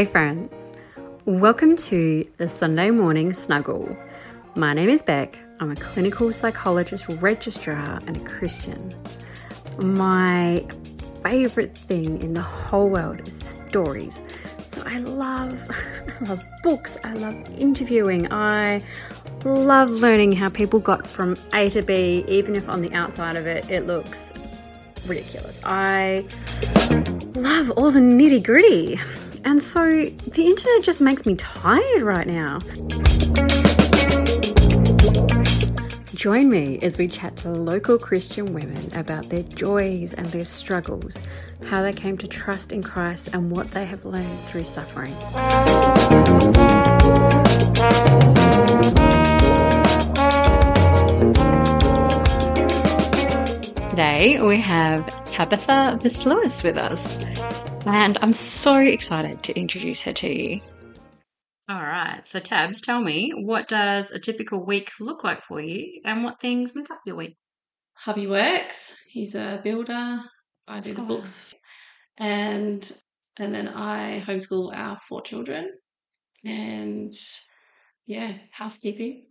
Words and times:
Hey, 0.00 0.06
friends. 0.06 0.50
Welcome 1.26 1.76
to 1.76 2.24
the 2.38 2.48
Sunday 2.48 2.88
Morning 2.88 3.34
Snuggle. 3.34 3.94
My 4.54 4.72
name 4.72 4.88
is 4.88 5.02
Beck. 5.02 5.38
I'm 5.60 5.70
a 5.70 5.76
clinical 5.76 6.32
psychologist, 6.32 7.04
registrar, 7.20 7.98
and 8.06 8.16
a 8.16 8.20
Christian. 8.20 8.94
My 9.82 10.64
favorite 11.22 11.76
thing 11.76 12.22
in 12.22 12.32
the 12.32 12.40
whole 12.40 12.88
world 12.88 13.28
is 13.28 13.58
stories. 13.68 14.18
So 14.72 14.82
I 14.86 15.00
love, 15.00 15.70
I 16.22 16.24
love 16.30 16.48
books. 16.62 16.96
I 17.04 17.12
love 17.12 17.36
interviewing. 17.58 18.32
I 18.32 18.80
love 19.44 19.90
learning 19.90 20.32
how 20.32 20.48
people 20.48 20.80
got 20.80 21.06
from 21.06 21.36
A 21.52 21.68
to 21.68 21.82
B, 21.82 22.24
even 22.26 22.56
if 22.56 22.70
on 22.70 22.80
the 22.80 22.90
outside 22.94 23.36
of 23.36 23.46
it 23.46 23.68
it 23.68 23.86
looks 23.86 24.30
ridiculous. 25.06 25.60
I 25.62 26.24
love 27.34 27.70
all 27.72 27.90
the 27.90 28.00
nitty 28.00 28.42
gritty. 28.42 28.98
And 29.44 29.62
so 29.62 29.84
the 29.88 30.44
internet 30.46 30.82
just 30.82 31.00
makes 31.00 31.24
me 31.26 31.34
tired 31.36 32.02
right 32.02 32.26
now. 32.26 32.58
Join 36.14 36.50
me 36.50 36.78
as 36.82 36.98
we 36.98 37.08
chat 37.08 37.36
to 37.38 37.50
local 37.50 37.98
Christian 37.98 38.52
women 38.52 38.90
about 38.94 39.24
their 39.30 39.42
joys 39.42 40.12
and 40.12 40.26
their 40.26 40.44
struggles, 40.44 41.16
how 41.64 41.80
they 41.82 41.94
came 41.94 42.18
to 42.18 42.28
trust 42.28 42.72
in 42.72 42.82
Christ, 42.82 43.30
and 43.32 43.50
what 43.50 43.70
they 43.70 43.86
have 43.86 44.04
learned 44.04 44.40
through 44.44 44.64
suffering. 44.64 45.14
Today 53.90 54.40
we 54.42 54.60
have 54.60 55.24
Tabitha 55.24 55.98
Versluis 56.02 56.62
with 56.62 56.76
us, 56.76 57.39
and 57.86 58.18
I'm 58.22 58.32
so 58.32 58.78
excited 58.78 59.42
to 59.44 59.58
introduce 59.58 60.02
her 60.02 60.12
to 60.14 60.28
you. 60.28 60.60
All 61.68 61.80
right, 61.82 62.26
so 62.26 62.40
Tabs, 62.40 62.80
tell 62.82 63.00
me, 63.00 63.32
what 63.34 63.68
does 63.68 64.10
a 64.10 64.18
typical 64.18 64.66
week 64.66 64.90
look 65.00 65.24
like 65.24 65.42
for 65.42 65.60
you, 65.60 66.00
and 66.04 66.24
what 66.24 66.40
things 66.40 66.74
make 66.74 66.90
up 66.90 67.00
your 67.06 67.16
week? 67.16 67.36
Hubby 67.94 68.26
works. 68.26 68.98
He's 69.06 69.34
a 69.34 69.60
builder. 69.64 70.20
I 70.68 70.80
do 70.80 70.94
the 70.94 71.02
Oh, 71.02 71.06
books, 71.06 71.54
and 72.18 72.90
and 73.38 73.54
then 73.54 73.68
I 73.68 74.20
homeschool 74.26 74.76
our 74.76 74.96
four 74.98 75.22
children, 75.22 75.72
and 76.44 77.12
yeah, 78.06 78.34
housekeeping, 78.52 79.24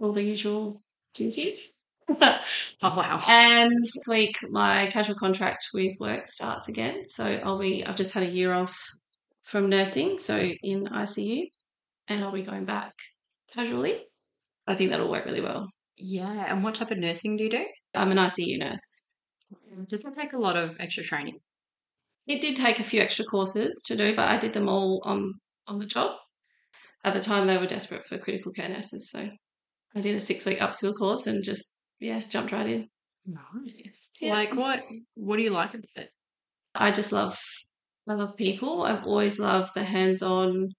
all 0.00 0.12
the 0.12 0.22
usual 0.22 0.82
duties. 1.14 1.70
Oh 2.80 2.96
wow! 2.96 3.20
and 3.28 3.72
this 3.82 4.04
week, 4.08 4.38
my 4.50 4.86
casual 4.86 5.16
contract 5.16 5.66
with 5.74 5.96
work 6.00 6.26
starts 6.26 6.68
again, 6.68 7.04
so 7.06 7.24
I'll 7.44 7.58
be. 7.58 7.84
I've 7.84 7.96
just 7.96 8.12
had 8.12 8.22
a 8.22 8.30
year 8.30 8.52
off 8.52 8.78
from 9.42 9.68
nursing, 9.68 10.18
so 10.18 10.38
in 10.62 10.84
ICU, 10.84 11.48
and 12.08 12.24
I'll 12.24 12.32
be 12.32 12.42
going 12.42 12.64
back 12.64 12.94
casually. 13.52 14.06
I 14.66 14.74
think 14.74 14.90
that'll 14.90 15.10
work 15.10 15.26
really 15.26 15.40
well. 15.40 15.70
Yeah, 15.96 16.46
and 16.48 16.64
what 16.64 16.76
type 16.76 16.90
of 16.90 16.98
nursing 16.98 17.36
do 17.36 17.44
you 17.44 17.50
do? 17.50 17.66
I'm 17.94 18.10
an 18.10 18.18
ICU 18.18 18.58
nurse. 18.58 19.14
Does 19.88 20.02
that 20.04 20.14
take 20.16 20.32
a 20.32 20.38
lot 20.38 20.56
of 20.56 20.76
extra 20.78 21.04
training? 21.04 21.38
It 22.26 22.40
did 22.40 22.56
take 22.56 22.78
a 22.78 22.84
few 22.84 23.00
extra 23.00 23.24
courses 23.24 23.82
to 23.86 23.96
do, 23.96 24.14
but 24.14 24.28
I 24.28 24.38
did 24.38 24.54
them 24.54 24.68
all 24.68 25.02
on 25.04 25.34
on 25.66 25.78
the 25.78 25.86
job. 25.86 26.16
At 27.04 27.14
the 27.14 27.20
time, 27.20 27.46
they 27.46 27.58
were 27.58 27.66
desperate 27.66 28.06
for 28.06 28.18
critical 28.18 28.52
care 28.52 28.68
nurses, 28.68 29.10
so 29.10 29.28
I 29.94 30.00
did 30.00 30.14
a 30.14 30.20
six 30.20 30.46
week 30.46 30.60
upskill 30.60 30.96
course 30.96 31.26
and 31.26 31.44
just 31.44 31.77
yeah 32.00 32.20
jumped 32.28 32.52
right 32.52 32.66
in. 32.66 32.88
Nice. 33.26 34.08
Yeah. 34.20 34.34
Like 34.34 34.54
what? 34.54 34.82
What 35.14 35.36
do 35.36 35.42
you 35.42 35.50
like 35.50 35.74
about 35.74 35.84
it? 35.96 36.10
I 36.74 36.90
just 36.90 37.12
love 37.12 37.38
I 38.08 38.14
love 38.14 38.36
people. 38.36 38.82
I've 38.82 39.04
always 39.04 39.38
loved 39.38 39.74
the 39.74 39.84
hands 39.84 40.22
on 40.22 40.70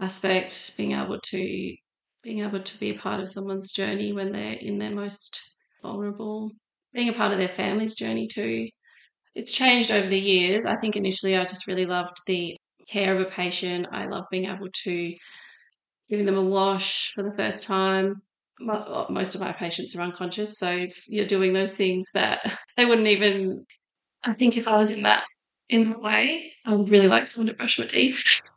aspect, 0.00 0.76
being 0.76 0.92
able 0.92 1.20
to 1.20 1.74
being 2.22 2.40
able 2.40 2.60
to 2.60 2.80
be 2.80 2.90
a 2.90 2.98
part 2.98 3.20
of 3.20 3.28
someone's 3.28 3.72
journey 3.72 4.12
when 4.12 4.32
they're 4.32 4.54
in 4.54 4.78
their 4.78 4.90
most 4.90 5.40
vulnerable, 5.80 6.50
being 6.92 7.08
a 7.08 7.12
part 7.12 7.32
of 7.32 7.38
their 7.38 7.48
family's 7.48 7.94
journey 7.94 8.26
too. 8.26 8.68
It's 9.34 9.52
changed 9.52 9.92
over 9.92 10.08
the 10.08 10.18
years. 10.18 10.66
I 10.66 10.76
think 10.76 10.96
initially 10.96 11.36
I 11.36 11.44
just 11.44 11.68
really 11.68 11.86
loved 11.86 12.16
the 12.26 12.56
care 12.88 13.14
of 13.14 13.20
a 13.20 13.30
patient. 13.30 13.86
I 13.92 14.06
love 14.06 14.24
being 14.30 14.46
able 14.46 14.68
to 14.84 15.12
giving 16.08 16.26
them 16.26 16.38
a 16.38 16.42
wash 16.42 17.12
for 17.14 17.22
the 17.22 17.34
first 17.34 17.64
time. 17.64 18.22
Mo- 18.60 19.06
Most 19.10 19.34
of 19.34 19.40
my 19.40 19.52
patients 19.52 19.94
are 19.96 20.02
unconscious, 20.02 20.58
so 20.58 20.70
if 20.70 20.96
you're 21.08 21.26
doing 21.26 21.52
those 21.52 21.74
things 21.76 22.06
that 22.14 22.40
they 22.76 22.84
wouldn't 22.84 23.08
even. 23.08 23.64
I 24.24 24.32
think 24.34 24.56
if 24.56 24.66
I 24.66 24.76
was 24.76 24.90
in 24.90 25.02
that 25.04 25.24
in 25.68 25.90
the 25.90 25.98
way, 25.98 26.52
I 26.66 26.74
would 26.74 26.90
really 26.90 27.08
like 27.08 27.26
someone 27.28 27.48
to 27.48 27.54
brush 27.54 27.78
my 27.78 27.86
teeth. 27.86 28.22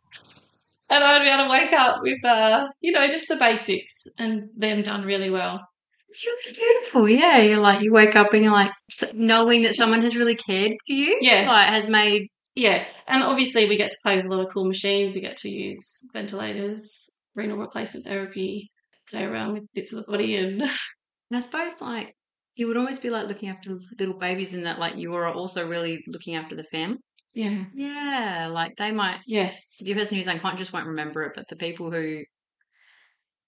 And 0.89 1.03
I'd 1.05 1.23
be 1.23 1.29
able 1.29 1.45
to 1.45 1.49
wake 1.49 1.71
up 1.71 2.01
with, 2.01 2.23
uh, 2.25 2.67
you 2.81 2.91
know, 2.91 3.07
just 3.07 3.29
the 3.29 3.37
basics 3.37 4.07
and 4.17 4.49
them 4.57 4.81
done 4.81 5.03
really 5.05 5.29
well. 5.29 5.65
It's 6.09 6.25
really 6.25 6.53
beautiful. 6.53 7.07
Yeah, 7.07 7.37
you're 7.37 7.61
like 7.61 7.81
you 7.81 7.93
wake 7.93 8.17
up 8.17 8.33
and 8.33 8.43
you're 8.43 8.51
like 8.51 8.71
knowing 9.13 9.63
that 9.63 9.75
someone 9.77 10.01
has 10.01 10.17
really 10.17 10.35
cared 10.35 10.73
for 10.85 10.91
you. 10.91 11.17
Yeah. 11.21 11.49
like 11.49 11.69
has 11.69 11.87
made. 11.87 12.27
Yeah, 12.55 12.83
and 13.07 13.23
obviously 13.23 13.69
we 13.69 13.77
get 13.77 13.91
to 13.91 13.97
play 14.03 14.17
with 14.17 14.25
a 14.25 14.29
lot 14.29 14.41
of 14.45 14.51
cool 14.51 14.65
machines. 14.65 15.15
We 15.15 15.21
get 15.21 15.37
to 15.37 15.49
use 15.49 16.01
ventilators, 16.11 16.91
renal 17.35 17.55
replacement 17.57 18.05
therapy, 18.05 18.70
play 19.11 19.23
around 19.25 19.53
with 19.53 19.73
bits 19.73 19.93
of 19.93 20.03
the 20.05 20.11
body, 20.11 20.35
and 20.37 20.61
And 21.31 21.37
I 21.37 21.39
suppose 21.39 21.81
like 21.81 22.15
you 22.55 22.67
would 22.67 22.77
almost 22.77 23.01
be 23.01 23.09
like 23.09 23.27
looking 23.27 23.49
after 23.49 23.77
little 23.99 24.17
babies 24.17 24.53
in 24.53 24.63
that 24.63 24.79
like 24.79 24.95
you 24.97 25.13
are 25.15 25.27
also 25.27 25.67
really 25.67 26.03
looking 26.07 26.35
after 26.35 26.55
the 26.55 26.63
family. 26.65 26.97
yeah, 27.33 27.65
Yeah, 27.73 28.49
like 28.51 28.75
they 28.75 28.91
might. 28.91 29.19
yes, 29.25 29.77
The 29.79 29.93
person 29.93 30.17
who's 30.17 30.27
unconscious 30.27 30.73
won't 30.73 30.87
remember 30.87 31.23
it, 31.23 31.33
but 31.35 31.47
the 31.47 31.55
people 31.55 31.91
who 31.91 32.23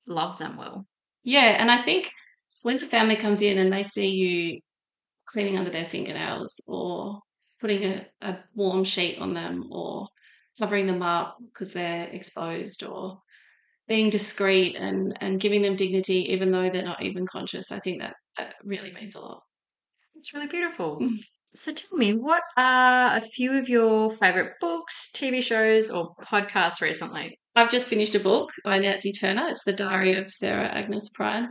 love 0.07 0.37
them 0.37 0.57
will. 0.57 0.85
yeah. 1.23 1.55
And 1.59 1.69
I 1.71 1.81
think 1.81 2.09
when 2.61 2.77
the 2.77 2.87
family 2.87 3.15
comes 3.15 3.41
in 3.41 3.57
and 3.57 3.71
they 3.71 3.83
see 3.83 4.11
you 4.15 4.59
cleaning 5.27 5.57
under 5.57 5.71
their 5.71 5.85
fingernails 5.85 6.63
or 6.67 7.19
putting 7.59 7.83
a, 7.83 8.05
a 8.21 8.39
warm 8.55 8.83
sheet 8.83 9.19
on 9.19 9.33
them 9.33 9.67
or 9.71 10.07
covering 10.59 10.87
them 10.87 11.01
up 11.01 11.37
because 11.45 11.73
they're 11.73 12.07
exposed 12.07 12.83
or 12.83 13.19
being 13.87 14.09
discreet 14.09 14.75
and, 14.75 15.17
and 15.21 15.39
giving 15.39 15.61
them 15.61 15.75
dignity 15.75 16.31
even 16.31 16.51
though 16.51 16.69
they're 16.69 16.83
not 16.83 17.03
even 17.03 17.25
conscious, 17.25 17.71
I 17.71 17.79
think 17.79 18.01
that, 18.01 18.15
that 18.37 18.55
really 18.63 18.93
means 18.93 19.15
a 19.15 19.19
lot. 19.19 19.41
It's 20.15 20.33
really 20.33 20.47
beautiful. 20.47 20.99
Mm. 21.01 21.19
So 21.55 21.71
tell 21.71 21.97
me, 21.97 22.13
what 22.13 22.41
are 22.57 23.17
a 23.17 23.21
few 23.21 23.57
of 23.59 23.69
your 23.69 24.09
favorite 24.09 24.53
books, 24.59 25.11
TV 25.13 25.43
shows, 25.43 25.91
or 25.91 26.15
podcasts 26.23 26.81
recently? 26.81 27.37
I've 27.55 27.69
just 27.69 27.89
finished 27.89 28.15
a 28.15 28.19
book 28.19 28.49
by 28.63 28.79
Nancy 28.79 29.11
Turner. 29.11 29.49
It's 29.49 29.63
The 29.63 29.73
Diary 29.73 30.15
of 30.15 30.31
Sarah 30.31 30.67
Agnes 30.67 31.11
Prine, 31.15 31.49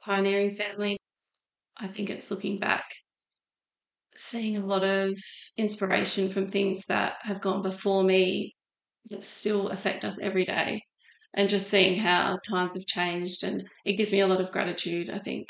Pioneering 0.00 0.54
Family. 0.54 0.96
I 1.76 1.88
think 1.88 2.08
it's 2.08 2.30
looking 2.30 2.60
back, 2.60 2.84
seeing 4.14 4.58
a 4.58 4.64
lot 4.64 4.84
of 4.84 5.18
inspiration 5.56 6.28
from 6.28 6.46
things 6.46 6.84
that 6.86 7.14
have 7.22 7.40
gone 7.40 7.62
before 7.62 8.04
me 8.04 8.54
that 9.10 9.24
still 9.24 9.70
affect 9.70 10.04
us 10.04 10.20
every 10.20 10.44
day, 10.44 10.82
and 11.34 11.48
just 11.48 11.68
seeing 11.70 11.96
how 11.96 12.38
times 12.48 12.74
have 12.74 12.86
changed. 12.86 13.44
And 13.44 13.68
it 13.84 13.94
gives 13.94 14.12
me 14.12 14.20
a 14.20 14.26
lot 14.26 14.40
of 14.40 14.52
gratitude. 14.52 15.10
I 15.10 15.18
think 15.18 15.48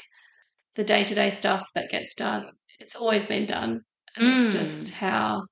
the 0.76 0.84
day 0.84 1.04
to 1.04 1.14
day 1.14 1.30
stuff 1.30 1.68
that 1.74 1.90
gets 1.90 2.14
done, 2.14 2.50
it's 2.80 2.96
always 2.96 3.26
been 3.26 3.46
done. 3.46 3.82
And 4.16 4.26
it's 4.26 4.48
Mm. 4.48 4.52
just 4.52 4.94
how 4.94 5.42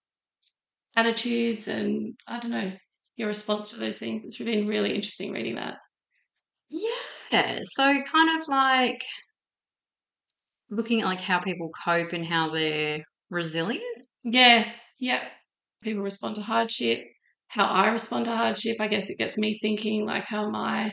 attitudes 0.97 1.69
and 1.69 2.15
I 2.27 2.39
don't 2.39 2.51
know, 2.51 2.73
your 3.17 3.29
response 3.29 3.71
to 3.71 3.79
those 3.79 3.99
things. 3.99 4.25
It's 4.25 4.39
been 4.39 4.67
really 4.67 4.95
interesting 4.95 5.33
reading 5.33 5.57
that. 5.57 5.79
Yeah, 6.71 7.61
so 7.65 8.03
kind 8.03 8.41
of 8.41 8.49
like 8.49 9.03
looking 10.71 11.01
at 11.03 11.07
like 11.07 11.21
how 11.21 11.41
people 11.41 11.71
cope 11.85 12.13
and 12.13 12.25
how 12.25 12.51
they're 12.51 13.03
resilient. 13.29 14.07
Yeah, 14.25 14.71
yeah. 14.99 15.29
People 15.83 16.03
respond 16.03 16.37
to 16.37 16.43
hardship. 16.43 17.07
How 17.51 17.67
I 17.67 17.89
respond 17.89 18.25
to 18.27 18.37
hardship, 18.37 18.77
I 18.81 18.89
guess 18.89 19.11
it 19.11 19.19
gets 19.19 19.37
me 19.37 19.59
thinking 19.61 20.07
like 20.07 20.25
how 20.25 20.47
am 20.47 20.55
I 20.57 20.93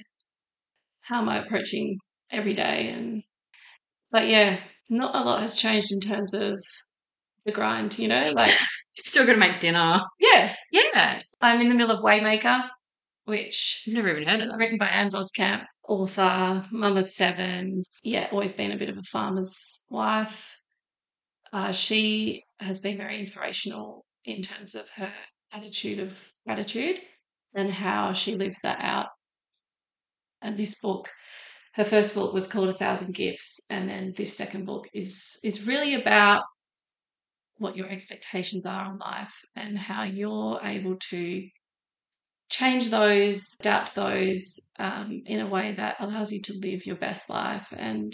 how 1.02 1.22
am 1.22 1.30
I 1.30 1.38
approaching 1.38 1.98
every 2.32 2.54
day 2.54 2.90
and 2.90 3.24
but 4.12 4.28
yeah, 4.28 4.60
not 4.90 5.16
a 5.16 5.24
lot 5.24 5.42
has 5.42 5.56
changed 5.56 5.92
in 5.92 6.00
terms 6.00 6.34
of 6.34 6.60
the 7.46 7.52
grind, 7.52 7.98
you 8.00 8.08
know? 8.08 8.32
Like 8.36 8.56
Still 9.04 9.26
got 9.26 9.34
to 9.34 9.40
make 9.40 9.60
dinner. 9.60 10.02
yeah. 10.20 10.56
Yeah, 10.72 11.20
I'm 11.40 11.62
in 11.62 11.70
the 11.70 11.76
middle 11.76 11.96
of 11.96 12.04
Waymaker, 12.04 12.68
which 13.26 13.84
I've 13.88 13.94
never 13.94 14.10
even 14.10 14.28
heard 14.28 14.42
of 14.42 14.50
that. 14.50 14.58
written 14.58 14.78
by 14.80 14.88
Ann 14.88 15.12
Voskamp, 15.12 15.64
author, 15.88 16.66
mum 16.72 16.98
of 16.98 17.08
seven. 17.08 17.84
Yeah, 18.04 18.28
always 18.32 18.54
been 18.54 18.72
a 18.72 18.78
bit 18.78 18.90
of 18.90 18.98
a 18.98 19.04
farmer's 19.04 19.86
wife. 19.92 20.56
Uh, 21.54 21.72
she 21.72 22.44
has 22.60 22.80
been 22.80 22.98
very 22.98 23.20
inspirational 23.20 24.04
in 24.26 24.42
terms 24.42 24.74
of 24.76 24.90
her 24.96 25.14
attitude 25.52 26.00
of 26.00 26.18
gratitude 26.46 27.00
and 27.56 27.72
how 27.72 28.14
she 28.14 28.36
lives 28.36 28.60
that 28.62 28.78
out. 28.80 29.08
And 30.42 30.56
this 30.56 30.80
book, 30.80 31.10
her 31.74 31.84
first 31.84 32.16
book 32.16 32.34
was 32.34 32.48
called 32.48 32.70
A 32.70 32.74
Thousand 32.74 33.16
Gifts, 33.16 33.66
and 33.70 33.90
then 33.90 34.14
this 34.16 34.38
second 34.38 34.66
book 34.66 34.88
is 34.94 35.40
is 35.44 35.68
really 35.68 35.96
about 35.96 36.44
what 37.58 37.76
your 37.76 37.90
expectations 37.90 38.66
are 38.66 38.86
on 38.86 39.00
life 39.00 39.34
and 39.56 39.78
how 39.78 40.04
you're 40.04 40.60
able 40.64 40.96
to 41.10 41.44
change 42.50 42.90
those, 42.90 43.58
adapt 43.60 43.96
those 43.96 44.72
um, 44.80 45.22
in 45.26 45.40
a 45.40 45.48
way 45.48 45.74
that 45.74 45.98
allows 46.00 46.32
you 46.32 46.42
to 46.42 46.54
live 46.62 46.86
your 46.86 46.96
best 46.96 47.30
life. 47.30 47.68
And 47.76 48.14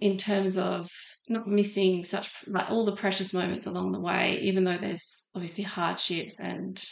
in 0.00 0.16
terms 0.16 0.58
of 0.58 0.88
not 1.30 1.46
missing 1.46 2.04
such 2.04 2.30
like 2.46 2.70
all 2.70 2.84
the 2.84 2.96
precious 2.96 3.34
moments 3.34 3.66
along 3.66 3.92
the 3.92 4.00
way, 4.00 4.40
even 4.40 4.64
though 4.64 4.76
there's 4.76 5.30
obviously 5.34 5.64
hardships 5.64 6.40
and 6.40 6.82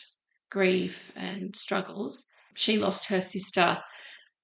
grief 0.51 1.13
and 1.17 1.55
struggles. 1.57 2.27
She 2.55 2.79
lost 2.79 3.09
her 3.11 3.21
sister. 3.21 3.79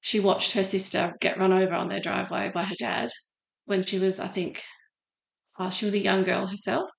She 0.00 0.20
watched 0.20 0.52
her 0.54 0.64
sister 0.64 1.14
get 1.20 1.38
run 1.38 1.52
over 1.52 1.74
on 1.74 1.88
their 1.88 2.00
driveway 2.00 2.50
by 2.50 2.64
her 2.64 2.76
dad 2.78 3.10
when 3.66 3.84
she 3.84 3.98
was, 3.98 4.20
I 4.20 4.28
think, 4.28 4.62
uh, 5.58 5.70
she 5.70 5.84
was 5.84 5.94
a 5.94 5.98
young 5.98 6.22
girl 6.24 6.46
herself. 6.46 6.90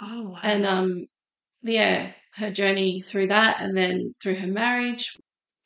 Oh, 0.00 0.30
wow. 0.30 0.40
And 0.42 0.66
um, 0.66 1.06
yeah, 1.62 2.12
her 2.34 2.50
journey 2.50 3.00
through 3.02 3.28
that, 3.28 3.60
and 3.60 3.76
then 3.76 4.12
through 4.22 4.36
her 4.36 4.46
marriage. 4.48 5.16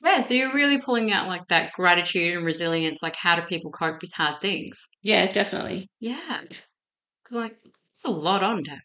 Yeah, 0.03 0.21
so 0.21 0.35
you're 0.35 0.53
really 0.55 0.81
pulling 0.81 1.13
out 1.13 1.27
like 1.29 1.47
that 1.49 1.73
gratitude 1.73 2.37
and 2.37 2.47
resilience. 2.47 3.03
Like, 3.03 3.17
how 3.17 3.37
do 3.37 3.43
people 3.43 3.71
cope 3.71 4.01
with 4.01 4.13
hard 4.15 4.41
things? 4.41 4.81
Yeah, 5.03 5.27
definitely. 5.27 5.89
Yeah, 6.01 6.43
because 7.23 7.37
like 7.37 7.57
it's 7.95 8.05
a 8.05 8.11
lot 8.11 8.43
on 8.45 8.63
Dad. 8.63 8.79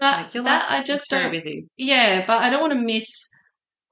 That, 0.00 0.22
Like, 0.24 0.34
you're 0.34 0.44
that 0.44 0.70
like, 0.70 0.80
I 0.80 0.82
just 0.82 1.10
don't. 1.10 1.30
busy. 1.30 1.66
Yeah, 1.76 2.24
but 2.26 2.42
I 2.42 2.50
don't 2.50 2.60
want 2.60 2.72
to 2.72 2.78
miss 2.78 3.08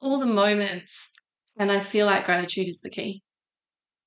all 0.00 0.18
the 0.18 0.26
moments, 0.26 1.12
and 1.58 1.70
I 1.70 1.80
feel 1.80 2.06
like 2.06 2.26
gratitude 2.26 2.68
is 2.68 2.80
the 2.80 2.90
key. 2.90 3.22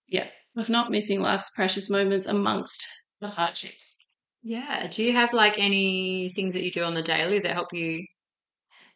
Yeah, 0.07 0.27
of 0.57 0.69
not 0.69 0.91
missing 0.91 1.21
life's 1.21 1.51
precious 1.55 1.89
moments 1.89 2.27
amongst 2.27 2.85
the 3.21 3.27
hardships. 3.29 3.97
Yeah. 4.43 4.87
Do 4.87 5.03
you 5.03 5.13
have 5.13 5.33
like 5.33 5.57
any 5.57 6.29
things 6.29 6.53
that 6.53 6.63
you 6.63 6.71
do 6.71 6.83
on 6.83 6.93
the 6.93 7.01
daily 7.01 7.39
that 7.39 7.51
help 7.51 7.73
you? 7.73 8.05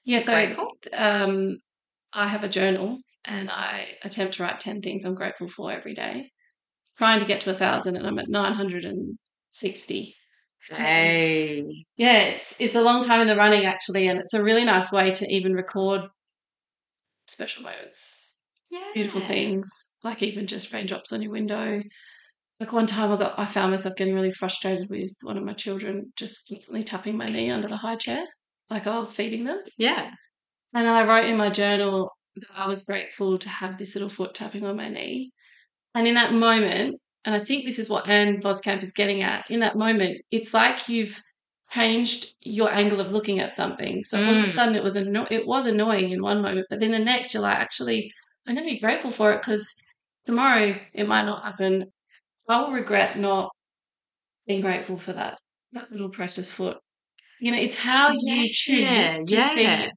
Yeah, 0.04 0.20
so 0.20 0.70
um, 0.94 1.58
I 2.14 2.28
have 2.28 2.44
a 2.44 2.50
journal 2.50 3.00
and 3.26 3.50
I 3.50 3.98
attempt 4.04 4.36
to 4.36 4.44
write 4.44 4.60
10 4.60 4.82
things 4.82 5.06
I'm 5.06 5.16
grateful 5.16 5.48
for 5.48 5.72
every 5.72 5.94
day. 5.94 6.32
Trying 6.98 7.20
to 7.20 7.26
get 7.26 7.42
to 7.42 7.52
a 7.52 7.54
thousand 7.54 7.96
and 7.98 8.06
I'm 8.08 8.20
at 8.20 8.30
960. 8.30 10.16
Hey. 10.76 11.64
Yeah, 11.96 12.18
it's 12.24 12.56
it's 12.60 12.76
a 12.76 12.82
long 12.82 13.02
time 13.04 13.22
in 13.22 13.28
the 13.28 13.36
running 13.38 13.66
actually, 13.66 14.08
and 14.08 14.20
it's 14.20 14.34
a 14.34 14.44
really 14.44 14.66
nice 14.66 14.92
way 14.92 15.12
to 15.12 15.26
even 15.34 15.54
record 15.54 16.02
special 17.28 17.64
moments, 17.64 18.36
Yeah. 18.72 18.92
beautiful 18.94 19.22
things, 19.22 19.70
like 20.04 20.22
even 20.24 20.48
just 20.48 20.74
raindrops 20.74 21.14
on 21.14 21.22
your 21.22 21.32
window. 21.32 21.82
Like 22.60 22.74
one 22.74 22.88
time 22.88 23.12
I 23.12 23.18
got 23.18 23.40
I 23.40 23.46
found 23.46 23.72
myself 23.72 23.96
getting 23.98 24.16
really 24.16 24.32
frustrated 24.32 24.90
with 24.90 25.12
one 25.24 25.38
of 25.38 25.44
my 25.44 25.54
children 25.54 26.12
just 26.18 26.48
constantly 26.50 26.84
tapping 26.84 27.16
my 27.18 27.28
knee 27.28 27.50
under 27.52 27.68
the 27.70 27.78
high 27.78 27.96
chair, 27.96 28.24
like 28.70 28.86
I 28.88 29.00
was 29.00 29.14
feeding 29.14 29.46
them. 29.46 29.60
Yeah. 29.78 30.12
And 30.74 30.86
then 30.86 30.94
I 30.96 31.04
wrote 31.08 31.26
in 31.30 31.38
my 31.38 31.50
journal 31.50 32.12
that 32.36 32.50
I 32.56 32.68
was 32.68 32.84
grateful 32.84 33.38
to 33.38 33.50
have 33.50 33.78
this 33.78 33.96
little 33.96 34.10
foot 34.10 34.34
tapping 34.34 34.66
on 34.66 34.78
my 34.78 34.90
knee. 34.90 35.32
And 35.96 36.08
in 36.08 36.16
that 36.16 36.34
moment, 36.34 37.00
and 37.26 37.36
I 37.36 37.44
think 37.44 37.66
this 37.66 37.80
is 37.80 37.90
what 37.90 38.08
Ann 38.08 38.42
Voskamp 38.42 38.84
is 38.84 38.92
getting 38.94 39.24
at, 39.24 39.50
in 39.50 39.60
that 39.62 39.78
moment, 39.78 40.22
it's 40.32 40.54
like 40.54 40.88
you've 40.90 41.20
changed 41.72 42.34
your 42.42 42.72
angle 42.72 43.00
of 43.00 43.12
looking 43.12 43.40
at 43.40 43.56
something. 43.56 44.04
So 44.04 44.18
all 44.24 44.32
of 44.36 44.44
a 44.44 44.44
Mm. 44.44 44.48
sudden 44.48 44.76
it 44.76 44.84
was 44.84 44.96
anno- 44.96 45.28
it 45.30 45.46
was 45.46 45.66
annoying 45.68 46.12
in 46.12 46.22
one 46.22 46.42
moment, 46.42 46.68
but 46.70 46.80
then 46.80 46.92
the 46.92 47.00
next 47.00 47.34
you're 47.34 47.44
like, 47.44 47.58
actually, 47.60 48.12
I'm 48.48 48.56
going 48.56 48.68
to 48.68 48.74
be 48.74 48.80
grateful 48.80 49.12
for 49.12 49.32
it 49.34 49.42
because 49.42 49.68
tomorrow 50.26 50.76
it 50.94 51.08
might 51.08 51.26
not 51.26 51.44
happen. 51.44 51.86
I 52.48 52.62
will 52.62 52.72
regret 52.72 53.20
not 53.20 53.52
being 54.48 54.62
grateful 54.62 54.98
for 54.98 55.14
that 55.14 55.38
that 55.74 55.92
little 55.92 56.10
precious 56.10 56.52
foot. 56.52 56.80
You 57.40 57.52
know, 57.52 57.58
it's 57.60 57.80
how 57.80 58.10
you 58.12 58.50
choose 58.52 59.26
to 59.26 59.36
yeah. 59.36 59.50
see 59.50 59.90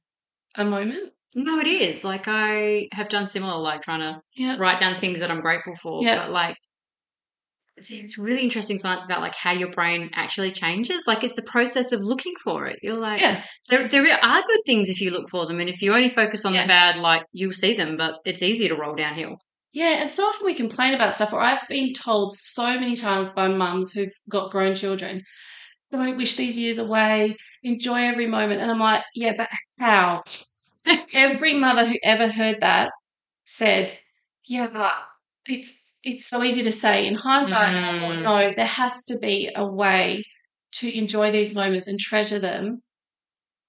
a 0.55 0.65
moment. 0.65 1.11
No, 1.35 1.59
it 1.59 1.67
is. 1.67 2.03
Like 2.03 2.25
I 2.27 2.87
have 2.93 3.09
done 3.09 3.27
similar, 3.27 3.57
like 3.57 3.81
trying 3.81 4.01
to 4.01 4.21
Yeah. 4.35 4.57
write 4.57 4.79
down 4.79 4.99
things 4.99 5.19
that 5.19 5.31
I'm 5.31 5.41
grateful 5.41 5.75
for. 5.75 6.03
Yeah. 6.03 6.23
But 6.23 6.31
like 6.31 6.55
there's 7.89 8.19
really 8.19 8.41
interesting 8.41 8.77
science 8.77 9.03
about 9.05 9.21
like 9.21 9.33
how 9.33 9.51
your 9.51 9.71
brain 9.71 10.11
actually 10.13 10.51
changes. 10.51 11.05
Like 11.07 11.23
it's 11.23 11.33
the 11.35 11.41
process 11.41 11.91
of 11.91 12.01
looking 12.01 12.33
for 12.43 12.67
it. 12.67 12.77
You're 12.83 12.99
like 12.99 13.19
Yeah. 13.19 13.43
there 13.69 13.87
there 13.87 14.23
are 14.23 14.41
good 14.41 14.59
things 14.65 14.89
if 14.89 15.01
you 15.01 15.09
look 15.11 15.29
for 15.29 15.47
them 15.47 15.59
and 15.59 15.69
if 15.69 15.81
you 15.81 15.93
only 15.93 16.09
focus 16.09 16.45
on 16.45 16.53
Yeah. 16.53 16.63
the 16.63 16.67
bad, 16.67 16.97
like 16.97 17.23
you'll 17.31 17.51
see 17.53 17.73
them, 17.73 17.97
but 17.97 18.19
it's 18.25 18.43
easy 18.43 18.67
to 18.67 18.75
roll 18.75 18.95
downhill. 18.95 19.35
Yeah, 19.71 20.01
and 20.01 20.11
so 20.11 20.23
often 20.27 20.45
we 20.45 20.53
complain 20.53 20.93
about 20.93 21.15
stuff, 21.15 21.33
or 21.33 21.39
I've 21.41 21.67
been 21.67 21.93
told 21.93 22.35
so 22.37 22.79
many 22.79 22.95
times 22.95 23.31
by 23.31 23.47
mums 23.47 23.91
who've 23.91 24.13
got 24.29 24.51
grown 24.51 24.75
children, 24.75 25.23
don't 25.91 26.15
wish 26.15 26.35
these 26.35 26.59
years 26.59 26.77
away, 26.77 27.35
enjoy 27.63 28.03
every 28.03 28.27
moment. 28.27 28.61
And 28.61 28.69
I'm 28.69 28.77
like, 28.77 29.03
yeah, 29.15 29.33
but 29.35 29.49
how? 29.79 30.21
Every 31.13 31.53
mother 31.53 31.85
who 31.87 31.95
ever 32.03 32.27
heard 32.27 32.61
that 32.61 32.91
said, 33.45 33.97
yeah, 34.45 34.67
but 34.67 34.93
it's 35.47 35.81
it's 36.03 36.27
so 36.27 36.43
easy 36.43 36.63
to 36.63 36.71
say 36.71 37.05
in 37.07 37.15
hindsight. 37.15 37.73
and 37.73 37.85
I 37.85 37.99
thought, 37.99 38.15
Mm. 38.15 38.21
no, 38.23 38.53
there 38.53 38.65
has 38.65 39.05
to 39.05 39.17
be 39.19 39.49
a 39.55 39.65
way 39.65 40.23
to 40.73 40.97
enjoy 40.97 41.31
these 41.31 41.55
moments 41.55 41.87
and 41.87 41.97
treasure 41.97 42.39
them, 42.39 42.81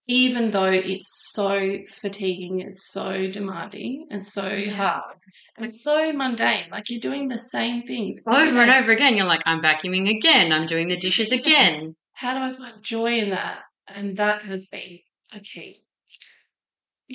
even 0.08 0.50
though 0.50 0.72
it's 0.72 1.30
so 1.32 1.78
fatiguing, 1.88 2.60
it's 2.60 2.90
so 2.90 3.28
demanding, 3.28 4.08
and 4.10 4.26
so 4.26 4.48
Yeah. 4.48 4.72
hard. 4.72 5.16
And 5.56 5.64
it's 5.64 5.82
so 5.84 6.12
mundane. 6.12 6.70
Like 6.70 6.90
you're 6.90 7.00
doing 7.00 7.28
the 7.28 7.38
same 7.38 7.82
things 7.82 8.20
Over 8.26 8.60
and 8.62 8.70
over 8.70 8.90
again, 8.90 9.16
you're 9.16 9.26
like, 9.26 9.42
I'm 9.46 9.60
vacuuming 9.62 10.10
again, 10.10 10.52
I'm 10.52 10.66
doing 10.66 10.88
the 10.88 10.96
dishes 10.98 11.30
again. 11.40 11.94
How 12.14 12.34
do 12.34 12.40
I 12.40 12.50
find 12.52 12.82
joy 12.82 13.18
in 13.18 13.30
that? 13.30 13.60
And 13.86 14.16
that 14.16 14.42
has 14.42 14.66
been 14.66 14.98
a 15.32 15.38
key. 15.40 15.83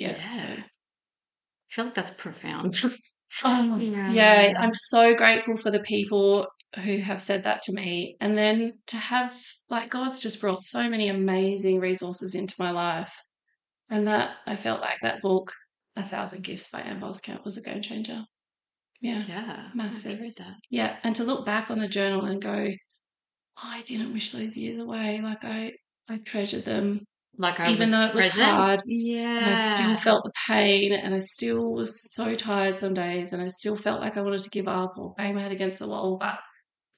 Yeah. 0.00 0.16
Yeah. 0.16 0.26
So. 0.26 0.46
I 0.54 0.64
feel 1.68 1.84
like 1.86 1.94
that's 1.94 2.10
profound. 2.12 2.80
Oh, 3.44 3.76
Yeah. 3.76 4.10
yeah, 4.10 4.54
I'm 4.58 4.74
so 4.74 5.14
grateful 5.14 5.56
for 5.56 5.70
the 5.70 5.78
people 5.80 6.48
who 6.84 6.98
have 6.98 7.20
said 7.20 7.44
that 7.44 7.62
to 7.62 7.72
me. 7.72 8.16
And 8.20 8.36
then 8.36 8.72
to 8.88 8.96
have, 8.96 9.32
like, 9.68 9.88
God's 9.88 10.18
just 10.18 10.40
brought 10.40 10.60
so 10.60 10.90
many 10.90 11.08
amazing 11.10 11.78
resources 11.78 12.34
into 12.34 12.56
my 12.58 12.72
life. 12.72 13.14
And 13.88 14.08
that, 14.08 14.38
I 14.46 14.56
felt 14.56 14.80
like 14.80 14.98
that 15.02 15.22
book, 15.22 15.52
A 15.94 16.02
Thousand 16.02 16.42
Gifts 16.42 16.70
by 16.72 16.80
Ann 16.80 17.00
Voskamp, 17.00 17.44
was 17.44 17.56
a 17.56 17.62
game 17.62 17.82
changer. 17.82 18.24
Yeah. 19.00 19.22
yeah. 19.28 19.68
Massive. 19.74 20.18
I 20.18 20.22
read 20.22 20.34
that. 20.38 20.56
Yeah. 20.68 20.98
And 21.04 21.14
to 21.14 21.22
look 21.22 21.46
back 21.46 21.70
on 21.70 21.78
the 21.78 21.86
journal 21.86 22.24
and 22.24 22.42
go, 22.42 22.68
oh, 23.58 23.62
I 23.62 23.82
didn't 23.82 24.12
wish 24.12 24.32
those 24.32 24.56
years 24.56 24.78
away. 24.78 25.20
Like, 25.22 25.44
I, 25.44 25.74
I 26.08 26.18
treasured 26.18 26.64
them. 26.64 27.06
Like 27.40 27.58
I 27.58 27.70
Even 27.70 27.80
was 27.88 27.90
though 27.92 28.02
it 28.02 28.14
was 28.14 28.28
present. 28.28 28.50
hard, 28.50 28.82
Yeah. 28.86 29.38
And 29.38 29.50
I 29.50 29.54
still 29.54 29.96
felt 29.96 30.24
the 30.24 30.32
pain 30.46 30.92
and 30.92 31.14
I 31.14 31.20
still 31.20 31.72
was 31.72 32.12
so 32.12 32.34
tired 32.34 32.78
some 32.78 32.92
days 32.94 33.32
and 33.32 33.40
I 33.42 33.48
still 33.48 33.76
felt 33.76 34.00
like 34.02 34.16
I 34.16 34.20
wanted 34.22 34.42
to 34.42 34.50
give 34.50 34.68
up 34.68 34.98
or 34.98 35.14
bang 35.16 35.34
my 35.34 35.40
head 35.42 35.52
against 35.52 35.78
the 35.78 35.88
wall. 35.88 36.18
But 36.18 36.38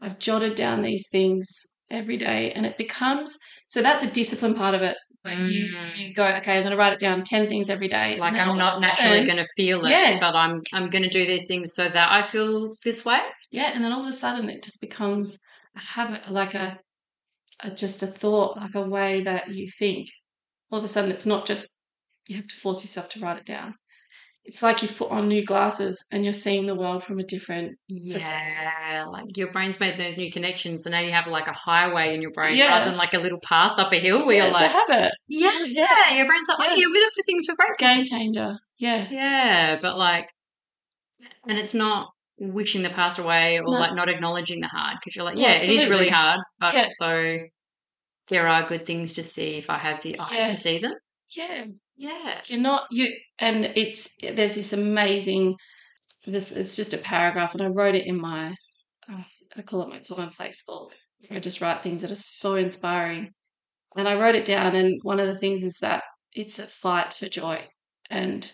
I've 0.01 0.19
jotted 0.19 0.55
down 0.57 0.83
these 0.83 1.09
things 1.11 1.47
every 1.91 2.17
day 2.17 2.53
and 2.53 2.67
it 2.67 2.77
becomes 2.77 3.39
so 3.69 3.83
that's 3.83 4.03
a 4.03 4.11
discipline 4.11 4.55
part 4.55 4.75
of 4.75 4.83
it. 4.83 4.97
Like 5.25 5.39
you, 5.39 5.73
Mm. 5.73 5.97
you 5.97 6.13
go, 6.15 6.27
okay, 6.27 6.57
I'm 6.59 6.65
gonna 6.65 6.77
write 6.77 6.93
it 6.93 6.99
down 6.99 7.23
ten 7.23 7.49
things 7.49 7.71
every 7.71 7.87
day. 7.87 8.17
like 8.19 8.31
and 8.33 8.39
then 8.39 8.47
all 8.49 8.53
I'm 8.55 8.59
not 8.59 8.81
naturally 8.81 9.25
going 9.25 9.39
to 9.39 9.47
feel 9.57 9.85
it, 9.87 9.91
Yeah. 9.91 10.19
but 10.19 10.35
I'm 10.35 10.61
I'm 10.75 10.91
going 10.91 11.05
to 11.05 11.09
do 11.09 11.25
these 11.25 11.47
things 11.47 11.75
so 11.75 11.89
that 11.89 12.11
I 12.11 12.23
feel 12.25 12.75
this 12.83 13.05
way. 13.05 13.21
Yeah, 13.53 13.71
and 13.73 13.85
then 13.85 13.93
all 13.93 14.01
of 14.03 14.09
a 14.09 14.13
sudden 14.13 14.51
it 14.51 14.65
just 14.65 14.81
becomes 14.81 15.39
a 15.77 15.79
habit, 15.79 16.29
like 16.29 16.55
a, 16.55 16.77
a 17.61 17.71
just 17.71 18.03
a 18.03 18.09
thought, 18.09 18.57
like 18.57 18.75
a 18.75 18.83
way 18.83 19.23
that 19.23 19.49
you 19.51 19.69
think. 19.79 20.09
All 20.73 20.79
of 20.79 20.85
a 20.85 20.89
sudden 20.89 21.11
it's 21.13 21.27
not 21.27 21.47
just 21.47 21.79
you 22.27 22.37
have 22.37 22.47
to 22.49 22.55
force 22.57 22.83
yourself 22.83 23.09
to 23.11 23.21
write 23.21 23.39
it 23.39 23.45
down. 23.45 23.75
It's 24.45 24.63
like 24.63 24.83
you've 24.83 24.97
put 24.97 25.11
on 25.13 25.29
new 25.29 25.45
glasses 25.45 26.05
and 26.11 26.25
you're 26.25 26.33
seeing 26.33 26.67
the 26.67 26.75
world 26.75 27.05
from 27.05 27.21
a 27.21 27.23
different 27.23 27.79
Yeah, 27.87 29.05
like 29.09 29.27
your 29.37 29.53
brain's 29.53 29.79
made 29.79 29.97
those 29.99 30.17
new 30.17 30.33
connections, 30.33 30.83
so 30.83 30.91
now 30.91 30.99
you 30.99 31.13
have 31.13 31.29
like 31.29 31.47
a 31.47 31.53
highway 31.53 32.15
in 32.15 32.23
your 32.23 32.33
brain 32.33 32.57
Yeah. 32.57 32.69
rather 32.69 32.91
than 32.91 32.99
like 32.99 33.15
a 33.15 33.19
little 33.19 33.39
path 33.47 33.79
up 33.79 33.93
a 33.93 34.01
hill 34.01 34.27
where 34.27 34.37
Yeah, 34.37 34.45
you're 34.47 34.53
like, 34.53 34.71
a 34.71 34.75
habit. 34.75 35.13
yeah, 35.29 35.65
Yeah. 35.67 35.87
yeah, 36.09 36.17
your 36.17 36.27
brain's 36.27 36.49
like, 36.49 36.59
oh 36.61 36.75
Yeah. 36.75 36.87
we 36.87 36.99
look 36.99 37.13
for 37.15 37.23
things 37.25 37.47
for 37.47 37.55
grateful. 37.55 37.77
Game 37.87 38.05
changer. 38.05 38.59
Yeah. 38.79 39.07
Yeah, 39.11 39.79
but 39.81 39.97
like, 39.97 40.29
and 41.47 41.57
it's 41.59 41.75
not 41.75 42.09
wishing 42.39 42.83
the 42.83 42.91
past 42.91 43.19
away 43.19 43.59
or 43.59 43.65
No. 43.65 43.71
like 43.79 43.95
not 43.95 44.09
acknowledging 44.09 44.61
the 44.61 44.67
hard 44.69 44.97
because 45.01 45.15
you're 45.15 45.25
like, 45.25 45.37
Well, 45.37 45.45
yeah, 45.45 45.63
it 45.63 45.69
is 45.69 45.89
really 45.89 46.09
hard, 46.09 46.41
but 46.59 46.91
so 46.93 47.39
there 48.29 48.47
are 48.49 48.69
good 48.69 48.87
things 48.87 49.15
to 49.15 49.23
see 49.23 49.57
if 49.57 49.69
I 49.71 49.79
have 49.79 50.03
the 50.03 50.19
eyes 50.19 50.49
to 50.49 50.57
see 50.57 50.79
them. 50.79 50.95
Yeah. 51.35 51.67
Yeah. 51.97 52.41
You're 52.47 52.61
not 52.61 52.87
you 52.91 53.15
and 53.39 53.65
it's 53.77 54.17
there's 54.23 54.55
this 54.55 54.73
amazing 54.73 55.57
this 56.27 56.53
it's 56.53 56.77
just 56.77 56.95
a 56.95 56.99
paragraph 56.99 57.53
and 57.55 57.63
I 57.63 57.67
wrote 57.67 57.95
it 57.95 58.07
in 58.07 58.21
my 58.21 58.55
uh, 59.11 59.23
I 59.57 59.63
call 59.63 59.83
it 59.83 59.89
my 59.89 60.01
commonplace 60.01 60.65
book. 60.67 60.95
I 61.31 61.39
just 61.41 61.61
write 61.61 61.83
things 61.83 62.03
that 62.03 62.13
are 62.13 62.17
so 62.17 62.57
inspiring. 62.57 63.31
And 63.97 64.09
I 64.09 64.15
wrote 64.15 64.35
it 64.35 64.45
down 64.45 64.75
and 64.75 64.99
one 65.03 65.21
of 65.21 65.27
the 65.29 65.39
things 65.39 65.63
is 65.63 65.79
that 65.81 66.03
it's 66.33 66.59
a 66.59 66.67
fight 66.67 67.13
for 67.15 67.29
joy. 67.29 67.67
And 68.11 68.51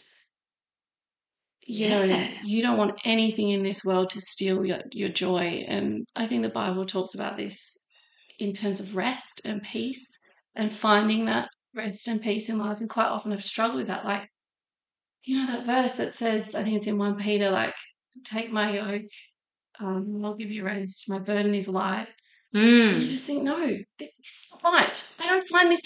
you 1.66 1.88
know, 1.90 2.02
Yeah. 2.02 2.30
you 2.42 2.62
don't 2.62 2.78
want 2.78 3.00
anything 3.04 3.50
in 3.50 3.62
this 3.62 3.84
world 3.84 4.10
to 4.10 4.20
steal 4.20 4.64
your, 4.64 4.80
your 4.92 5.10
joy. 5.10 5.64
And 5.68 6.06
I 6.16 6.26
think 6.26 6.42
the 6.42 6.48
Bible 6.48 6.84
talks 6.86 7.14
about 7.14 7.36
this 7.36 7.87
in 8.38 8.52
terms 8.52 8.80
of 8.80 8.96
rest 8.96 9.42
and 9.44 9.62
peace 9.62 10.18
and 10.54 10.72
finding 10.72 11.24
that 11.26 11.48
rest 11.74 12.08
and 12.08 12.20
peace 12.22 12.48
in 12.48 12.58
life. 12.58 12.80
And 12.80 12.88
quite 12.88 13.06
often 13.08 13.32
I've 13.32 13.44
struggled 13.44 13.78
with 13.78 13.88
that. 13.88 14.04
Like, 14.04 14.28
you 15.24 15.38
know 15.38 15.46
that 15.52 15.66
verse 15.66 15.96
that 15.96 16.14
says, 16.14 16.54
I 16.54 16.62
think 16.62 16.76
it's 16.76 16.86
in 16.86 16.98
1 16.98 17.16
Peter, 17.18 17.50
like, 17.50 17.74
take 18.24 18.50
my 18.52 18.72
yoke, 18.74 19.02
um, 19.80 20.22
I'll 20.24 20.34
give 20.36 20.50
you 20.50 20.64
rest, 20.64 21.08
my 21.10 21.18
burden 21.18 21.54
is 21.54 21.68
light. 21.68 22.08
And 22.54 22.62
you 22.62 23.06
Mm. 23.06 23.10
just 23.10 23.26
think, 23.26 23.42
no, 23.42 23.76
this 23.98 24.08
is 24.18 24.52
right. 24.64 25.12
I 25.18 25.26
don't 25.26 25.46
find 25.48 25.70
this. 25.70 25.82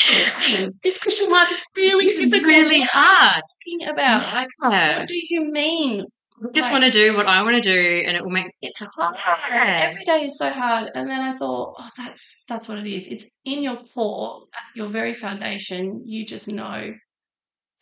This 0.83 0.99
Christian 1.03 1.31
life 1.31 1.51
is 1.51 1.65
really 1.77 2.05
It's 2.05 2.19
difficult. 2.21 2.45
really 2.47 2.83
are 2.83 2.87
hard. 2.93 3.43
talking 3.65 3.89
about? 3.89 4.33
Like, 4.33 4.49
Yeah. 4.71 4.99
what 5.01 5.09
do 5.09 5.21
you 5.29 5.51
mean? 5.51 6.05
I 6.41 6.47
just 6.55 6.71
Like, 6.71 6.81
want 6.81 6.85
to 6.85 6.91
do 6.91 7.17
what 7.17 7.27
I 7.27 7.43
want 7.43 7.57
to 7.57 7.61
do, 7.63 8.03
and 8.07 8.17
it 8.17 8.23
will 8.23 8.31
make 8.31 8.53
it's 8.63 8.81
a 8.81 8.87
hard. 8.87 9.17
Every 9.53 10.05
day 10.05 10.25
is 10.25 10.39
so 10.39 10.51
hard. 10.51 10.91
And 10.95 11.09
then 11.09 11.21
I 11.21 11.33
thought, 11.37 11.75
oh, 11.79 11.89
that's 11.97 12.45
that's 12.49 12.69
what 12.69 12.79
it 12.79 12.87
is. 12.87 13.09
It's 13.09 13.39
in 13.45 13.63
your 13.63 13.77
core, 13.95 14.45
at 14.55 14.77
your 14.77 14.89
very 14.89 15.15
foundation. 15.15 16.03
You 16.05 16.25
just 16.27 16.49
know 16.49 16.95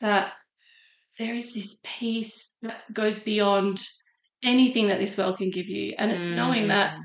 that 0.00 0.32
there 1.18 1.34
is 1.34 1.54
this 1.54 1.80
peace 1.84 2.56
that 2.62 2.82
goes 2.92 3.22
beyond 3.22 3.80
anything 4.42 4.88
that 4.88 4.98
this 4.98 5.16
world 5.18 5.38
can 5.38 5.50
give 5.50 5.68
you. 5.68 5.94
And 5.98 6.10
it's 6.10 6.30
knowing 6.30 6.68
that 6.68 6.94
Mm. 6.94 7.02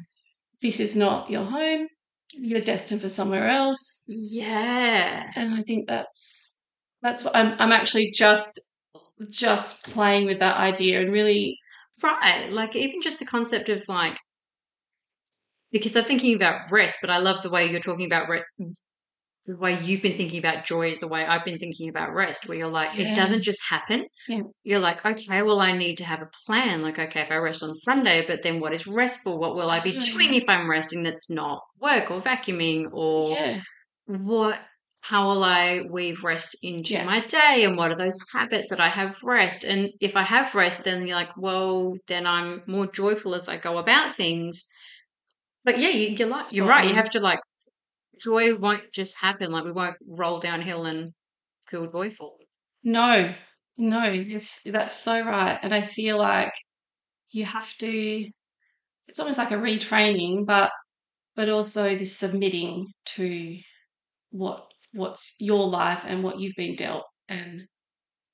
this 0.62 0.80
is 0.80 0.96
not 0.96 1.30
your 1.30 1.44
home. 1.44 1.88
You're 2.34 2.62
destined 2.62 3.02
for 3.02 3.10
somewhere 3.10 3.48
else. 3.48 4.04
Yeah. 4.08 5.32
And 5.36 5.54
I 5.54 5.62
think 5.64 5.88
that's 5.88 6.60
that's 7.02 7.24
what 7.24 7.36
I'm 7.36 7.56
I'm 7.60 7.72
actually 7.72 8.12
just 8.12 8.60
just 9.30 9.84
playing 9.84 10.26
with 10.26 10.40
that 10.40 10.58
idea 10.58 11.02
and 11.02 11.12
really 11.12 11.58
Right. 12.04 12.52
Like 12.52 12.76
even 12.76 13.02
just 13.02 13.20
the 13.20 13.26
concept 13.26 13.70
of 13.70 13.88
like 13.88 14.18
because 15.72 15.96
I'm 15.96 16.04
thinking 16.06 16.36
about 16.36 16.72
rest, 16.72 17.00
but 17.02 17.10
I 17.10 17.18
love 17.18 17.42
the 17.42 17.50
way 17.50 17.70
you're 17.70 17.80
talking 17.80 18.06
about 18.06 18.30
re- 18.30 18.44
the 19.46 19.58
way 19.58 19.80
you've 19.82 20.02
been 20.02 20.18
thinking 20.18 20.40
about 20.40 20.66
joy 20.66 20.90
is 20.90 21.00
the 21.00 21.08
way 21.08 21.24
I've 21.26 21.46
been 21.46 21.60
thinking 21.60 21.90
about 21.90 22.14
rest, 22.14 22.48
where 22.48 22.58
you're 22.58 22.68
like, 22.68 22.98
it 22.98 23.16
doesn't 23.16 23.44
just 23.44 23.60
happen. 23.70 24.06
Yeah. 24.28 24.42
You're 24.64 24.80
like, 24.80 25.06
okay, 25.06 25.44
well, 25.44 25.60
I 25.60 25.78
need 25.78 25.98
to 25.98 26.04
have 26.04 26.22
a 26.22 26.30
plan. 26.46 26.82
Like, 26.82 26.98
okay, 26.98 27.22
if 27.22 27.32
I 27.32 27.36
rest 27.36 27.62
on 27.62 27.76
Sunday, 27.76 28.26
but 28.26 28.42
then 28.42 28.60
what 28.60 28.74
is 28.74 28.88
restful? 28.88 29.38
What 29.38 29.56
will 29.56 29.70
I 29.70 29.82
be 29.82 29.92
doing 30.00 30.30
Mm. 30.32 30.42
if 30.42 30.50
I'm 30.50 30.70
resting 30.70 31.04
that's 31.04 31.30
not 31.30 31.62
work 31.80 32.10
or 32.10 32.22
vacuuming 32.22 32.88
or 32.92 33.32
yeah. 33.32 33.62
what 34.08 34.60
how 35.10 35.28
will 35.28 35.44
I 35.44 35.82
weave 35.90 36.24
rest 36.24 36.58
into 36.64 36.94
Yeah. 36.94 37.06
my 37.06 37.20
day 37.26 37.64
and 37.66 37.78
what 37.78 37.92
are 37.92 37.96
those 37.96 38.18
habits 38.34 38.70
that 38.70 38.80
I 38.80 38.90
have 38.90 39.22
rest? 39.24 39.64
And 39.64 39.92
if 40.02 40.16
I 40.18 40.24
have 40.24 40.56
rest, 40.56 40.84
then 40.84 41.06
you're 41.08 41.16
like, 41.16 41.38
well, 41.38 41.96
then 42.08 42.26
I'm 42.26 42.64
more 42.68 42.88
joyful 42.88 43.36
as 43.36 43.48
I 43.48 43.58
go 43.58 43.78
about 43.78 44.16
things. 44.16 44.66
But 45.64 45.80
yeah, 45.80 45.90
you, 45.90 46.16
you're 46.16 46.28
like, 46.28 46.52
you're 46.54 46.68
right. 46.68 46.88
You 46.88 46.96
have 46.96 47.12
to 47.12 47.20
like, 47.20 47.40
joy 48.22 48.56
won't 48.56 48.94
just 48.94 49.18
happen. 49.20 49.52
Like 49.52 49.66
we 49.66 49.72
won't 49.72 49.98
roll 50.08 50.40
downhill 50.40 50.86
and 50.86 51.14
feel 51.70 51.92
joyful. 51.92 52.38
No, 52.84 53.34
no, 53.78 54.06
yes, 54.10 54.62
that's 54.66 54.96
so 54.98 55.22
right. 55.22 55.60
And 55.64 55.74
I 55.74 55.82
feel 55.84 56.18
like 56.20 56.54
you 57.32 57.46
have 57.46 57.76
to, 57.78 58.26
it's 59.08 59.20
almost 59.20 59.38
like 59.40 59.52
a 59.52 59.56
retraining, 59.56 60.46
but 60.46 60.72
but 61.36 61.50
also 61.50 61.98
this 61.98 62.18
submitting 62.18 62.88
to 63.06 63.60
what 64.32 64.72
what's 64.96 65.36
your 65.40 65.68
life 65.68 66.04
and 66.08 66.24
what 66.24 66.40
you've 66.40 66.56
been 66.58 66.76
dealt. 66.76 67.06
And 67.30 67.68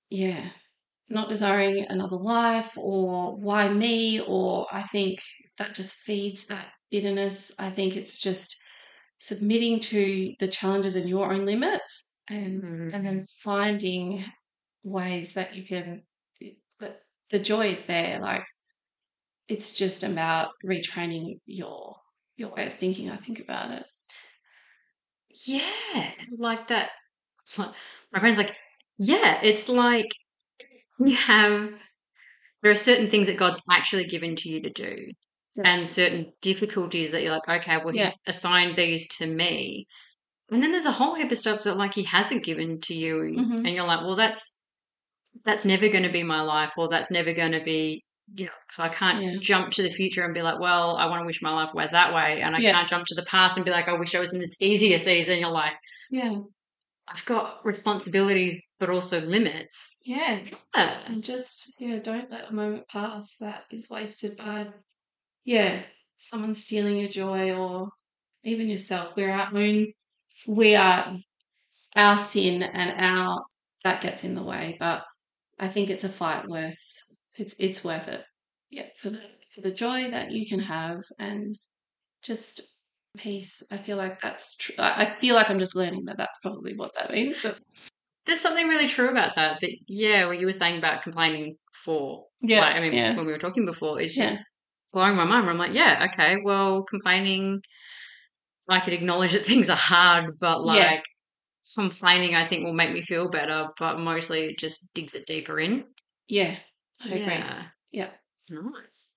yeah, 0.09 0.49
not 1.09 1.29
desiring 1.29 1.85
another 1.89 2.17
life 2.17 2.77
or 2.77 3.37
why 3.37 3.69
me, 3.69 4.21
or 4.21 4.67
I 4.71 4.83
think 4.83 5.19
that 5.57 5.75
just 5.75 6.01
feeds 6.03 6.47
that 6.47 6.67
bitterness. 6.91 7.51
I 7.59 7.71
think 7.71 7.95
it's 7.97 8.19
just 8.21 8.61
submitting 9.19 9.79
to 9.79 10.33
the 10.39 10.47
challenges 10.47 10.95
and 10.95 11.09
your 11.09 11.31
own 11.33 11.45
limits 11.45 12.19
and 12.29 12.63
Mm. 12.63 12.93
and 12.93 13.05
then 13.05 13.25
finding 13.43 14.25
ways 14.83 15.33
that 15.35 15.55
you 15.55 15.63
can 15.63 16.03
that 16.79 17.01
the 17.29 17.39
joy 17.39 17.69
is 17.69 17.85
there 17.85 18.19
like 18.21 18.45
it's 19.47 19.73
just 19.73 20.03
about 20.03 20.51
retraining 20.65 21.39
your 21.45 21.95
your 22.37 22.49
way 22.49 22.65
of 22.67 22.73
thinking 22.73 23.09
i 23.09 23.15
think 23.17 23.39
about 23.39 23.71
it 23.71 23.85
Yeah, 25.45 26.11
like 26.37 26.67
that. 26.67 26.91
It's 27.43 27.59
like 27.59 27.71
my 28.11 28.19
friend's 28.19 28.37
like, 28.37 28.55
yeah, 28.97 29.39
it's 29.43 29.69
like 29.69 30.07
you 30.99 31.15
have 31.15 31.71
there 32.63 32.71
are 32.71 32.75
certain 32.75 33.09
things 33.09 33.27
that 33.27 33.37
God's 33.37 33.61
actually 33.71 34.05
given 34.05 34.35
to 34.37 34.49
you 34.49 34.61
to 34.61 34.69
do, 34.69 35.11
Yeah. 35.55 35.63
and 35.65 35.87
certain 35.87 36.33
difficulties 36.41 37.11
that 37.11 37.23
you're 37.23 37.33
like, 37.33 37.49
okay, 37.49 37.77
well, 37.83 37.95
Yeah. 37.95 38.11
He 38.11 38.31
assigned 38.31 38.75
these 38.75 39.07
to 39.17 39.27
me, 39.27 39.87
and 40.51 40.61
then 40.63 40.71
there's 40.71 40.85
a 40.85 40.91
whole 40.91 41.15
heap 41.15 41.31
of 41.31 41.37
stuff 41.39 41.63
that 41.63 41.77
like 41.77 41.93
He 41.95 42.03
hasn't 42.03 42.45
given 42.45 42.81
to 42.81 42.93
you, 42.95 43.15
Mhm. 43.37 43.57
and 43.65 43.69
you're 43.69 43.87
like, 43.87 44.01
well, 44.01 44.15
that's 44.17 44.59
that's 45.45 45.65
never 45.65 45.89
going 45.89 46.03
to 46.03 46.09
be 46.09 46.23
my 46.23 46.41
life, 46.41 46.73
or 46.77 46.89
that's 46.89 47.11
never 47.11 47.33
going 47.33 47.53
to 47.53 47.61
be. 47.61 48.03
You 48.35 48.45
know, 48.45 48.51
so 48.71 48.83
I 48.83 48.89
can't 48.89 49.21
Yeah. 49.21 49.35
jump 49.39 49.71
to 49.73 49.83
the 49.83 49.89
future 49.89 50.23
and 50.23 50.33
be 50.33 50.41
like, 50.41 50.59
well, 50.59 50.95
I 50.97 51.05
want 51.07 51.21
to 51.21 51.25
wish 51.25 51.41
my 51.41 51.53
life 51.53 51.73
were 51.73 51.87
that 51.91 52.13
way. 52.13 52.41
And 52.41 52.55
I 52.55 52.59
Yeah. 52.59 52.71
can't 52.73 52.87
jump 52.89 53.05
to 53.07 53.15
the 53.15 53.23
past 53.25 53.57
and 53.57 53.65
be 53.65 53.71
like, 53.71 53.87
I 53.87 53.93
wish 53.97 54.15
I 54.15 54.19
was 54.19 54.33
in 54.33 54.39
this 54.39 54.55
easier 54.61 54.99
season. 54.99 55.39
You're 55.39 55.49
like, 55.51 55.73
yeah 56.09 56.39
I've 57.07 57.25
got 57.25 57.65
responsibilities, 57.65 58.71
but 58.79 58.89
also 58.89 59.19
limits. 59.21 59.97
yeah 60.05 60.39
Yeah. 60.75 61.01
and 61.07 61.23
just 61.23 61.73
yeah 61.79 61.99
don't 61.99 62.31
let 62.31 62.49
a 62.49 62.53
moment 62.53 62.87
pass 62.87 63.35
that 63.39 63.65
is 63.71 63.89
wasted 63.89 64.37
by 64.37 64.69
yeah 65.43 65.83
someone 66.17 66.53
stealing 66.53 66.97
your 66.97 67.09
joy 67.09 67.51
or 67.53 67.89
even 68.43 68.67
yourself 68.69 69.15
we're 69.15 69.31
our 69.31 69.55
own 69.55 69.87
we 70.47 70.75
are 70.75 71.17
our 71.95 72.17
sin 72.17 72.63
and 72.63 72.99
our 72.99 73.43
that 73.83 74.01
gets 74.01 74.23
in 74.23 74.35
the 74.35 74.43
way 74.43 74.77
but 74.79 75.03
i 75.59 75.67
think 75.67 75.89
it's 75.89 76.03
a 76.03 76.09
fight 76.09 76.47
worth 76.47 76.77
it's 77.37 77.55
it's 77.59 77.83
worth 77.83 78.07
it 78.07 78.23
yeah 78.69 78.87
for 78.97 79.09
the 79.09 79.19
for 79.53 79.61
the 79.61 79.71
joy 79.71 80.09
that 80.11 80.31
you 80.31 80.47
can 80.47 80.59
have 80.59 81.01
and 81.19 81.57
just 82.23 82.61
peace 83.17 83.63
i 83.71 83.77
feel 83.77 83.97
like 83.97 84.21
that's 84.21 84.57
true 84.57 84.75
i 84.79 85.05
feel 85.05 85.35
like 85.35 85.49
i'm 85.49 85.59
just 85.59 85.75
learning 85.75 86.05
that 86.05 86.17
that's 86.17 86.39
probably 86.39 86.75
what 86.75 86.93
that 86.95 87.11
means 87.11 87.41
but 87.43 87.57
There's 88.25 88.41
something 88.41 88.67
really 88.67 88.87
true 88.87 89.09
about 89.09 89.35
that. 89.35 89.59
That 89.61 89.71
yeah, 89.87 90.25
what 90.27 90.39
you 90.39 90.45
were 90.45 90.53
saying 90.53 90.77
about 90.77 91.01
complaining 91.03 91.57
for. 91.85 92.25
yeah 92.41 92.61
Like, 92.61 92.75
I 92.75 92.79
mean, 92.81 92.93
yeah 92.93 93.15
when 93.15 93.25
we 93.25 93.31
were 93.31 93.39
talking 93.39 93.65
before, 93.65 93.99
is 93.99 94.13
just 94.13 94.19
yeah 94.19 94.37
blowing 94.93 95.15
my 95.15 95.25
mind. 95.25 95.45
Where 95.45 95.53
I'm 95.53 95.57
like, 95.59 95.73
yeah, 95.73 96.07
okay, 96.11 96.37
well, 96.43 96.83
complaining. 96.83 97.61
I 98.69 98.79
could 98.79 98.93
acknowledge 98.93 99.33
that 99.33 99.45
things 99.45 99.69
are 99.69 99.75
hard, 99.77 100.37
but 100.39 100.63
like 100.65 100.77
Yeah. 100.77 101.01
complaining, 101.75 102.35
I 102.35 102.47
think 102.47 102.63
will 102.65 102.73
make 102.73 102.91
me 102.93 103.01
feel 103.01 103.29
better. 103.29 103.69
But 103.77 103.99
mostly, 103.99 104.45
it 104.51 104.59
just 104.59 104.93
digs 104.93 105.15
it 105.15 105.27
deeper 105.27 105.59
in. 105.59 105.85
yeah 106.27 106.57
i 107.03 107.07
agree 107.09 107.19
Yeah. 107.25 107.63
yeah 107.91 108.09
Nice. 108.51 109.11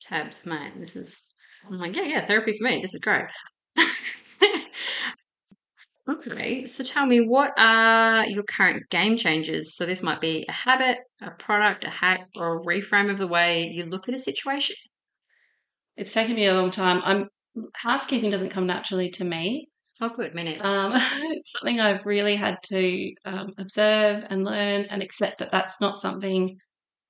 Tabs, 0.00 0.46
mate. 0.46 0.72
This 0.78 0.96
is. 0.96 1.20
I'm 1.66 1.78
like, 1.78 1.94
yeah, 1.94 2.04
yeah, 2.04 2.24
therapy 2.24 2.54
for 2.54 2.64
me. 2.64 2.80
This 2.80 2.94
is 2.94 3.00
great. 3.00 3.26
okay, 6.08 6.66
so 6.66 6.84
tell 6.84 7.04
me, 7.04 7.20
what 7.20 7.52
are 7.58 8.26
your 8.26 8.44
current 8.44 8.84
game 8.90 9.16
changers? 9.18 9.76
So 9.76 9.84
this 9.84 10.02
might 10.02 10.20
be 10.20 10.46
a 10.48 10.52
habit, 10.52 10.98
a 11.20 11.30
product, 11.32 11.84
a 11.84 11.90
hack, 11.90 12.20
or 12.36 12.58
a 12.58 12.64
reframe 12.64 13.10
of 13.10 13.18
the 13.18 13.26
way 13.26 13.66
you 13.66 13.84
look 13.84 14.08
at 14.08 14.14
a 14.14 14.18
situation. 14.18 14.76
It's 15.96 16.14
taken 16.14 16.36
me 16.36 16.46
a 16.46 16.54
long 16.54 16.70
time. 16.70 17.02
I'm 17.04 17.28
housekeeping 17.74 18.30
doesn't 18.30 18.50
come 18.50 18.66
naturally 18.66 19.10
to 19.10 19.24
me. 19.24 19.68
Oh, 20.00 20.10
good. 20.10 20.34
Neither. 20.34 20.64
Um, 20.64 20.92
it's 20.96 21.52
something 21.52 21.80
I've 21.80 22.06
really 22.06 22.36
had 22.36 22.56
to 22.70 23.12
um, 23.24 23.52
observe 23.58 24.24
and 24.30 24.44
learn 24.44 24.86
and 24.90 25.02
accept 25.02 25.38
that 25.38 25.50
that's 25.50 25.80
not 25.80 25.98
something 25.98 26.56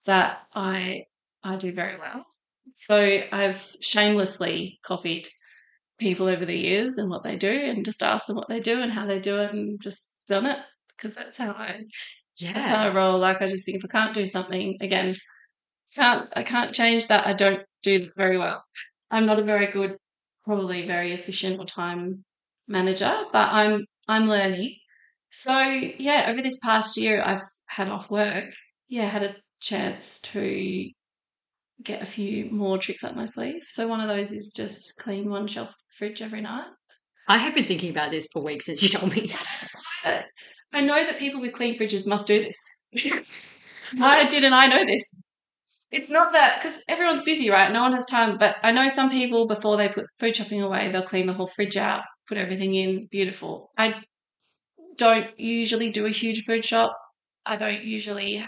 that 0.08 0.40
I 0.54 1.04
I 1.44 1.56
do 1.56 1.72
very 1.72 1.98
well. 1.98 2.24
So 2.74 3.20
I've 3.30 3.76
shamelessly 3.80 4.80
copied 4.82 5.28
people 5.98 6.28
over 6.28 6.44
the 6.44 6.56
years 6.56 6.96
and 6.98 7.10
what 7.10 7.22
they 7.22 7.36
do, 7.36 7.50
and 7.50 7.84
just 7.84 8.02
asked 8.02 8.26
them 8.26 8.36
what 8.36 8.48
they 8.48 8.60
do 8.60 8.80
and 8.82 8.90
how 8.90 9.06
they 9.06 9.20
do 9.20 9.38
it, 9.38 9.52
and 9.52 9.80
just 9.80 10.14
done 10.26 10.46
it 10.46 10.58
because 10.96 11.14
that's 11.14 11.36
how 11.38 11.50
I 11.52 11.84
that's 12.40 12.68
how 12.68 12.82
I 12.82 12.86
yeah. 12.86 12.92
roll. 12.94 13.18
Like 13.18 13.42
I 13.42 13.48
just 13.48 13.64
think 13.66 13.78
if 13.78 13.84
I 13.84 13.88
can't 13.88 14.14
do 14.14 14.26
something 14.26 14.76
again, 14.80 15.14
can't 15.94 16.28
I 16.34 16.42
can't 16.42 16.74
change 16.74 17.08
that. 17.08 17.26
I 17.26 17.34
don't 17.34 17.62
do 17.82 18.00
that 18.00 18.16
very 18.16 18.38
well. 18.38 18.64
I'm 19.10 19.26
not 19.26 19.38
a 19.38 19.44
very 19.44 19.70
good, 19.70 19.96
probably 20.44 20.86
very 20.86 21.12
efficient 21.12 21.60
or 21.60 21.66
time 21.66 22.24
manager, 22.66 23.24
but 23.32 23.52
I'm 23.52 23.84
I'm 24.08 24.28
learning. 24.28 24.76
So 25.30 25.58
yeah, 25.98 26.28
over 26.30 26.40
this 26.42 26.58
past 26.60 26.96
year, 26.96 27.22
I've 27.22 27.42
had 27.66 27.88
off 27.88 28.10
work. 28.10 28.50
Yeah, 28.88 29.08
had 29.08 29.22
a 29.22 29.36
chance 29.60 30.20
to 30.20 30.90
get 31.82 32.02
a 32.02 32.06
few 32.06 32.50
more 32.50 32.78
tricks 32.78 33.04
up 33.04 33.14
my 33.14 33.24
sleeve. 33.24 33.62
So 33.64 33.88
one 33.88 34.00
of 34.00 34.08
those 34.08 34.32
is 34.32 34.52
just 34.54 34.98
clean 34.98 35.30
one 35.30 35.46
shelf 35.46 35.68
of 35.68 35.74
the 35.74 35.94
fridge 35.96 36.22
every 36.22 36.40
night. 36.40 36.66
I 37.28 37.38
have 37.38 37.54
been 37.54 37.64
thinking 37.64 37.90
about 37.90 38.10
this 38.10 38.28
for 38.32 38.42
weeks 38.42 38.66
since 38.66 38.82
you 38.82 38.88
told 38.88 39.14
me. 39.14 39.32
I 40.72 40.80
know 40.80 41.04
that 41.04 41.18
people 41.18 41.40
with 41.40 41.52
clean 41.52 41.78
fridges 41.78 42.06
must 42.06 42.26
do 42.26 42.42
this. 42.42 43.12
Why 43.96 44.26
didn't 44.28 44.52
I 44.52 44.66
know 44.66 44.84
this? 44.84 45.24
It's 45.90 46.10
not 46.10 46.32
that 46.32 46.60
because 46.60 46.82
everyone's 46.88 47.22
busy, 47.22 47.48
right? 47.50 47.72
No 47.72 47.82
one 47.82 47.94
has 47.94 48.06
time. 48.06 48.36
But 48.38 48.56
I 48.62 48.72
know 48.72 48.88
some 48.88 49.10
people 49.10 49.46
before 49.46 49.76
they 49.76 49.88
put 49.88 50.06
food 50.18 50.36
shopping 50.36 50.62
away, 50.62 50.90
they'll 50.90 51.02
clean 51.02 51.26
the 51.26 51.32
whole 51.32 51.46
fridge 51.46 51.76
out, 51.76 52.02
put 52.26 52.36
everything 52.36 52.74
in, 52.74 53.08
beautiful. 53.10 53.70
I 53.78 54.02
don't 54.96 55.28
usually 55.38 55.90
do 55.90 56.04
a 56.06 56.10
huge 56.10 56.44
food 56.44 56.64
shop. 56.64 56.92
I 57.46 57.56
don't 57.56 57.82
usually 57.82 58.44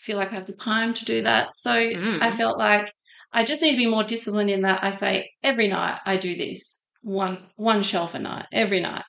feel 0.00 0.16
like 0.16 0.32
I 0.32 0.34
have 0.36 0.46
the 0.46 0.52
time 0.52 0.94
to 0.94 1.04
do 1.04 1.22
that. 1.22 1.54
So 1.56 1.70
Mm. 1.72 2.22
I 2.22 2.30
felt 2.30 2.58
like 2.58 2.92
I 3.32 3.44
just 3.44 3.62
need 3.62 3.72
to 3.72 3.76
be 3.76 3.86
more 3.86 4.02
disciplined 4.04 4.50
in 4.50 4.62
that 4.62 4.82
I 4.82 4.90
say 4.90 5.30
every 5.42 5.68
night 5.68 6.00
I 6.04 6.16
do 6.16 6.36
this 6.36 6.86
one 7.02 7.38
one 7.56 7.82
shelf 7.82 8.14
a 8.14 8.18
night 8.18 8.46
every 8.52 8.80
night. 8.80 9.04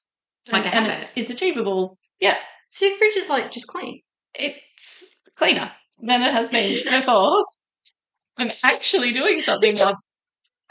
Like 0.51 0.65
a 0.65 0.73
and 0.75 0.87
it's 0.87 1.11
it's 1.17 1.31
achievable. 1.31 1.97
Yeah, 2.19 2.37
So 2.71 2.85
your 2.85 2.97
fridge 2.97 3.15
is 3.17 3.29
like 3.29 3.51
just 3.51 3.67
clean. 3.67 4.01
it's 4.35 5.15
cleaner 5.35 5.71
than 6.01 6.21
it 6.21 6.33
has 6.33 6.51
been 6.51 6.75
before. 6.99 7.45
I'm 8.37 8.51
actually 8.63 9.11
doing 9.11 9.39
something 9.41 9.75
now, 9.75 9.93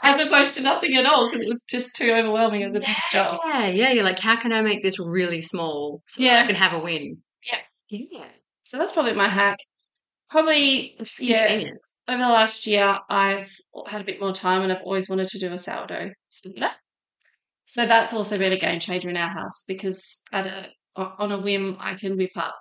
as 0.01 0.19
opposed 0.21 0.55
to 0.55 0.61
nothing 0.61 0.95
at 0.95 1.05
all 1.05 1.29
because 1.29 1.45
it 1.45 1.47
was 1.47 1.63
just 1.69 1.95
too 1.95 2.11
overwhelming 2.11 2.63
as 2.63 2.69
a 2.75 2.79
big 2.79 2.87
job. 3.11 3.39
Yeah, 3.45 3.67
yeah. 3.67 3.91
You're 3.91 4.03
like, 4.03 4.19
how 4.19 4.35
can 4.35 4.51
I 4.51 4.61
make 4.61 4.81
this 4.81 4.99
really 4.99 5.41
small 5.41 6.01
so 6.07 6.23
Yeah. 6.23 6.41
I 6.43 6.47
can 6.47 6.55
have 6.55 6.73
a 6.73 6.79
win? 6.79 7.21
Yeah. 7.49 7.59
Yeah. 7.89 8.25
So 8.63 8.77
that's 8.77 8.93
probably 8.93 9.13
my 9.13 9.27
hack. 9.29 9.57
Probably, 10.31 10.97
yeah, 11.19 11.49
Genius. 11.49 11.99
over 12.07 12.23
the 12.23 12.29
last 12.29 12.65
year, 12.65 12.97
I've 13.09 13.51
had 13.87 13.99
a 13.99 14.05
bit 14.05 14.21
more 14.21 14.31
time 14.31 14.61
and 14.61 14.71
I've 14.71 14.81
always 14.81 15.09
wanted 15.09 15.27
to 15.27 15.39
do 15.39 15.51
a 15.51 15.57
sourdough 15.57 16.11
starter. 16.29 16.71
So 17.65 17.85
that's 17.85 18.13
also 18.13 18.37
been 18.37 18.53
a 18.53 18.57
game 18.57 18.79
changer 18.79 19.09
in 19.09 19.17
our 19.17 19.29
house 19.29 19.65
because 19.67 20.23
at 20.31 20.47
a 20.47 20.69
on 20.95 21.31
a 21.31 21.39
whim, 21.39 21.77
I 21.79 21.95
can 21.95 22.17
whip 22.17 22.31
up 22.35 22.55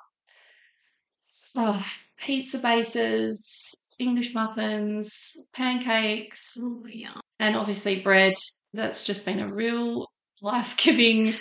oh, 1.57 1.85
pizza 2.19 2.59
bases, 2.59 3.95
English 3.99 4.35
muffins, 4.35 5.33
pancakes, 5.53 6.57
yeah. 6.89 7.13
and 7.39 7.57
obviously 7.57 8.01
bread. 8.01 8.35
That's 8.73 9.05
just 9.05 9.27
been 9.27 9.41
a 9.41 9.53
real 9.53 10.07
life 10.43 10.77
giving 10.77 11.35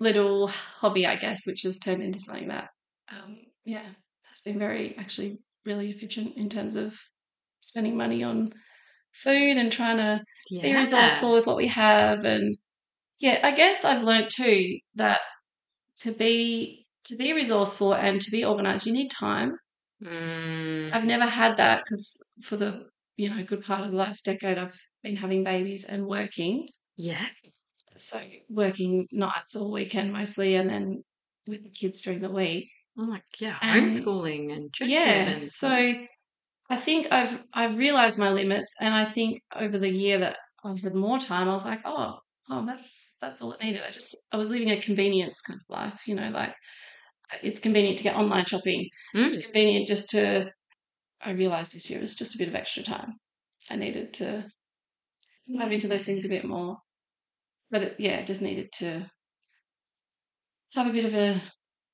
little 0.00 0.48
hobby, 0.48 1.06
I 1.06 1.16
guess, 1.16 1.46
which 1.46 1.62
has 1.62 1.78
turned 1.78 2.02
into 2.02 2.20
something 2.20 2.48
that, 2.48 2.68
um, 3.10 3.38
yeah, 3.64 3.86
has 4.30 4.40
been 4.44 4.58
very 4.58 4.96
actually 4.98 5.38
really 5.66 5.90
efficient 5.90 6.36
in 6.36 6.48
terms 6.48 6.76
of 6.76 6.98
spending 7.60 7.96
money 7.96 8.22
on 8.22 8.52
food 9.12 9.56
and 9.56 9.72
trying 9.72 9.96
to 9.96 10.22
be 10.50 10.74
resourceful 10.74 11.32
with 11.32 11.46
what 11.46 11.56
we 11.56 11.66
have. 11.68 12.24
And 12.24 12.56
yeah, 13.18 13.40
I 13.42 13.50
guess 13.52 13.84
I've 13.84 14.04
learned 14.04 14.30
too 14.30 14.78
that 14.94 15.20
to 15.96 16.12
be 16.12 16.86
to 17.04 17.16
be 17.16 17.32
resourceful 17.32 17.94
and 17.94 18.20
to 18.20 18.30
be 18.30 18.44
organized, 18.44 18.86
you 18.86 18.92
need 18.92 19.10
time. 19.10 19.56
Mm, 20.02 20.92
I've 20.92 21.04
never 21.04 21.24
had 21.24 21.56
that 21.56 21.84
because 21.84 22.32
for 22.42 22.56
the 22.56 22.86
you 23.16 23.30
know 23.30 23.42
good 23.44 23.64
part 23.64 23.82
of 23.82 23.90
the 23.90 23.96
last 23.96 24.24
decade, 24.24 24.58
I've 24.58 24.78
been 25.02 25.16
having 25.16 25.44
babies 25.44 25.84
and 25.84 26.06
working. 26.06 26.66
yeah. 26.96 27.26
So 27.96 28.20
working 28.50 29.06
nights 29.10 29.56
or 29.56 29.72
weekend 29.72 30.12
mostly, 30.12 30.56
and 30.56 30.68
then 30.68 31.02
with 31.46 31.62
the 31.62 31.70
kids 31.70 32.00
during 32.02 32.20
the 32.20 32.30
week. 32.30 32.70
I'm 32.98 33.08
like, 33.10 33.24
yeah, 33.38 33.58
And- 33.62 33.90
homeschooling 33.90 34.52
and 34.54 34.72
church 34.72 34.88
Yeah. 34.88 35.28
and 35.30 35.42
So 35.42 35.94
I 36.68 36.76
think 36.76 37.08
I've 37.12 37.44
I've 37.52 37.76
realized 37.76 38.18
my 38.18 38.30
limits, 38.30 38.74
and 38.80 38.92
I 38.94 39.04
think 39.04 39.40
over 39.54 39.78
the 39.78 39.90
year 39.90 40.18
that 40.18 40.36
I've 40.64 40.80
had 40.80 40.94
more 40.94 41.18
time, 41.18 41.48
I 41.48 41.52
was 41.52 41.64
like, 41.64 41.80
oh, 41.84 42.18
oh, 42.50 42.66
that's 42.66 42.88
that's 43.20 43.40
all 43.42 43.52
it 43.52 43.62
needed. 43.62 43.82
I 43.86 43.90
just 43.90 44.16
I 44.32 44.36
was 44.36 44.50
living 44.50 44.70
a 44.70 44.80
convenience 44.80 45.40
kind 45.42 45.60
of 45.60 45.74
life, 45.74 46.00
you 46.06 46.14
know, 46.14 46.30
like 46.30 46.54
it's 47.42 47.60
convenient 47.60 47.98
to 47.98 48.04
get 48.04 48.16
online 48.16 48.44
shopping. 48.46 48.88
Mm. 49.14 49.26
It's 49.26 49.44
convenient 49.44 49.86
just 49.88 50.10
to. 50.10 50.50
I 51.20 51.30
realized 51.30 51.72
this 51.72 51.88
year 51.90 51.98
it 51.98 52.02
was 52.02 52.14
just 52.14 52.34
a 52.34 52.38
bit 52.38 52.48
of 52.48 52.54
extra 52.54 52.82
time. 52.82 53.12
I 53.70 53.76
needed 53.76 54.12
to 54.14 54.46
dive 55.58 55.72
into 55.72 55.88
those 55.88 56.04
things 56.04 56.24
a 56.24 56.28
bit 56.28 56.44
more, 56.44 56.76
but 57.70 57.82
it, 57.82 57.96
yeah, 57.98 58.22
just 58.22 58.42
needed 58.42 58.70
to 58.80 59.10
have 60.74 60.86
a 60.86 60.92
bit 60.92 61.04
of 61.04 61.14
a 61.14 61.40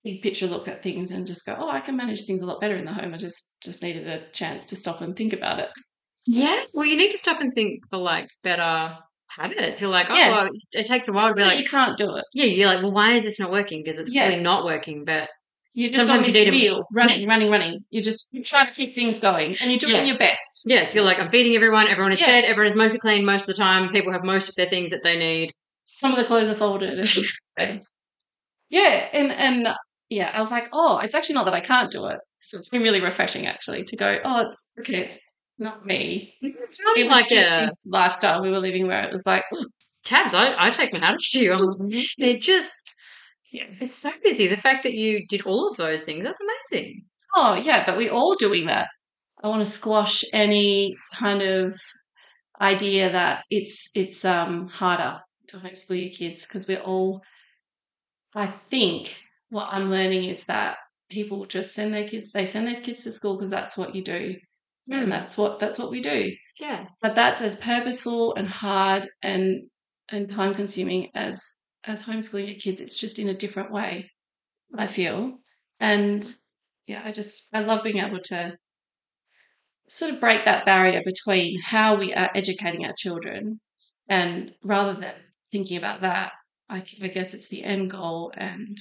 big 0.05 0.21
picture 0.23 0.47
look 0.47 0.67
at 0.69 0.83
things 0.83 1.11
and 1.11 1.27
just 1.27 1.47
go, 1.47 1.55
oh, 1.59 1.69
I 1.69 1.81
can 1.81 1.97
manage 1.97 2.25
things 2.25 2.43
a 2.43 2.47
lot 2.47 2.61
better 2.61 2.77
in 2.77 2.85
the 2.85 2.93
home. 2.93 3.15
I 3.15 3.17
just 3.19 3.57
just 3.63 3.83
needed 3.83 4.07
a 4.09 4.29
chance 4.33 4.67
to 4.67 4.77
stop 4.77 5.01
and 5.01 5.15
think 5.17 5.33
about 5.33 5.59
it. 5.61 5.69
Yeah. 6.27 6.63
Well, 6.75 6.87
you 6.87 6.97
need 6.97 7.11
to 7.13 7.19
stop 7.19 7.41
and 7.41 7.53
think 7.55 7.81
for 7.91 7.99
like 7.99 8.29
better 8.43 8.97
habits. 9.29 9.81
You're 9.81 9.91
like, 9.91 10.09
oh, 10.11 10.15
Yeah. 10.15 10.31
well, 10.31 10.49
it 10.73 10.87
takes 10.87 11.09
a 11.09 11.13
while 11.13 11.29
to 11.29 11.31
So 11.31 11.37
be 11.37 11.43
like, 11.45 11.59
you 11.59 11.65
can't 11.65 11.97
do 11.97 12.17
it. 12.17 12.25
yeah, 12.35 12.45
you're 12.45 12.69
like, 12.69 12.83
well, 12.83 12.93
why 12.93 13.13
is 13.13 13.25
this 13.25 13.41
not 13.41 13.51
working? 13.51 13.83
Because 13.85 13.99
it's 13.99 14.13
Yeah. 14.13 14.29
really 14.29 14.43
not 14.43 14.65
working. 14.65 15.05
But 15.05 15.29
You're 15.75 15.91
just 15.91 16.09
Sometimes 16.09 16.27
on 16.29 16.35
you 16.35 16.47
this 16.47 16.53
need 16.53 16.69
a- 16.69 16.75
wheel, 16.75 16.85
running, 16.93 17.27
running, 17.27 17.51
running. 17.51 17.79
You're 17.91 18.03
just 18.03 18.27
you're 18.31 18.45
trying 18.45 18.67
to 18.67 18.73
keep 18.75 18.95
things 18.95 19.19
going, 19.21 19.57
and 19.63 19.71
you're 19.71 19.79
doing 19.79 19.95
Yeah. 19.97 20.05
your 20.05 20.19
best. 20.19 20.65
yes, 20.67 20.95
you're 20.95 21.03
like, 21.05 21.19
I'm 21.19 21.31
feeding 21.31 21.55
everyone. 21.55 21.89
Everyone 21.89 22.13
is 22.13 22.21
Yeah. 22.21 22.27
fed. 22.27 22.45
Everyone 22.45 22.71
is 22.71 22.77
mostly 22.77 22.99
clean 23.01 23.25
most 23.25 23.43
of 23.43 23.47
the 23.47 23.55
time. 23.55 23.89
People 23.89 24.13
have 24.13 24.23
most 24.23 24.49
of 24.51 24.55
their 24.57 24.67
things 24.67 24.91
that 24.91 25.03
they 25.03 25.17
need. 25.17 25.53
Some 25.87 26.11
of 26.13 26.19
the 26.19 26.25
clothes 26.25 26.49
are 26.49 26.55
folded. 26.55 27.09
yeah, 28.69 29.09
and 29.13 29.33
and 29.33 29.69
yeah, 30.13 30.31
I 30.33 30.41
was 30.41 30.51
like, 30.51 30.69
oh, 30.73 30.99
it's 30.99 31.15
actually 31.15 31.35
not 31.37 31.47
that 31.47 31.55
I 31.55 31.61
can't 31.61 31.91
do 31.91 32.07
it. 32.07 32.19
So 32.41 32.59
it's 32.59 32.69
been 32.69 32.83
really 32.83 33.01
refreshing 33.01 33.47
actually 33.47 33.85
to 33.85 33.97
go, 33.97 34.19
oh, 34.25 34.47
it's 34.47 34.73
okay, 34.81 35.03
it's 35.03 35.21
not 35.59 35.87
me. 35.87 36.35
It's 36.41 36.81
not 36.83 36.99
It 36.99 37.09
like 37.09 37.29
just 37.29 37.53
a 37.53 37.61
this 37.63 37.87
lifestyle 37.91 38.43
we 38.43 38.51
were 38.51 38.59
living 38.59 38.87
where 38.87 39.03
it 39.03 39.13
was 39.13 39.25
like, 39.25 39.45
tabs. 40.05 40.35
I, 40.35 40.55
I 40.67 40.71
take 40.71 40.93
my 40.93 40.99
hat 40.99 41.15
off 41.15 41.21
to 41.31 41.39
you. 41.41 41.53
I'm, 41.55 42.05
they're 42.19 42.39
just, 42.39 42.75
yeah. 43.53 43.65
it's 43.81 43.95
so 43.95 44.11
busy. 44.23 44.49
The 44.49 44.57
fact 44.57 44.83
that 44.83 44.95
you 44.95 45.25
did 45.29 45.47
all 45.47 45.69
of 45.69 45.77
those 45.77 46.05
things, 46.05 46.25
that's 46.25 46.41
amazing. 46.71 47.05
Oh, 47.35 47.55
yeah, 47.55 47.87
but 47.87 47.97
we're 47.97 48.13
all 48.13 48.35
doing 48.35 48.67
that. 48.67 48.89
I 49.43 49.49
want 49.49 49.65
to 49.65 49.71
squash 49.71 50.25
any 50.33 50.95
kind 51.15 51.43
of 51.43 51.75
idea 52.61 53.11
that 53.11 53.45
it's 53.51 53.91
it's 53.95 54.25
um 54.25 54.69
harder 54.69 55.19
to 55.49 55.57
homeschool 55.57 56.01
your 56.01 56.13
kids 56.13 56.47
because 56.47 56.69
we're 56.69 56.79
all. 56.81 57.23
I 58.35 58.47
think 58.47 59.17
what 59.53 59.69
I'm 59.71 59.91
learning 59.91 60.25
is 60.25 60.45
that 60.47 60.79
people 61.11 61.45
just 61.45 61.75
send 61.75 61.93
their 61.93 62.09
kids. 62.09 62.33
They 62.33 62.47
send 62.47 62.67
their 62.67 62.75
kids 62.75 63.05
to 63.05 63.11
school 63.11 63.37
because 63.37 63.51
that's 63.51 63.77
what 63.77 63.95
you 63.95 64.03
do, 64.03 64.35
and 64.91 65.05
hmm. 65.05 65.11
that's 65.11 65.37
what 65.37 65.59
that's 65.59 65.79
what 65.79 65.91
we 65.91 66.01
do. 66.01 66.33
Yeah. 66.59 66.87
But 67.03 67.15
that's 67.15 67.43
as 67.43 67.57
purposeful 67.57 68.35
and 68.35 68.49
hard 68.49 69.07
and 69.23 69.65
and 70.09 70.31
time 70.31 70.55
consuming 70.55 71.11
as 71.15 71.67
as 71.85 72.03
homeschooling 72.03 72.47
your 72.47 72.57
kids. 72.57 72.81
It's 72.81 72.99
just 72.99 73.19
in 73.19 73.29
a 73.29 73.35
different 73.35 73.71
way. 73.71 74.11
I 74.77 74.87
hmm. 74.87 74.93
feel, 74.93 75.39
and 75.79 76.35
yeah, 76.87 77.03
I 77.05 77.13
just 77.13 77.55
I 77.55 77.61
love 77.61 77.85
being 77.85 77.99
able 77.99 78.21
to 78.21 78.57
sort 79.91 80.15
of 80.15 80.21
break 80.21 80.47
that 80.47 80.65
barrier 80.65 81.03
between 81.05 81.61
how 81.61 81.97
we 81.97 82.15
are 82.15 82.31
educating 82.35 82.87
our 82.87 82.95
children, 82.97 83.61
and 84.09 84.55
rather 84.65 84.95
than 84.95 85.13
thinking 85.51 85.77
about 85.77 86.01
that, 86.01 86.33
I, 86.71 86.83
I 87.03 87.09
guess 87.09 87.35
it's 87.35 87.49
the 87.49 87.63
end 87.63 87.91
goal 87.91 88.33
and 88.35 88.79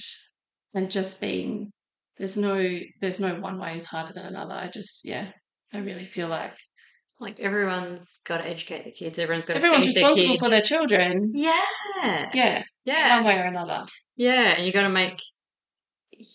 and 0.74 0.90
just 0.90 1.20
being 1.20 1.70
there's 2.18 2.36
no 2.36 2.78
there's 3.00 3.20
no 3.20 3.34
one 3.36 3.58
way 3.58 3.76
is 3.76 3.86
harder 3.86 4.12
than 4.14 4.26
another. 4.26 4.54
I 4.54 4.68
just 4.68 5.04
yeah, 5.04 5.28
I 5.72 5.78
really 5.78 6.04
feel 6.06 6.28
like 6.28 6.54
Like 7.20 7.38
everyone's 7.40 8.20
got 8.26 8.38
to 8.38 8.46
educate 8.48 8.84
the 8.84 8.92
kids. 8.92 9.18
Everyone's 9.18 9.44
got 9.44 9.54
to 9.54 9.58
everyone's 9.58 9.84
their 9.94 10.02
responsible 10.04 10.32
kids. 10.32 10.42
for 10.44 10.50
their 10.50 10.60
children. 10.60 11.30
Yeah. 11.32 11.60
Yeah, 12.34 12.62
Yeah. 12.84 13.16
one 13.16 13.26
way 13.26 13.38
or 13.38 13.44
another. 13.44 13.84
Yeah. 14.16 14.54
And 14.56 14.66
you 14.66 14.72
got 14.72 14.82
to 14.82 14.88
make, 14.88 15.18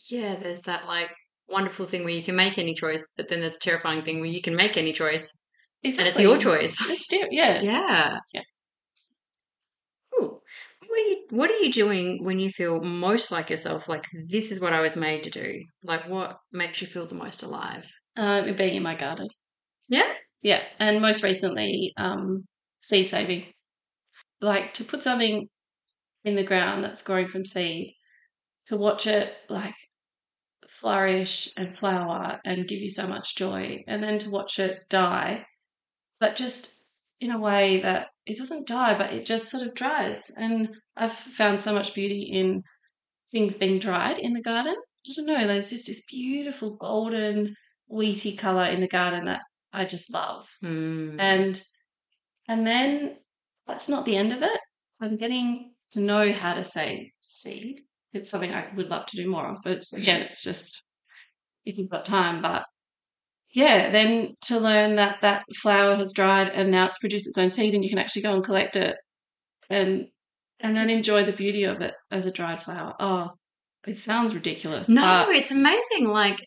yeah, 0.10 0.36
there's 0.36 0.62
that 0.62 0.88
like 0.88 1.10
wonderful 1.50 1.86
thing 1.86 2.04
where 2.04 2.13
you 2.13 2.23
can 2.23 2.36
make 2.36 2.58
any 2.58 2.73
choice, 2.73 3.12
but 3.17 3.28
then 3.30 3.41
there's 3.41 3.58
a 3.58 3.60
terrifying 3.60 4.02
thing 4.04 4.19
where 4.19 4.30
you 4.30 4.41
can 4.41 4.56
make 4.56 4.78
any 4.78 4.93
choice 4.93 5.30
Exactly. 5.84 6.06
and 6.06 6.08
it's 6.10 6.19
your 6.19 6.38
choice. 6.38 6.76
It's 6.89 7.08
di- 7.08 7.28
yeah. 7.32 7.62
Yeah. 7.62 8.17
Yeah. 8.34 8.41
Are, 10.97 11.01
you, 11.01 11.27
what 11.29 11.51
are 11.51 11.57
you 11.57 11.71
doing 11.71 12.23
when 12.23 12.39
you 12.39 12.49
feel 12.49 12.81
most 12.81 13.31
like 13.31 13.49
yourself? 13.51 13.88
Like, 13.88 14.05
this 14.27 14.51
is 14.51 14.60
what 14.60 14.73
I 14.73 14.81
was 14.81 14.95
made 14.95 15.23
to 15.23 15.29
do? 15.29 15.63
Like, 15.83 16.10
what 16.10 16.39
makes 16.51 16.81
you 16.81 16.88
feel 16.88 17.05
the 17.05 17.15
most 17.15 17.43
alive? 17.43 17.86
Um, 18.15 18.55
being 18.55 18.75
in 18.75 18.83
my 18.83 18.95
garden. 18.95 19.27
Yeah. 19.88 20.12
Yeah, 20.41 20.62
and 20.79 21.01
most 21.01 21.23
recently, 21.23 21.93
um, 21.97 22.45
seed 22.81 23.10
saving. 23.10 23.45
Like 24.41 24.73
to 24.75 24.83
put 24.83 25.03
something 25.03 25.49
in 26.23 26.36
the 26.36 26.43
ground 26.43 26.83
that's 26.83 27.03
growing 27.03 27.27
from 27.27 27.45
seed, 27.45 27.95
to 28.67 28.77
watch 28.77 29.07
it 29.07 29.33
like 29.49 29.75
flourish 30.69 31.49
and 31.57 31.73
flower 31.73 32.39
and 32.45 32.67
give 32.67 32.79
you 32.79 32.89
so 32.89 33.07
much 33.07 33.36
joy, 33.36 33.83
and 33.88 34.03
then 34.03 34.19
to 34.19 34.29
watch 34.29 34.60
it 34.60 34.88
die, 34.89 35.45
but 36.19 36.36
just 36.36 36.83
in 37.19 37.31
a 37.31 37.39
way 37.39 37.81
that 37.81 38.07
it 38.27 38.37
doesn't 38.37 38.67
die, 38.67 38.97
but 38.97 39.13
it 39.13 39.25
just 39.25 39.49
sort 39.49 39.65
of 39.65 39.73
dries. 39.73 40.29
And 40.37 40.75
I've 40.95 41.13
found 41.13 41.59
so 41.59 41.73
much 41.73 41.93
beauty 41.95 42.21
in 42.23 42.61
things 43.31 43.55
being 43.55 43.79
dried 43.79 44.19
in 44.19 44.33
the 44.33 44.41
garden. 44.41 44.75
I 45.09 45.13
don't 45.15 45.25
know, 45.25 45.47
there's 45.47 45.69
just 45.69 45.87
this 45.87 46.03
beautiful 46.05 46.75
golden, 46.75 47.55
wheaty 47.91 48.37
color 48.37 48.65
in 48.65 48.81
the 48.81 48.87
garden 48.87 49.25
that 49.25 49.41
I 49.71 49.85
just 49.85 50.11
love 50.13 50.49
Mm. 50.63 51.17
and 51.19 51.61
and 52.49 52.65
then 52.65 53.17
that's 53.67 53.89
not 53.89 54.05
the 54.05 54.17
end 54.17 54.31
of 54.33 54.41
it. 54.41 54.59
I'm 55.01 55.17
getting 55.17 55.73
to 55.91 55.99
know 55.99 56.31
how 56.31 56.53
to 56.53 56.63
say 56.63 57.11
seed. 57.19 57.81
It's 58.13 58.29
something 58.29 58.53
I 58.53 58.67
would 58.75 58.89
love 58.89 59.05
to 59.07 59.17
do 59.17 59.29
more 59.29 59.47
of. 59.47 59.57
But 59.63 59.73
it's, 59.73 59.93
again, 59.93 60.21
it's 60.21 60.43
just 60.43 60.83
if 61.65 61.77
you've 61.77 61.89
got 61.89 62.05
time. 62.05 62.41
But 62.41 62.65
yeah, 63.58 63.89
then 63.89 64.36
to 64.41 64.60
learn 64.60 64.98
that 64.98 65.22
that 65.22 65.43
flower 65.56 65.96
has 65.96 66.13
dried 66.13 66.50
and 66.50 66.70
now 66.70 66.86
it's 66.86 67.00
produced 67.00 67.26
its 67.26 67.39
own 67.39 67.50
seed, 67.50 67.74
and 67.74 67.84
you 67.84 67.89
can 67.89 67.98
actually 67.98 68.22
go 68.22 68.36
and 68.36 68.43
collect 68.43 68.76
it, 68.76 68.96
and 69.67 70.06
and 70.60 70.78
then 70.78 70.91
enjoy 70.91 71.24
the 71.24 71.32
beauty 71.32 71.63
of 71.63 71.82
it 71.82 71.96
as 72.12 72.28
a 72.28 72.32
dried 72.32 72.62
flower. 72.62 72.93
Oh, 73.00 73.32
it 73.88 73.98
sounds 73.98 74.36
ridiculous. 74.36 74.89
No, 74.89 75.24
but 75.26 75.36
it's 75.36 75.50
amazing. 75.50 76.06
Like, 76.06 76.38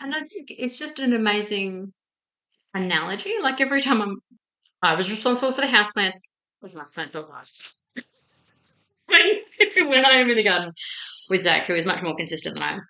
and 0.00 0.12
I 0.12 0.18
think 0.24 0.48
it's 0.50 0.80
just 0.80 0.98
an 0.98 1.12
amazing 1.12 1.92
analogy. 2.74 3.34
Like 3.40 3.60
every 3.60 3.80
time 3.80 4.02
I'm, 4.02 4.16
I 4.82 4.96
was 4.96 5.12
responsible 5.12 5.52
for 5.52 5.60
the 5.60 5.68
houseplants. 5.68 6.16
With 6.60 6.74
houseplants 6.74 7.14
not. 7.14 7.48
when, 9.06 9.36
when 9.90 10.04
I 10.04 10.14
am 10.14 10.28
in 10.28 10.36
the 10.36 10.42
garden 10.42 10.72
with 11.30 11.44
Zach, 11.44 11.66
who 11.66 11.76
is 11.76 11.86
much 11.86 12.02
more 12.02 12.16
consistent 12.16 12.56
than 12.56 12.64
I 12.64 12.72
am, 12.72 12.80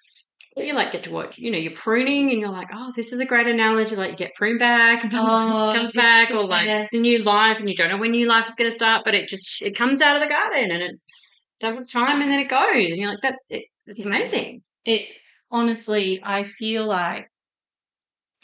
you 0.66 0.74
like 0.74 0.92
get 0.92 1.02
to 1.04 1.12
watch, 1.12 1.38
you 1.38 1.50
know, 1.50 1.58
you're 1.58 1.72
pruning 1.74 2.30
and 2.30 2.40
you're 2.40 2.50
like, 2.50 2.68
oh, 2.72 2.92
this 2.96 3.12
is 3.12 3.20
a 3.20 3.26
great 3.26 3.46
analogy. 3.46 3.96
Like 3.96 4.12
you 4.12 4.16
get 4.16 4.34
pruned 4.34 4.58
back, 4.58 5.04
Oh, 5.12 5.72
comes 5.74 5.92
back, 5.92 6.30
or 6.30 6.46
like 6.46 6.66
best. 6.66 6.92
the 6.92 7.00
new 7.00 7.22
life, 7.24 7.58
and 7.60 7.68
you 7.68 7.76
don't 7.76 7.90
know 7.90 7.96
when 7.98 8.10
new 8.12 8.26
life 8.26 8.48
is 8.48 8.54
going 8.54 8.68
to 8.70 8.74
start, 8.74 9.04
but 9.04 9.14
it 9.14 9.28
just 9.28 9.62
it 9.62 9.76
comes 9.76 10.00
out 10.00 10.16
of 10.16 10.22
the 10.22 10.28
garden 10.28 10.70
and 10.70 10.82
it's 10.82 11.04
doubles 11.60 11.88
time, 11.88 12.20
and 12.22 12.30
then 12.30 12.40
it 12.40 12.48
goes, 12.48 12.90
and 12.90 12.96
you're 12.98 13.10
like, 13.10 13.20
that 13.22 13.38
it, 13.50 13.64
it's 13.86 14.04
amazing. 14.04 14.62
it 14.84 15.06
honestly 15.50 16.20
i 16.22 16.42
feel 16.44 16.86
like 16.86 17.26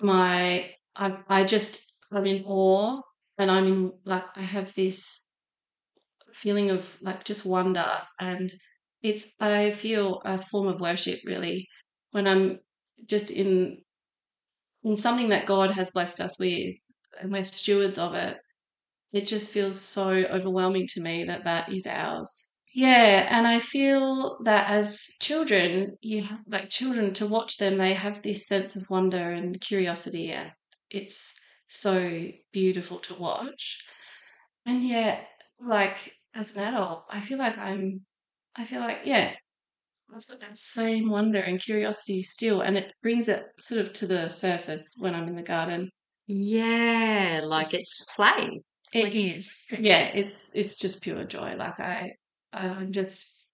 my 0.00 0.70
i 0.96 1.16
i 1.28 1.44
just 1.44 1.98
i'm 2.12 2.26
in 2.26 2.42
awe 2.46 3.00
and 3.38 3.50
i'm 3.50 3.66
in 3.66 3.92
like 4.04 4.24
i 4.36 4.40
have 4.40 4.74
this 4.74 5.26
feeling 6.32 6.70
of 6.70 6.96
like 7.00 7.24
just 7.24 7.46
wonder 7.46 7.86
and 8.20 8.52
it's 9.02 9.34
i 9.40 9.70
feel 9.70 10.20
a 10.24 10.36
form 10.38 10.66
of 10.66 10.80
worship 10.80 11.20
really 11.24 11.68
when 12.14 12.26
i'm 12.28 12.58
just 13.06 13.30
in 13.30 13.78
in 14.84 14.96
something 14.96 15.30
that 15.30 15.46
god 15.46 15.70
has 15.70 15.90
blessed 15.90 16.20
us 16.20 16.38
with 16.38 16.76
and 17.20 17.32
we're 17.32 17.44
stewards 17.44 17.98
of 17.98 18.14
it 18.14 18.38
it 19.12 19.26
just 19.26 19.52
feels 19.52 19.80
so 19.80 20.08
overwhelming 20.10 20.86
to 20.86 21.00
me 21.00 21.24
that 21.24 21.44
that 21.44 21.72
is 21.72 21.86
ours 21.86 22.54
yeah, 22.76 23.28
and 23.30 23.46
I 23.46 23.60
feel 23.60 24.38
that 24.42 24.68
as 24.68 25.16
children, 25.22 25.96
you 26.00 26.24
have, 26.24 26.40
like 26.48 26.70
children 26.70 27.14
to 27.14 27.26
watch 27.28 27.56
them, 27.58 27.78
they 27.78 27.94
have 27.94 28.20
this 28.20 28.48
sense 28.48 28.74
of 28.74 28.90
wonder 28.90 29.30
and 29.30 29.60
curiosity, 29.60 30.32
and 30.32 30.50
it's 30.90 31.34
so 31.68 32.32
beautiful 32.52 32.98
to 32.98 33.14
watch. 33.14 33.78
And 34.66 34.82
yet, 34.82 35.28
like 35.60 36.16
as 36.34 36.56
an 36.56 36.64
adult, 36.74 37.04
I 37.08 37.20
feel 37.20 37.38
like 37.38 37.56
I'm, 37.58 38.04
I 38.56 38.64
feel 38.64 38.80
like 38.80 39.02
yeah, 39.04 39.34
I've 40.14 40.26
got 40.28 40.40
that 40.40 40.56
same 40.56 41.10
wonder 41.10 41.40
and 41.40 41.60
curiosity 41.60 42.22
still, 42.22 42.60
and 42.60 42.76
it 42.76 42.92
brings 43.02 43.28
it 43.28 43.46
sort 43.58 43.80
of 43.80 43.92
to 43.94 44.06
the 44.06 44.28
surface 44.28 44.96
when 45.00 45.14
I'm 45.14 45.26
in 45.28 45.34
the 45.36 45.42
garden. 45.42 45.90
Yeah, 46.26 47.40
like 47.44 47.70
Just- 47.70 47.74
it's 47.74 48.04
play. 48.16 48.60
It 48.92 49.04
Like- 49.04 49.14
is. 49.14 49.66
Yeah, 49.78 50.04
it's 50.14 50.54
it's 50.54 50.78
just 50.78 51.02
pure 51.02 51.24
joy. 51.24 51.56
Like 51.56 51.80
I 51.80 52.12
I'm 52.52 52.92
just 52.92 53.44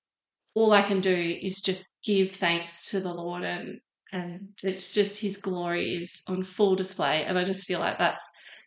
all 0.54 0.72
I 0.72 0.82
can 0.82 1.00
do 1.00 1.38
is 1.42 1.60
just 1.62 1.84
give 2.04 2.32
thanks 2.32 2.90
to 2.90 3.00
the 3.00 3.12
Lord 3.14 3.44
and 3.44 3.78
and 4.12 4.48
it's 4.62 4.92
just 4.92 5.18
his 5.18 5.36
glory 5.38 5.94
is 5.94 6.22
on 6.28 6.42
full 6.42 6.74
display 6.74 7.24
and 7.24 7.38
I 7.38 7.44
just 7.44 7.64
feel 7.66 7.78
like 7.80 7.98
that's 7.98 8.24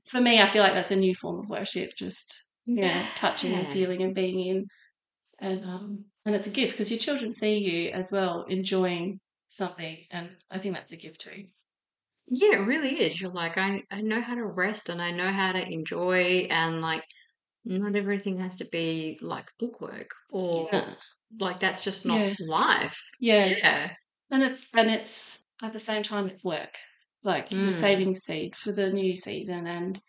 for 0.08 0.20
me 0.22 0.42
I 0.42 0.48
feel 0.48 0.64
like 0.64 0.74
that's 0.74 0.92
a 0.92 0.96
new 0.96 1.14
form 1.14 1.40
of 1.42 1.50
worship 1.50 1.92
just 1.98 2.46
yeah, 2.66 3.06
touching 3.16 3.52
and 3.54 3.68
feeling 3.68 4.02
and 4.02 4.16
being 4.16 4.40
in 4.48 4.66
and 5.42 5.66
um 5.66 6.06
and 6.26 6.36
it's 6.36 6.48
a 6.48 6.52
gift 6.52 6.74
because 6.74 6.92
your 6.92 7.00
children 7.00 7.32
see 7.32 7.58
you 7.58 7.92
as 7.92 8.12
well 8.12 8.44
enjoying 8.46 9.20
something 9.50 10.06
and 10.12 10.38
I 10.50 10.60
think 10.60 10.76
that's 10.76 10.92
a 10.92 10.98
gift 10.98 11.22
too. 11.22 11.48
Yeah, 12.28 12.56
it 12.56 12.66
really 12.66 13.00
is. 13.02 13.20
You're 13.20 13.32
like, 13.32 13.58
I, 13.58 13.84
I 13.92 14.02
know 14.02 14.22
how 14.22 14.36
to 14.36 14.46
rest 14.46 14.90
and 14.90 15.02
I 15.02 15.12
know 15.12 15.32
how 15.32 15.52
to 15.52 15.62
enjoy, 15.72 16.48
and 16.50 16.82
like, 16.82 17.04
not 17.66 17.96
everything 17.96 18.40
has 18.40 18.58
to 18.58 18.66
be 18.66 19.18
like 19.22 19.52
bookwork 19.60 20.10
or 20.30 20.70
Yeah. 20.72 20.96
like 21.40 21.60
that's 21.60 21.84
just 21.84 22.06
not 22.06 22.20
Yeah. 22.20 22.36
life. 22.40 23.00
Yeah. 23.20 23.46
Yeah. 23.46 23.96
And 24.32 24.44
it's 24.44 24.74
and 24.76 24.90
it's 24.90 25.46
at 25.62 25.74
the 25.74 25.80
same 25.80 26.04
time 26.04 26.28
it's 26.28 26.44
work. 26.44 26.76
Like 27.24 27.52
you're 27.52 27.72
Mm. 27.72 27.72
saving 27.72 28.16
seed 28.16 28.56
for 28.56 28.72
the 28.74 28.92
new 28.92 29.16
season 29.16 29.68
and 29.68 30.00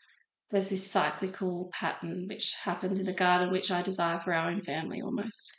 there's 0.50 0.70
this 0.70 0.90
cyclical 0.90 1.70
pattern 1.72 2.28
which 2.28 2.54
happens 2.62 3.00
in 3.00 3.06
the 3.06 3.12
garden 3.14 3.50
which 3.52 3.70
I 3.70 3.82
desire 3.82 4.18
for 4.20 4.34
our 4.34 4.50
own 4.50 4.60
family 4.62 5.02
almost. 5.02 5.52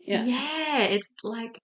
Yeah. 0.00 0.24
Yeah, 0.24 0.78
it's 0.84 1.14
like 1.24 1.60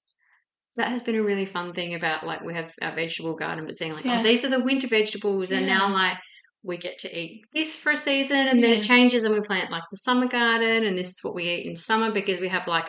that 0.76 0.88
has 0.88 1.02
been 1.02 1.14
a 1.16 1.22
really 1.22 1.46
fun 1.46 1.72
thing 1.72 1.94
about 1.94 2.26
like 2.26 2.42
we 2.42 2.54
have 2.54 2.72
our 2.82 2.94
vegetable 2.94 3.36
garden, 3.36 3.66
but 3.66 3.76
seeing 3.76 3.92
like, 3.92 4.04
Yeah. 4.04 4.20
oh, 4.20 4.22
these 4.22 4.44
are 4.44 4.50
the 4.50 4.60
winter 4.60 4.88
vegetables, 4.88 5.52
and 5.52 5.66
now 5.66 5.92
like 5.92 6.16
we 6.62 6.76
get 6.78 6.98
to 7.00 7.18
eat 7.18 7.44
this 7.52 7.76
for 7.76 7.92
a 7.92 7.96
season, 7.96 8.36
and 8.48 8.62
then 8.62 8.72
Yeah. 8.72 8.78
it 8.78 8.82
changes, 8.84 9.24
and 9.24 9.34
we 9.34 9.40
plant 9.40 9.70
like 9.70 9.84
the 9.90 9.98
summer 9.98 10.26
garden, 10.26 10.84
and 10.84 10.96
this 10.98 11.08
is 11.10 11.18
what 11.22 11.34
we 11.34 11.48
eat 11.48 11.66
in 11.66 11.76
summer 11.76 12.10
because 12.10 12.40
we 12.40 12.48
have 12.48 12.66
like 12.66 12.88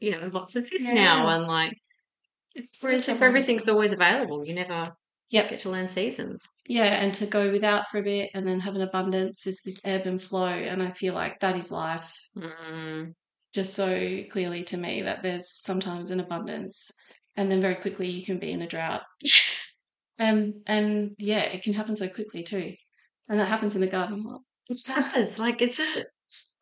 you 0.00 0.10
know 0.12 0.28
lots 0.32 0.56
of 0.56 0.68
this 0.70 0.86
now, 0.86 0.94
Yeah. 1.26 1.36
and 1.36 1.46
like 1.46 1.72
It's 2.54 2.80
whereas 2.80 3.06
such 3.06 3.14
a 3.14 3.16
if 3.16 3.22
everything's 3.22 3.68
always 3.68 3.92
available, 3.92 4.46
you 4.46 4.54
never 4.54 4.92
Yep. 5.30 5.48
get 5.50 5.60
to 5.60 5.70
learn 5.70 5.88
seasons. 5.88 6.42
Yeah, 6.68 7.02
and 7.02 7.12
to 7.14 7.26
go 7.26 7.50
without 7.50 7.88
for 7.90 7.98
a 7.98 8.02
bit 8.02 8.30
and 8.34 8.46
then 8.46 8.60
have 8.60 8.76
an 8.76 8.82
abundance 8.82 9.46
is 9.46 9.60
this 9.64 9.84
ebb 9.84 10.06
and 10.06 10.22
flow 10.22 10.46
and 10.46 10.80
I 10.82 10.90
feel 10.90 11.14
like 11.14 11.40
that 11.40 11.56
is 11.56 11.72
life. 11.72 12.12
Mm. 12.36 13.14
Just 13.54 13.74
so 13.74 14.22
clearly 14.30 14.64
to 14.64 14.76
me 14.76 15.02
that 15.02 15.22
there's 15.22 15.48
sometimes 15.50 16.10
an 16.10 16.20
abundance 16.20 16.90
and 17.36 17.50
then 17.50 17.60
very 17.60 17.76
quickly 17.76 18.08
you 18.08 18.24
can 18.24 18.38
be 18.38 18.50
in 18.50 18.62
a 18.62 18.66
drought 18.66 19.02
and 20.18 20.54
and 20.66 21.14
yeah 21.18 21.42
it 21.42 21.62
can 21.62 21.72
happen 21.72 21.94
so 21.96 22.08
quickly 22.08 22.42
too 22.42 22.74
and 23.28 23.40
that 23.40 23.46
happens 23.46 23.74
in 23.74 23.80
the 23.80 23.86
garden 23.86 24.24
It 24.68 24.80
does. 24.84 25.38
Like 25.38 25.62
it's 25.62 25.76
just 25.76 26.04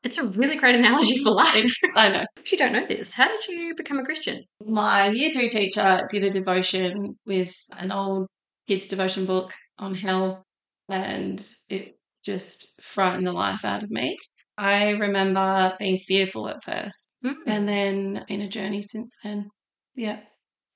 it's 0.03 0.19
a 0.19 0.27
really 0.27 0.57
great 0.57 0.75
analogy 0.75 1.23
for 1.23 1.31
life. 1.31 1.73
I 1.95 2.09
know 2.09 2.25
if 2.37 2.51
you 2.51 2.59
don't 2.59 2.73
know 2.73 2.87
this, 2.87 3.15
how 3.15 3.29
did 3.29 3.47
you 3.47 3.75
become 3.77 3.99
a 3.99 4.05
Christian? 4.05 4.45
my 4.65 5.09
year 5.11 5.31
two 5.31 5.49
teacher 5.49 6.07
did 6.11 6.25
a 6.25 6.31
devotion 6.31 7.17
with 7.27 7.55
an 7.77 7.93
old 7.93 8.27
kids 8.69 8.87
devotion 8.87 9.27
book 9.27 9.53
on 9.79 9.95
hell 9.95 10.45
and 10.89 11.45
it 11.69 11.97
just 12.25 12.83
frightened 12.83 13.27
the 13.27 13.33
life 13.33 13.65
out 13.65 13.83
of 13.83 13.91
me 13.91 14.17
i 14.59 14.91
remember 14.91 15.75
being 15.79 15.99
fearful 15.99 16.49
at 16.49 16.62
first 16.62 17.12
Mm. 17.25 17.35
and 17.47 17.69
then 17.69 18.25
been 18.27 18.41
a 18.41 18.49
journey 18.49 18.83
since 18.83 19.15
then. 19.23 19.49
Yeah. 19.95 20.21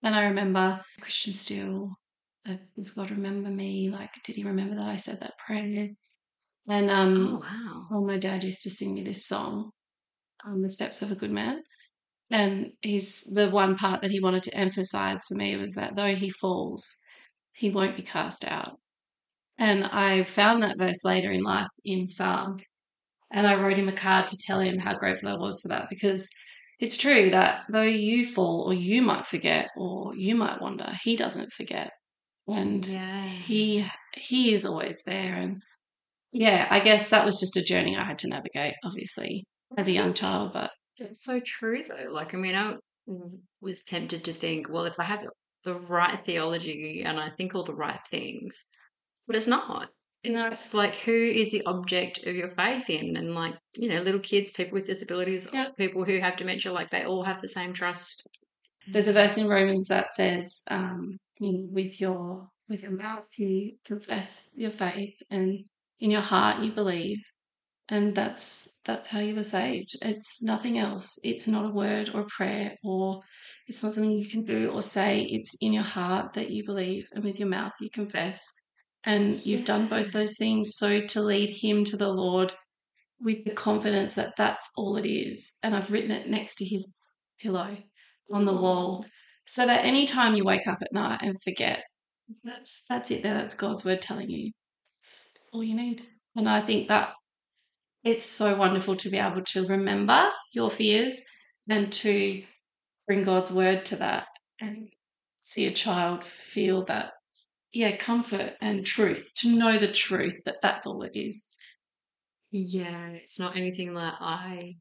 And 0.03 0.15
I 0.15 0.27
remember 0.27 0.81
Christian 1.01 1.33
still, 1.33 1.97
uh, 2.49 2.57
does 2.77 2.93
God 2.93 3.11
remember 3.11 3.49
me? 3.51 3.91
Like, 3.91 4.13
did 4.23 4.37
he 4.37 4.45
remember 4.45 4.77
that 4.77 4.89
I 4.89 4.97
said 4.97 5.19
that 5.21 5.39
prayer? 5.45 5.89
And 6.69 6.91
um, 6.91 7.17
oh 7.17 7.35
um, 7.37 7.41
wow. 7.41 7.87
well, 7.91 8.05
my 8.05 8.19
dad 8.19 8.45
used 8.45 8.63
to 8.63 8.71
sing 8.71 8.95
me 8.95 9.03
this 9.03 9.27
song, 9.27 9.71
um, 10.45 10.63
"The 10.63 10.71
Steps 10.71 11.03
of 11.03 11.11
a 11.11 11.17
Good 11.17 11.31
Man," 11.33 11.63
and 12.31 12.73
he's 12.83 13.23
the 13.25 13.51
one 13.51 13.77
part 13.77 14.03
that 14.03 14.11
he 14.11 14.21
wanted 14.21 14.43
to 14.45 14.55
emphasize 14.57 15.25
for 15.27 15.35
me 15.35 15.57
was 15.57 15.75
that 15.75 15.97
though 15.97 16.15
he 16.15 16.31
falls, 16.31 16.85
he 17.53 17.71
won't 17.71 17.97
be 17.97 18.03
cast 18.03 18.45
out. 18.45 18.79
And 19.59 19.85
I 19.85 20.25
found 20.25 20.63
that 20.63 20.79
verse 20.79 21.05
later 21.05 21.31
in 21.33 21.43
life 21.43 21.69
in 21.85 22.07
Psalm, 22.07 22.59
and 23.31 23.47
I 23.47 23.55
wrote 23.61 23.79
him 23.79 23.89
a 23.89 23.93
card 23.93 24.29
to 24.29 24.39
tell 24.47 24.61
him 24.61 24.79
how 24.79 24.95
grateful 24.97 25.29
I 25.29 25.37
was 25.37 25.61
for 25.63 25.69
that 25.69 25.89
because 25.91 26.29
it's 26.79 26.97
true 26.97 27.31
that 27.31 27.65
though 27.71 27.83
you 27.83 28.27
fall 28.27 28.65
or 28.69 28.75
you 28.75 29.03
might 29.03 29.27
forget 29.27 29.69
or 29.77 30.15
you 30.17 30.35
might 30.37 30.61
wonder, 30.61 30.93
he 31.03 31.17
doesn't 31.17 31.53
forget. 31.53 31.91
And 32.49 32.85
Yeah. 32.87 33.29
he 33.29 33.87
he 34.17 34.53
is 34.55 34.65
always 34.67 35.03
there 35.05 35.35
and 35.37 35.63
yeah, 36.33 36.67
I 36.71 36.81
guess 36.81 37.11
that 37.11 37.25
was 37.25 37.41
just 37.41 37.57
a 37.57 37.63
journey 37.65 37.97
I 37.97 38.05
had 38.05 38.19
to 38.21 38.29
navigate, 38.29 38.75
obviously, 38.85 39.47
as 39.77 39.89
a 39.89 39.93
young 39.93 40.15
child, 40.15 40.53
but 40.53 40.71
It's 40.99 41.25
so 41.25 41.41
true 41.41 41.83
though. 41.85 42.11
Like 42.13 42.35
I 42.35 42.39
mean, 42.39 42.55
I 42.57 42.77
was 43.61 43.83
tempted 43.83 44.25
to 44.25 44.33
think, 44.33 44.69
well, 44.69 44.85
if 44.85 44.99
I 44.99 45.05
have 45.05 45.25
the 45.65 45.75
right 45.77 46.25
theology 46.25 47.03
and 47.05 47.19
I 47.21 47.31
think 47.31 47.55
all 47.55 47.65
the 47.65 47.75
right 47.75 48.03
things, 48.11 48.57
but 49.27 49.37
it's 49.37 49.47
not. 49.49 49.91
You 50.27 50.33
know, 50.33 50.49
It's 50.49 50.75
like 50.75 50.95
who 50.97 51.13
is 51.13 51.51
the 51.53 51.63
object 51.67 52.27
of 52.27 52.35
your 52.35 52.49
faith 52.49 52.91
in? 52.91 53.17
And 53.17 53.35
like, 53.35 53.55
you 53.77 53.89
know, 53.89 54.01
little 54.03 54.21
kids, 54.21 54.51
people 54.51 54.75
with 54.75 54.87
disabilities, 54.87 55.49
Yeah. 55.53 55.69
people 55.77 56.05
who 56.05 56.19
have 56.21 56.37
dementia, 56.37 56.73
like 56.73 56.91
they 56.91 57.05
all 57.05 57.23
have 57.23 57.41
the 57.41 57.49
same 57.49 57.73
trust. 57.73 58.27
there's 58.89 59.09
a 59.09 59.13
verse 59.13 59.37
in 59.39 59.49
Romans 59.49 59.87
that 59.87 60.11
says, 60.11 60.63
um, 60.71 61.19
you 61.41 61.53
know, 61.53 61.67
with 61.71 62.01
your 62.01 62.49
with 62.69 62.83
your 62.83 62.93
mouth 62.93 63.27
you 63.39 63.77
confess 63.85 64.51
your 64.55 64.71
faith 64.73 65.15
and 65.31 65.65
in 66.01 66.11
your 66.11 66.21
heart 66.21 66.63
you 66.65 66.73
believe. 66.73 67.23
And 67.89 68.15
that's 68.15 68.75
that's 68.85 69.09
how 69.09 69.21
you 69.21 69.35
were 69.37 69.45
saved. 69.45 69.91
It's 70.03 70.43
nothing 70.43 70.77
else. 70.79 71.19
It's 71.23 71.47
not 71.47 71.67
a 71.67 71.71
word 71.83 72.11
or 72.13 72.21
a 72.23 72.27
prayer 72.27 72.75
or 72.83 73.23
it's 73.69 73.83
not 73.83 73.93
something 73.93 74.11
you 74.11 74.29
can 74.29 74.45
do 74.45 74.71
or 74.71 74.83
say. 74.83 75.23
It's 75.23 75.57
in 75.61 75.73
your 75.73 75.85
heart 75.85 76.33
that 76.35 76.51
you 76.51 76.65
believe 76.65 77.09
and 77.15 77.23
with 77.25 77.39
your 77.39 77.49
mouth 77.49 77.73
you 77.81 77.91
confess. 77.91 78.45
And 79.07 79.45
you've 79.47 79.65
done 79.65 79.87
both 79.87 80.13
those 80.13 80.37
things. 80.37 80.77
So 80.77 81.01
to 81.01 81.23
lead 81.23 81.49
him 81.49 81.85
to 81.85 81.97
the 81.97 82.13
Lord 82.13 82.53
with 83.21 83.45
the 83.45 83.53
confidence 83.53 84.15
that 84.17 84.35
that's 84.37 84.71
all 84.77 84.97
it 84.97 85.07
is. 85.07 85.59
And 85.63 85.75
I've 85.75 85.91
written 85.91 86.11
it 86.11 86.29
next 86.29 86.57
to 86.57 86.65
his 86.65 86.97
pillow 87.41 87.77
on 88.33 88.45
the 88.45 88.53
mm. 88.53 88.61
wall 88.61 89.07
so 89.47 89.67
that 89.67 89.85
anytime 89.85 90.35
you 90.35 90.45
wake 90.45 90.67
up 90.67 90.79
at 90.83 90.93
night 90.93 91.21
and 91.23 91.41
forget 91.43 91.85
that's 92.43 92.85
that's 92.89 93.11
it 93.11 93.23
there 93.23 93.35
that's 93.35 93.55
god's 93.55 93.85
word 93.85 94.03
telling 94.03 94.29
you 94.29 94.51
it's 95.01 95.37
all 95.53 95.63
you 95.63 95.75
need 95.75 96.03
and 96.35 96.49
i 96.49 96.61
think 96.61 96.89
that 96.89 97.13
it's 98.05 98.25
so 98.25 98.57
wonderful 98.57 98.97
to 98.97 99.11
be 99.11 99.19
able 99.19 99.43
to 99.43 99.67
remember 99.67 100.29
your 100.53 100.71
fears 100.71 101.21
and 101.69 101.93
to 101.93 102.43
bring 103.07 103.23
god's 103.23 103.53
word 103.53 103.85
to 103.85 103.97
that 103.97 104.27
and 104.61 104.89
see 105.43 105.67
a 105.67 105.71
child 105.71 106.25
feel 106.25 106.85
that 106.85 107.13
yeah, 107.77 107.95
comfort 107.95 108.55
and 108.63 108.87
truth, 108.87 109.33
to 109.37 109.55
know 109.55 109.77
the 109.77 109.87
truth 109.87 110.45
that 110.47 110.63
that's 110.63 110.87
all 110.87 111.03
it 111.03 111.15
is. 111.15 111.55
Yeah, 112.51 113.09
it's 113.09 113.39
not 113.39 113.55
anything 113.55 113.93
that 113.95 114.15
I 114.19 114.77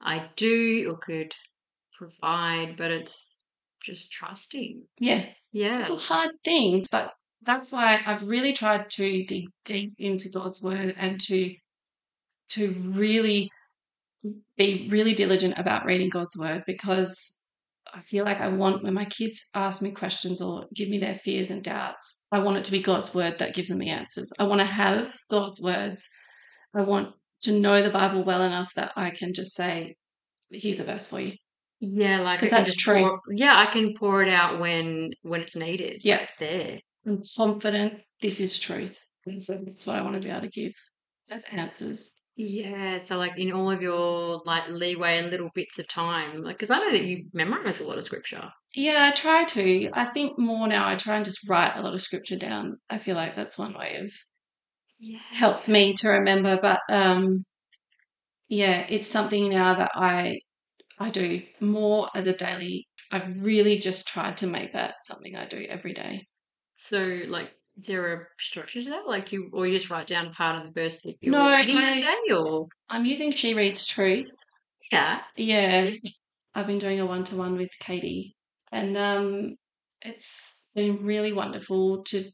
I 0.00 0.30
do 0.36 0.88
or 0.88 0.98
could 0.98 1.34
provide, 1.98 2.76
but 2.76 2.92
it's 2.92 3.42
just 3.82 4.12
trusting. 4.12 4.84
Yeah. 5.00 5.24
Yeah. 5.50 5.80
It's 5.80 5.90
a 5.90 5.96
hard 5.96 6.30
thing, 6.44 6.84
but 6.92 7.12
that's 7.42 7.72
why 7.72 8.00
I've 8.06 8.22
really 8.22 8.52
tried 8.52 8.88
to 8.90 9.24
dig 9.24 9.46
deep 9.64 9.94
into 9.98 10.28
God's 10.28 10.62
word 10.62 10.94
and 10.96 11.20
to 11.22 11.56
to 12.50 12.70
really 12.94 13.50
be 14.56 14.86
really 14.92 15.14
diligent 15.14 15.54
about 15.56 15.86
reading 15.86 16.08
God's 16.08 16.36
word 16.36 16.62
because 16.68 17.41
I 17.94 18.00
feel 18.00 18.24
like 18.24 18.40
I 18.40 18.48
want 18.48 18.82
when 18.82 18.94
my 18.94 19.04
kids 19.04 19.48
ask 19.54 19.82
me 19.82 19.90
questions 19.90 20.40
or 20.40 20.64
give 20.74 20.88
me 20.88 20.98
their 20.98 21.14
fears 21.14 21.50
and 21.50 21.62
doubts, 21.62 22.26
I 22.32 22.38
want 22.38 22.56
it 22.56 22.64
to 22.64 22.72
be 22.72 22.80
God's 22.82 23.14
word 23.14 23.38
that 23.38 23.54
gives 23.54 23.68
them 23.68 23.78
the 23.78 23.90
answers. 23.90 24.32
I 24.38 24.44
want 24.44 24.60
to 24.60 24.66
have 24.66 25.14
God's 25.30 25.60
words. 25.60 26.08
I 26.74 26.82
want 26.82 27.12
to 27.42 27.52
know 27.58 27.82
the 27.82 27.90
Bible 27.90 28.24
well 28.24 28.42
enough 28.44 28.72
that 28.74 28.92
I 28.96 29.10
can 29.10 29.34
just 29.34 29.54
say, 29.54 29.94
here's 30.50 30.80
a 30.80 30.84
verse 30.84 31.08
for 31.08 31.20
you. 31.20 31.32
Yeah, 31.80 32.20
like 32.20 32.38
Because 32.38 32.50
that's 32.50 32.76
true. 32.76 33.00
pour- 33.00 33.20
yeah, 33.30 33.58
I 33.58 33.66
can 33.66 33.92
pour 33.94 34.22
it 34.22 34.28
out 34.28 34.60
when 34.60 35.10
when 35.22 35.40
it's 35.40 35.56
needed. 35.56 36.00
Yeah. 36.04 36.18
It's 36.18 36.36
there. 36.36 36.78
I'm 37.06 37.22
confident 37.36 37.94
this 38.20 38.38
is 38.40 38.58
truth. 38.58 39.00
And 39.26 39.42
so 39.42 39.58
that's 39.64 39.86
what 39.86 39.96
I 39.96 40.02
want 40.02 40.14
to 40.14 40.26
be 40.26 40.30
able 40.30 40.42
to 40.42 40.48
give 40.48 40.72
as 41.28 41.44
answers. 41.52 42.14
Yeah, 42.36 42.98
so 42.98 43.16
like 43.18 43.38
in 43.38 43.52
all 43.52 43.70
of 43.70 43.80
your 43.82 44.42
like 44.44 44.68
leeway 44.68 45.16
and 45.18 45.30
little 45.30 45.50
bits 45.54 45.78
of 45.78 45.88
time, 45.88 46.42
like 46.42 46.56
because 46.56 46.70
I 46.70 46.78
know 46.78 46.90
that 46.92 47.04
you 47.04 47.30
memorize 47.32 47.80
a 47.80 47.86
lot 47.86 47.96
of 47.98 48.04
scripture. 48.04 48.52
Yeah, 48.74 49.06
I 49.06 49.12
try 49.12 49.44
to. 49.44 49.90
I 49.94 50.04
think 50.06 50.38
more 50.38 50.66
now 50.68 50.86
I 50.88 50.96
try 50.96 51.16
and 51.16 51.24
just 51.24 51.48
write 51.48 51.74
a 51.76 51.82
lot 51.82 51.94
of 51.94 52.02
scripture 52.02 52.36
down. 52.36 52.80
I 52.90 52.98
feel 52.98 53.16
like 53.16 53.34
that's 53.36 53.58
one 53.58 53.72
way 53.74 53.96
of 53.96 54.12
Yeah. 54.98 55.18
helps 55.18 55.68
me 55.68 55.92
to 55.94 56.08
remember. 56.10 56.58
But 56.60 56.80
um, 56.88 57.44
yeah, 58.48 58.86
it's 58.88 59.08
something 59.08 59.48
now 59.50 59.74
that 59.74 59.90
I 59.94 60.38
I 60.98 61.10
do 61.10 61.42
more 61.60 62.10
as 62.14 62.26
a 62.26 62.36
daily. 62.36 62.88
I've 63.12 63.42
really 63.42 63.78
just 63.78 64.08
tried 64.08 64.38
to 64.38 64.48
make 64.48 64.72
that 64.74 64.96
something 65.04 65.36
I 65.36 65.46
do 65.46 65.66
every 65.68 65.94
day. 65.94 66.26
So 66.76 67.22
like, 67.28 67.52
is 67.78 67.86
there 67.86 68.12
a 68.14 68.26
structure 68.38 68.82
to 68.82 68.90
that? 68.90 69.06
Like 69.06 69.32
you, 69.32 69.50
or 69.52 69.66
you 69.66 69.76
just 69.76 69.90
write 69.90 70.06
down 70.06 70.26
a 70.26 70.30
part 70.30 70.56
of 70.56 70.64
the 70.74 70.80
verse 70.80 71.00
that 71.02 71.16
you're 71.20 71.32
No, 71.32 71.48
reading 71.50 71.76
that 71.76 71.92
I- 71.98 72.00
day, 72.28 72.34
or 72.34 72.68
I'm 72.88 73.04
using 73.04 73.32
She 73.32 73.54
Reads 73.54 73.86
Truth. 73.86 74.30
yeah. 74.90 75.20
Yeah, 75.36 75.90
I've 76.54 76.66
been 76.66 76.78
doing 76.78 77.00
a 77.00 77.06
one 77.06 77.24
to 77.24 77.36
one 77.36 77.56
with 77.56 77.70
Katie, 77.80 78.34
and 78.70 78.96
um, 78.96 79.56
it's 80.02 80.66
been 80.74 80.96
really 81.04 81.32
wonderful 81.32 82.02
to 82.04 82.24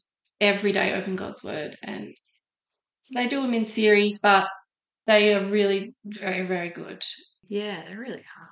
every 0.41 0.71
day 0.71 0.93
open 0.93 1.15
God's 1.15 1.43
Word. 1.43 1.77
And 1.83 2.13
they 3.13 3.27
do 3.27 3.41
them 3.41 3.53
in 3.53 3.65
series, 3.65 4.19
but 4.19 4.47
they 5.07 5.33
are 5.33 5.45
really 5.49 5.93
very, 6.05 6.45
very 6.45 6.69
good. 6.69 7.03
Yeah, 7.47 7.83
they 7.87 7.95
really 7.95 8.19
are. 8.19 8.49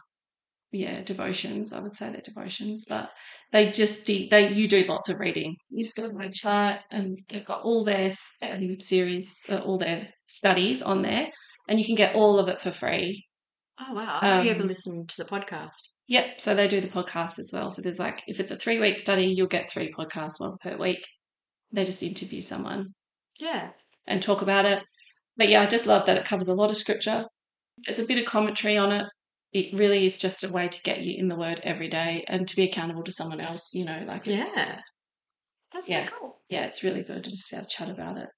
Yeah, 0.78 1.02
devotions. 1.02 1.74
I 1.74 1.80
would 1.80 1.96
say 1.96 2.12
they're 2.12 2.22
devotions, 2.22 2.86
but 2.88 3.10
they 3.52 3.72
just 3.72 4.06
de- 4.06 4.28
they 4.30 4.54
you 4.54 4.68
do 4.68 4.84
lots 4.84 5.10
of 5.10 5.20
reading. 5.20 5.56
You 5.70 5.84
just 5.84 5.98
go 5.98 6.04
to 6.04 6.10
the 6.10 6.14
website, 6.14 6.80
and 6.92 7.18
they've 7.30 7.46
got 7.46 7.64
all 7.64 7.84
their 7.84 8.12
um, 8.44 8.80
series, 8.80 9.36
uh, 9.50 9.58
all 9.58 9.78
their 9.80 10.08
studies 10.28 10.84
on 10.84 11.02
there, 11.02 11.32
and 11.68 11.80
you 11.80 11.86
can 11.86 11.96
get 11.96 12.16
all 12.16 12.38
of 12.38 12.48
it 12.48 12.62
for 12.62 12.70
free. 12.72 13.26
Oh 13.80 13.94
wow! 13.94 14.20
Have 14.22 14.46
you 14.46 14.52
ever 14.52 14.62
Um, 14.62 14.68
listened 14.68 15.10
to 15.10 15.24
the 15.24 15.30
podcast? 15.30 15.82
Yep. 16.10 16.40
So 16.42 16.54
they 16.54 16.68
do 16.68 16.80
the 16.80 16.88
podcast 17.00 17.40
as 17.40 17.50
well. 17.52 17.70
So 17.72 17.82
there's 17.82 18.00
like, 18.00 18.22
if 18.28 18.40
it's 18.40 18.52
a 18.52 18.56
three 18.56 18.80
week 18.80 18.98
study, 18.98 19.26
you'll 19.26 19.48
get 19.48 19.70
three 19.72 19.92
podcasts, 19.92 20.40
one 20.40 20.58
per 20.62 20.78
week. 20.78 21.04
They 21.72 21.86
just 21.86 22.04
interview 22.04 22.40
someone 22.42 22.94
Yeah. 23.40 23.72
and 24.06 24.22
talk 24.22 24.42
about 24.42 24.66
it. 24.66 24.84
But 25.38 25.50
yeah, 25.50 25.62
I 25.64 25.66
just 25.66 25.86
love 25.88 26.06
that 26.06 26.18
it 26.18 26.26
covers 26.26 26.48
a 26.48 26.54
lot 26.54 26.72
of 26.72 26.78
scripture. 26.78 27.26
There's 27.86 28.00
a 28.00 28.06
bit 28.06 28.20
of 28.20 28.26
commentary 28.26 28.78
on 28.78 28.92
it. 28.92 29.06
It 29.60 29.74
really 29.78 30.06
is 30.06 30.18
just 30.18 30.44
a 30.44 30.52
way 30.52 30.68
to 30.68 30.82
get 30.84 31.02
you 31.04 31.16
in 31.18 31.28
the 31.30 31.36
word 31.36 31.60
every 31.64 31.88
day 31.88 32.24
and 32.28 32.48
to 32.48 32.56
be 32.56 32.66
accountable 32.70 33.04
to 33.04 33.12
someone 33.12 33.42
else, 33.42 33.74
you 33.74 33.86
know, 33.86 34.00
like 34.06 34.28
it's, 34.28 34.56
Yeah. 34.56 34.76
That's 35.74 35.90
Yeah. 35.90 36.06
so 36.10 36.16
cool. 36.20 36.42
yeah, 36.50 36.64
it's 36.66 36.84
really 36.84 37.04
good 37.04 37.24
to 37.24 37.30
just 37.32 37.50
be 37.50 37.58
able 37.58 37.66
to 37.68 37.76
chat 37.78 37.90
about 37.90 38.18
it. 38.18 38.30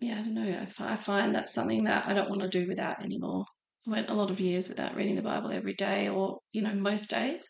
Yeah, 0.00 0.14
I 0.18 0.22
don't 0.22 0.34
know. 0.34 0.66
I, 0.80 0.92
I 0.92 0.96
find 0.96 1.34
that's 1.34 1.54
something 1.54 1.84
that 1.84 2.06
I 2.06 2.12
don't 2.14 2.28
want 2.28 2.42
to 2.42 2.48
do 2.48 2.66
without 2.68 3.02
anymore. 3.02 3.44
I 3.86 3.90
went 3.90 4.10
a 4.10 4.14
lot 4.14 4.30
of 4.30 4.40
years 4.40 4.68
without 4.68 4.94
reading 4.96 5.16
the 5.16 5.22
Bible 5.22 5.50
every 5.52 5.74
day 5.74 6.08
or, 6.08 6.38
you 6.52 6.62
know, 6.62 6.74
most 6.74 7.08
days. 7.10 7.48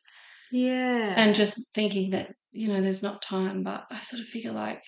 Yeah. 0.53 1.15
and 1.17 1.35
just 1.35 1.75
thinking 1.75 2.11
that 2.11 2.31
you 2.53 2.69
know 2.69 2.83
there's 2.83 3.03
not 3.03 3.23
time 3.23 3.63
but 3.63 3.85
i 3.91 3.99
sort 4.03 4.21
of 4.21 4.27
figure 4.29 4.53
like 4.53 4.83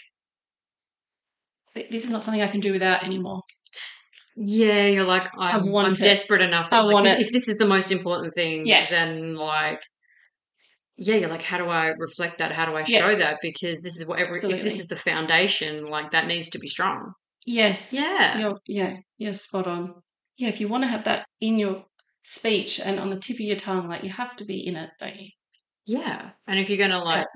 this 1.91 2.05
is 2.05 2.11
not 2.11 2.21
something 2.23 2.43
i 2.43 2.47
can 2.55 2.61
do 2.61 2.73
without 2.73 3.03
anymore 3.03 3.41
Yeah, 4.37 4.87
you're 4.88 5.05
like 5.05 5.31
I'm, 5.38 5.75
I'm 5.75 5.92
desperate 5.92 6.40
enough. 6.42 6.73
I 6.73 6.81
like, 6.81 6.92
want 6.94 7.07
if, 7.07 7.18
it. 7.18 7.20
if 7.27 7.33
this 7.33 7.49
is 7.49 7.59
the 7.59 7.66
most 7.66 7.92
important 7.92 8.35
thing, 8.35 8.66
Yeah. 8.66 8.87
then 8.90 9.37
like, 9.37 9.81
yeah, 10.97 11.16
you're 11.16 11.29
like, 11.29 11.42
how 11.42 11.59
do 11.59 11.66
I 11.66 11.88
reflect 11.88 12.38
that? 12.38 12.53
How 12.53 12.66
do 12.66 12.75
I 12.75 12.85
Yeah. 12.87 12.99
show 13.01 13.14
that? 13.16 13.38
Because 13.42 13.83
this 13.83 13.97
is 13.97 14.07
what 14.07 14.18
every. 14.18 14.37
If 14.38 14.62
this 14.62 14.81
is 14.81 14.88
the 14.88 14.97
foundation, 14.97 15.87
like 15.87 16.12
that 16.12 16.27
needs 16.27 16.51
to 16.51 16.59
be 16.59 16.68
strong. 16.68 17.12
yes 17.47 17.92
Yeah. 17.92 18.38
you're 18.38 18.59
yeah 18.66 18.97
you're 19.18 19.35
spot 19.35 19.66
on 19.66 19.94
yeah 20.38 20.49
if 20.49 20.61
you 20.61 20.66
want 20.68 20.83
to 20.83 20.88
have 20.88 21.05
that 21.05 21.27
in 21.42 21.59
your 21.59 21.85
speech 22.23 22.81
and 22.81 22.99
on 22.99 23.11
the 23.11 23.16
tip 23.20 23.37
of 23.37 23.40
your 23.40 23.57
tongue 23.57 23.87
like 23.87 24.03
you 24.03 24.09
have 24.09 24.35
to 24.37 24.44
be 24.47 24.66
in 24.66 24.77
it 24.77 24.88
don't 24.99 25.14
you 25.20 25.29
Yeah. 25.85 26.31
And 26.49 26.59
if 26.59 26.70
you're 26.70 26.79
gonna 26.88 27.05
like, 27.05 27.27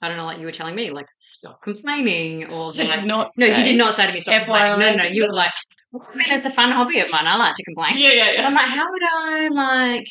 I 0.00 0.06
don't 0.06 0.16
know, 0.16 0.26
like 0.26 0.38
you 0.38 0.46
were 0.46 0.52
telling 0.52 0.76
me, 0.76 0.90
like 0.92 1.08
stop 1.18 1.60
complaining, 1.60 2.44
or 2.52 2.72
like, 2.90 3.04
not 3.04 3.32
no, 3.36 3.46
you 3.46 3.64
did 3.64 3.76
not 3.76 3.94
say 3.94 4.06
to 4.06 4.12
me 4.12 4.20
stop 4.20 4.42
FYI, 4.42 4.44
complaining. 4.46 4.96
No, 4.96 5.02
no, 5.02 5.08
you 5.10 5.22
were 5.26 5.32
like, 5.34 5.50
I 5.94 6.16
mean, 6.16 6.30
it's 6.30 6.44
a 6.46 6.50
fun 6.50 6.70
hobby 6.70 7.00
of 7.00 7.10
mine. 7.10 7.26
I 7.26 7.36
like 7.36 7.54
to 7.56 7.64
complain. 7.64 7.96
yeah 7.96 8.12
yeah 8.12 8.30
yeah 8.32 8.46
I'm 8.46 8.54
like, 8.54 8.66
how 8.66 8.86
would 8.90 9.02
I 9.02 9.48
like 9.48 10.06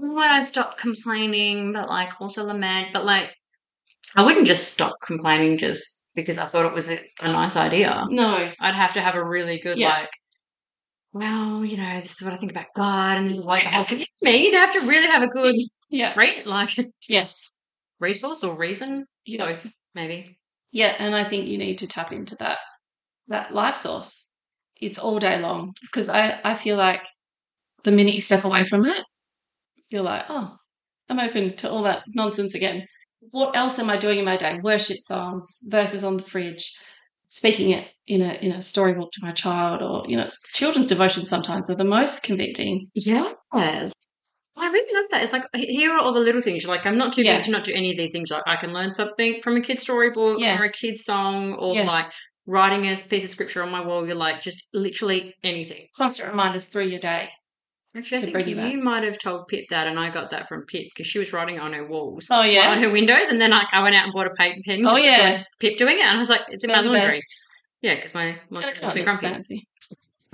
how 0.00 0.14
would 0.14 0.26
I 0.26 0.40
stop 0.40 0.78
complaining 0.78 1.72
but 1.72 1.88
like 1.88 2.10
also 2.20 2.44
lament? 2.44 2.88
But 2.92 3.04
like 3.04 3.30
I 4.16 4.22
wouldn't 4.22 4.46
just 4.46 4.72
stop 4.72 4.94
complaining 5.04 5.58
just 5.58 5.84
because 6.14 6.38
I 6.38 6.46
thought 6.46 6.66
it 6.66 6.72
was 6.74 6.90
a, 6.90 6.98
a 7.20 7.28
nice 7.32 7.56
idea. 7.56 8.06
no 8.08 8.52
I'd 8.60 8.74
have 8.74 8.94
to 8.94 9.00
have 9.00 9.14
a 9.16 9.24
really 9.24 9.58
good 9.58 9.78
Yeah. 9.78 9.90
like 9.90 10.10
well, 11.12 11.64
you 11.64 11.76
know, 11.76 12.00
this 12.00 12.20
is 12.20 12.22
what 12.24 12.34
I 12.34 12.36
think 12.36 12.50
about 12.50 12.66
God 12.74 13.18
and 13.18 13.36
like 13.38 13.62
the 13.62 13.70
whole 13.70 13.84
thing. 13.84 14.04
Me, 14.22 14.44
you'd 14.46 14.54
have 14.54 14.72
to 14.72 14.80
really 14.80 15.06
have 15.06 15.22
a 15.22 15.28
good 15.28 15.54
yeah 15.90 16.12
right 16.16 16.44
like 16.46 16.70
yes 17.08 17.58
resource 18.00 18.42
or 18.42 18.56
reason. 18.56 19.06
yeah 19.26 19.46
Both, 19.46 19.72
maybe. 19.94 20.38
Yeah, 20.72 20.94
and 20.98 21.14
I 21.14 21.22
think 21.28 21.46
you 21.46 21.56
need 21.58 21.78
to 21.78 21.86
tap 21.86 22.10
into 22.12 22.34
that 22.36 22.58
that 23.28 23.54
life 23.54 23.76
source. 23.76 24.32
It's 24.80 24.98
all 24.98 25.18
day 25.18 25.38
long 25.40 25.72
because 25.82 26.08
I 26.08 26.40
I 26.44 26.54
feel 26.54 26.76
like 26.76 27.02
the 27.84 27.92
minute 27.92 28.14
you 28.14 28.20
step 28.20 28.44
away 28.44 28.64
from 28.64 28.86
it, 28.86 29.04
you're 29.90 30.02
like, 30.02 30.24
oh, 30.28 30.56
I'm 31.08 31.20
open 31.20 31.56
to 31.58 31.70
all 31.70 31.82
that 31.84 32.02
nonsense 32.08 32.54
again. 32.54 32.86
What 33.30 33.56
else 33.56 33.78
am 33.78 33.90
I 33.90 33.96
doing 33.96 34.18
in 34.18 34.24
my 34.24 34.36
day? 34.36 34.58
Worship 34.62 34.98
songs, 34.98 35.60
verses 35.68 36.04
on 36.04 36.16
the 36.16 36.22
fridge, 36.22 36.72
speaking 37.28 37.70
it 37.70 37.88
in 38.06 38.20
a 38.22 38.34
in 38.34 38.52
a 38.52 38.60
storybook 38.62 39.10
to 39.12 39.22
my 39.24 39.32
child, 39.32 39.82
or 39.82 40.04
you 40.08 40.16
know, 40.16 40.26
children's 40.52 40.88
devotions 40.88 41.28
sometimes 41.28 41.70
are 41.70 41.76
the 41.76 41.84
most 41.84 42.22
convicting. 42.22 42.90
Yes. 42.94 43.34
I 44.56 44.68
really 44.68 44.94
love 44.94 45.06
that. 45.10 45.22
It's 45.24 45.32
like 45.32 45.44
here 45.54 45.92
are 45.92 46.00
all 46.00 46.12
the 46.12 46.20
little 46.20 46.40
things. 46.40 46.62
You're 46.62 46.74
like, 46.74 46.86
I'm 46.86 46.96
not 46.98 47.12
too 47.12 47.22
Yeah. 47.22 47.36
big 47.36 47.44
to 47.46 47.50
not 47.50 47.64
do 47.64 47.72
any 47.74 47.90
of 47.90 47.96
these 47.96 48.12
things. 48.12 48.30
Like 48.30 48.44
I 48.46 48.56
can 48.56 48.72
learn 48.72 48.92
something 48.92 49.40
from 49.40 49.56
a 49.56 49.60
kid's 49.60 49.82
storybook 49.82 50.38
Yeah. 50.40 50.58
or 50.60 50.64
a 50.64 50.70
kid's 50.72 51.04
song 51.04 51.54
or 51.54 51.74
Yeah. 51.74 51.84
like 51.84 52.06
writing 52.46 52.86
a 52.86 52.96
piece 52.96 53.24
of 53.24 53.30
scripture 53.30 53.62
on 53.62 53.70
my 53.70 53.80
wall. 53.80 54.06
You're 54.06 54.16
like 54.16 54.40
just 54.40 54.62
literally 54.74 55.34
anything. 55.42 55.86
Constant 55.96 56.28
reminders 56.30 56.68
through 56.68 56.86
your 56.86 57.00
day. 57.00 57.30
Actually, 57.96 58.18
I 58.18 58.20
think 58.42 58.46
you 58.48 58.60
you 58.60 58.78
might 58.78 59.04
have 59.04 59.20
told 59.20 59.46
Pip 59.46 59.66
that, 59.70 59.86
and 59.86 60.00
I 60.00 60.10
got 60.10 60.30
that 60.30 60.48
from 60.48 60.62
Pip 60.66 60.82
because 60.92 61.06
she 61.06 61.20
was 61.20 61.32
writing 61.32 61.60
on 61.60 61.72
her 61.72 61.86
walls, 61.86 62.26
Oh 62.28 62.42
yeah, 62.42 62.72
on 62.72 62.82
her 62.82 62.90
windows, 62.90 63.28
and 63.28 63.40
then 63.40 63.50
like 63.50 63.68
I 63.72 63.82
went 63.82 63.94
out 63.94 64.04
and 64.04 64.12
bought 64.12 64.26
a 64.26 64.30
paint 64.36 64.64
pen. 64.64 64.84
Oh, 64.84 64.96
yeah. 64.96 65.44
Pip 65.60 65.76
doing 65.78 65.98
it, 65.98 66.02
and 66.04 66.16
I 66.16 66.18
was 66.18 66.28
like, 66.28 66.42
it's 66.48 66.64
in 66.64 66.72
my 66.72 66.82
They're 66.82 66.90
laundry. 66.90 67.12
best. 67.12 67.36
Yeah, 67.82 67.94
because 67.94 68.12
my 68.14 68.36
my 68.50 68.64
me 68.94 69.02
grumpy. 69.02 69.28
fancy. 69.28 69.68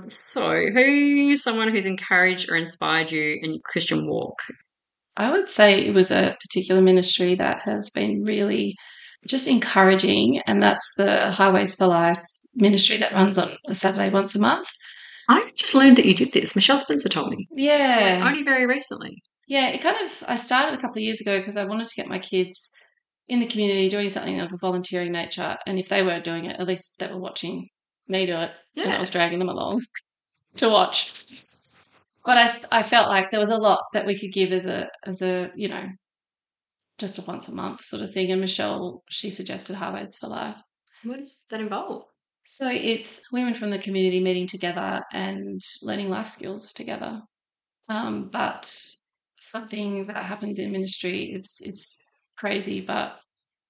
So, 0.07 0.65
who's 0.73 1.43
someone 1.43 1.67
who's 1.67 1.85
encouraged 1.85 2.49
or 2.49 2.55
inspired 2.55 3.11
you 3.11 3.39
in 3.43 3.51
your 3.51 3.61
Christian 3.63 4.07
walk? 4.09 4.39
I 5.17 5.31
would 5.31 5.47
say 5.47 5.85
it 5.85 5.93
was 5.93 6.09
a 6.09 6.35
particular 6.41 6.81
ministry 6.81 7.35
that 7.35 7.59
has 7.59 7.91
been 7.91 8.23
really 8.23 8.75
just 9.27 9.47
encouraging, 9.47 10.39
and 10.47 10.61
that's 10.61 10.93
the 10.97 11.31
Highways 11.31 11.75
for 11.75 11.87
Life 11.87 12.21
ministry 12.55 12.97
that 12.97 13.13
runs 13.13 13.37
on 13.37 13.51
a 13.67 13.75
Saturday 13.75 14.09
once 14.09 14.35
a 14.35 14.39
month. 14.39 14.67
I 15.29 15.51
just 15.55 15.75
learned 15.75 15.97
that 15.97 16.05
you 16.05 16.13
did 16.13 16.33
this. 16.33 16.55
Michelle 16.55 16.79
Spencer 16.79 17.09
told 17.09 17.29
me. 17.29 17.47
Yeah. 17.55 18.23
Only 18.25 18.43
very 18.43 18.65
recently. 18.65 19.21
Yeah, 19.47 19.69
it 19.69 19.81
kind 19.81 19.97
of, 20.03 20.23
I 20.27 20.35
started 20.35 20.73
a 20.73 20.81
couple 20.81 20.97
of 20.97 21.03
years 21.03 21.21
ago 21.21 21.39
because 21.39 21.57
I 21.57 21.65
wanted 21.65 21.87
to 21.87 21.95
get 21.95 22.07
my 22.07 22.19
kids 22.19 22.71
in 23.27 23.39
the 23.39 23.45
community 23.45 23.89
doing 23.89 24.09
something 24.09 24.39
of 24.39 24.51
a 24.51 24.57
volunteering 24.57 25.11
nature. 25.11 25.57
And 25.65 25.79
if 25.79 25.89
they 25.89 26.03
were 26.03 26.19
doing 26.19 26.45
it, 26.45 26.59
at 26.59 26.67
least 26.67 26.99
they 26.99 27.07
were 27.07 27.19
watching 27.19 27.67
me 28.07 28.25
do 28.25 28.35
it. 28.35 28.51
And 28.77 28.91
I 28.91 28.99
was 28.99 29.09
dragging 29.09 29.39
them 29.39 29.49
along 29.49 29.81
to 30.57 30.69
watch. 30.69 31.13
But 32.25 32.37
I, 32.37 32.79
I 32.79 32.83
felt 32.83 33.09
like 33.09 33.31
there 33.31 33.39
was 33.39 33.49
a 33.49 33.57
lot 33.57 33.83
that 33.93 34.05
we 34.05 34.19
could 34.19 34.33
give 34.33 34.51
as 34.51 34.65
a, 34.65 34.89
as 35.05 35.21
a, 35.21 35.51
you 35.55 35.69
know, 35.69 35.85
just 37.01 37.19
a 37.19 37.23
once 37.23 37.49
a 37.49 37.51
month 37.51 37.83
sort 37.83 38.03
of 38.03 38.13
thing. 38.13 38.31
And 38.31 38.39
Michelle, 38.39 39.03
she 39.09 39.29
suggested 39.29 39.75
Highways 39.75 40.17
for 40.17 40.27
Life. 40.27 40.55
What 41.03 41.17
does 41.19 41.45
that 41.49 41.59
involve? 41.59 42.03
So 42.45 42.69
it's 42.69 43.21
women 43.31 43.53
from 43.53 43.71
the 43.71 43.79
community 43.79 44.21
meeting 44.21 44.47
together 44.47 45.03
and 45.11 45.59
learning 45.81 46.09
life 46.09 46.27
skills 46.27 46.73
together. 46.73 47.21
Um, 47.89 48.29
but 48.31 48.73
something 49.39 50.07
that 50.07 50.23
happens 50.23 50.59
in 50.59 50.71
ministry, 50.71 51.31
it's 51.33 51.61
it's 51.61 51.97
crazy, 52.37 52.81
but 52.81 53.17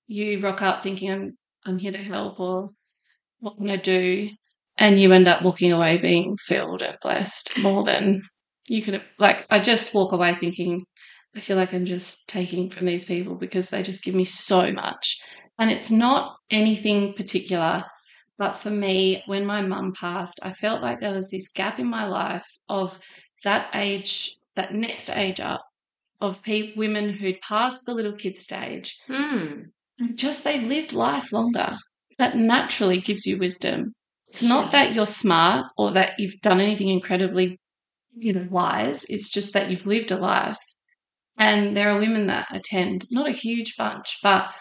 you 0.07 0.39
rock 0.41 0.61
up 0.61 0.81
thinking 0.83 1.11
I'm 1.11 1.37
I'm 1.65 1.79
here 1.79 1.91
to 1.91 1.97
help 1.97 2.39
or 2.39 2.69
what 3.39 3.57
can 3.57 3.69
I 3.69 3.77
do? 3.77 4.29
And 4.77 4.99
you 4.99 5.11
end 5.11 5.27
up 5.27 5.41
walking 5.41 5.71
away 5.71 5.97
being 5.97 6.37
filled 6.37 6.81
and 6.81 6.97
blessed 7.01 7.59
more 7.59 7.83
than 7.83 8.21
you 8.67 8.81
could 8.81 9.01
like 9.19 9.45
I 9.49 9.59
just 9.59 9.95
walk 9.95 10.11
away 10.11 10.35
thinking 10.35 10.85
I 11.35 11.39
feel 11.39 11.57
like 11.57 11.73
I'm 11.73 11.85
just 11.85 12.27
taking 12.27 12.69
from 12.69 12.85
these 12.85 13.05
people 13.05 13.35
because 13.35 13.69
they 13.69 13.83
just 13.83 14.03
give 14.03 14.15
me 14.15 14.25
so 14.25 14.71
much. 14.71 15.17
And 15.59 15.71
it's 15.71 15.91
not 15.91 16.35
anything 16.49 17.13
particular. 17.13 17.83
But 18.37 18.53
for 18.53 18.71
me, 18.71 19.23
when 19.27 19.45
my 19.45 19.61
mum 19.61 19.93
passed, 19.93 20.39
I 20.43 20.51
felt 20.51 20.81
like 20.81 20.99
there 20.99 21.13
was 21.13 21.29
this 21.29 21.51
gap 21.51 21.79
in 21.79 21.87
my 21.87 22.05
life 22.05 22.45
of 22.67 22.99
that 23.43 23.69
age, 23.73 24.31
that 24.55 24.73
next 24.73 25.09
age 25.09 25.39
up 25.39 25.61
of 26.19 26.41
people, 26.43 26.79
women 26.79 27.09
who'd 27.09 27.39
passed 27.41 27.85
the 27.85 27.93
little 27.93 28.13
kid 28.13 28.35
stage. 28.35 28.97
Hmm. 29.07 29.63
Just 30.15 30.43
they've 30.43 30.67
lived 30.67 30.93
life 30.93 31.31
longer. 31.31 31.77
That 32.17 32.35
naturally 32.35 32.99
gives 32.99 33.25
you 33.25 33.37
wisdom. 33.37 33.93
It's 34.27 34.43
not 34.43 34.71
that 34.71 34.93
you're 34.93 35.05
smart 35.05 35.67
or 35.77 35.91
that 35.91 36.13
you've 36.17 36.39
done 36.41 36.61
anything 36.61 36.89
incredibly, 36.89 37.59
you 38.15 38.33
know, 38.33 38.47
wise. 38.49 39.03
It's 39.09 39.31
just 39.31 39.53
that 39.53 39.69
you've 39.69 39.85
lived 39.85 40.11
a 40.11 40.17
life. 40.17 40.57
And 41.41 41.75
there 41.75 41.89
are 41.89 41.97
women 41.97 42.27
that 42.27 42.49
attend, 42.51 43.07
not 43.09 43.27
a 43.27 43.31
huge 43.31 43.75
bunch, 43.75 44.19
but 44.21 44.53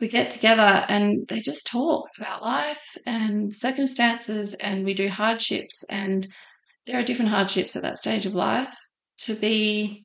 we 0.00 0.08
get 0.08 0.28
together 0.28 0.84
and 0.88 1.24
they 1.28 1.38
just 1.38 1.68
talk 1.68 2.08
about 2.18 2.42
life 2.42 2.96
and 3.06 3.52
circumstances 3.52 4.52
and 4.54 4.84
we 4.84 4.92
do 4.92 5.08
hardships 5.08 5.84
and 5.88 6.26
there 6.84 6.98
are 6.98 7.04
different 7.04 7.30
hardships 7.30 7.76
at 7.76 7.82
that 7.82 7.98
stage 7.98 8.26
of 8.26 8.34
life 8.34 8.74
to 9.18 9.34
be 9.34 10.04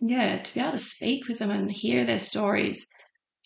yeah 0.00 0.38
to 0.38 0.54
be 0.54 0.60
able 0.60 0.72
to 0.72 0.78
speak 0.78 1.28
with 1.28 1.38
them 1.38 1.50
and 1.50 1.70
hear 1.70 2.02
their 2.04 2.18
stories 2.18 2.86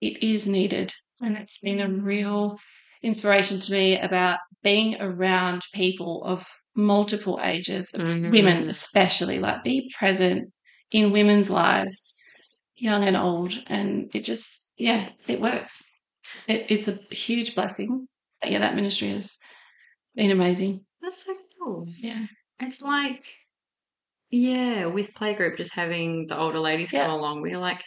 it 0.00 0.22
is 0.22 0.48
needed 0.48 0.92
and 1.20 1.36
it's 1.36 1.58
been 1.58 1.80
a 1.80 1.88
real 1.88 2.56
inspiration 3.02 3.58
to 3.58 3.72
me 3.72 3.98
about 3.98 4.38
being 4.62 4.96
around 5.02 5.60
people 5.74 6.22
of 6.24 6.46
multiple 6.76 7.40
ages 7.42 7.92
mm-hmm. 7.92 8.30
women 8.30 8.68
especially 8.68 9.40
like 9.40 9.64
be 9.64 9.92
present 9.98 10.50
in 10.92 11.10
women's 11.10 11.50
lives 11.50 12.18
young 12.76 13.04
and 13.04 13.16
old 13.16 13.54
and 13.66 14.10
it 14.14 14.24
just 14.24 14.72
yeah 14.76 15.08
it 15.26 15.40
works. 15.40 15.84
It, 16.46 16.66
it's 16.68 16.88
a 16.88 16.98
huge 17.14 17.54
blessing. 17.54 18.06
But 18.40 18.50
yeah 18.50 18.60
that 18.60 18.74
ministry 18.74 19.08
has 19.08 19.38
been 20.14 20.30
amazing. 20.30 20.84
That's 21.00 21.24
so 21.24 21.34
cool. 21.58 21.88
Yeah. 21.96 22.26
It's 22.60 22.82
like 22.82 23.24
yeah 24.30 24.86
with 24.86 25.14
playgroup 25.14 25.56
just 25.56 25.74
having 25.74 26.26
the 26.26 26.38
older 26.38 26.58
ladies 26.58 26.90
yeah. 26.90 27.04
come 27.04 27.10
along 27.10 27.42
we're 27.42 27.58
like 27.58 27.84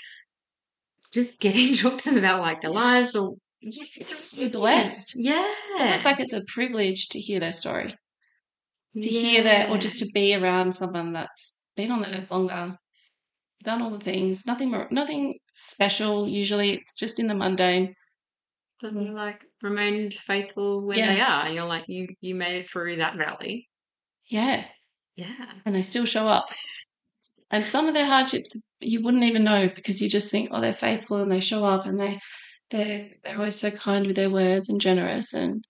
just 1.11 1.39
getting 1.39 1.69
to 1.73 1.75
talk 1.75 1.97
to 1.97 2.09
them 2.09 2.19
about 2.19 2.41
like 2.41 2.61
their 2.61 2.69
lives 2.69 3.15
or 3.15 3.35
it's 3.61 4.15
so 4.31 4.47
blessed 4.49 5.15
yeah. 5.15 5.53
It's 5.79 6.05
like 6.05 6.19
it's 6.19 6.33
a 6.33 6.43
privilege 6.47 7.09
to 7.09 7.19
hear 7.19 7.39
their 7.39 7.53
story. 7.53 7.89
To 7.89 7.97
yeah. 9.13 9.21
hear 9.21 9.43
that 9.43 9.69
or 9.69 9.77
just 9.77 9.99
to 9.99 10.07
be 10.13 10.35
around 10.35 10.71
someone 10.71 11.13
that's 11.13 11.65
been 11.75 11.91
on 11.91 12.01
the 12.01 12.17
earth 12.17 12.31
longer 12.31 12.77
done 13.65 13.81
all 13.81 13.89
the 13.89 13.99
things. 13.99 14.45
Nothing 14.45 14.71
more, 14.71 14.87
nothing 14.91 15.39
special. 15.53 16.27
Usually, 16.27 16.71
it's 16.71 16.95
just 16.95 17.19
in 17.19 17.27
the 17.27 17.35
mundane. 17.35 17.95
Doesn't 18.81 19.01
you 19.01 19.13
like 19.13 19.45
remain 19.63 20.11
faithful 20.11 20.85
where 20.85 20.97
yeah. 20.97 21.13
they 21.13 21.21
are. 21.21 21.45
And 21.45 21.55
you're 21.55 21.65
like, 21.65 21.85
you 21.87 22.07
you 22.21 22.35
made 22.35 22.59
it 22.59 22.69
through 22.69 22.97
that 22.97 23.17
valley. 23.17 23.69
Yeah, 24.27 24.65
yeah, 25.15 25.51
and 25.65 25.75
they 25.75 25.81
still 25.81 26.05
show 26.05 26.27
up. 26.27 26.45
And 27.51 27.63
some 27.63 27.87
of 27.87 27.93
their 27.93 28.05
hardships 28.05 28.67
you 28.79 29.03
wouldn't 29.03 29.23
even 29.23 29.43
know 29.43 29.69
because 29.69 30.01
you 30.01 30.09
just 30.09 30.31
think, 30.31 30.49
oh, 30.51 30.61
they're 30.61 30.73
faithful 30.73 31.17
and 31.17 31.31
they 31.31 31.39
show 31.39 31.63
up 31.63 31.85
and 31.85 31.99
they 31.99 32.19
they 32.69 33.17
they're 33.23 33.37
always 33.37 33.55
so 33.55 33.71
kind 33.71 34.07
with 34.07 34.15
their 34.15 34.29
words 34.29 34.69
and 34.69 34.81
generous 34.81 35.33
and 35.33 35.63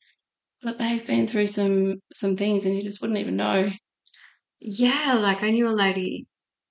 but 0.64 0.80
they've 0.80 1.06
been 1.06 1.28
through 1.28 1.46
some 1.46 2.02
some 2.14 2.36
things 2.36 2.66
and 2.66 2.76
you 2.76 2.82
just 2.82 3.02
wouldn't 3.02 3.20
even 3.20 3.36
know. 3.36 3.70
Yeah, 4.60 5.20
like 5.22 5.44
I 5.44 5.52
knew 5.52 5.68
a 5.68 5.70
lady 5.70 6.28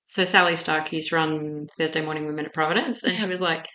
so 0.07 0.25
Sally 0.25 0.55
Stark 0.55 0.91
used 0.93 1.09
to 1.09 1.15
run 1.15 1.67
Thursday 1.77 2.03
Morning 2.03 2.25
Women 2.25 2.45
at 2.45 2.53
Providence, 2.53 3.03
and 3.03 3.17
she 3.19 3.25
was 3.25 3.39
like, 3.39 3.67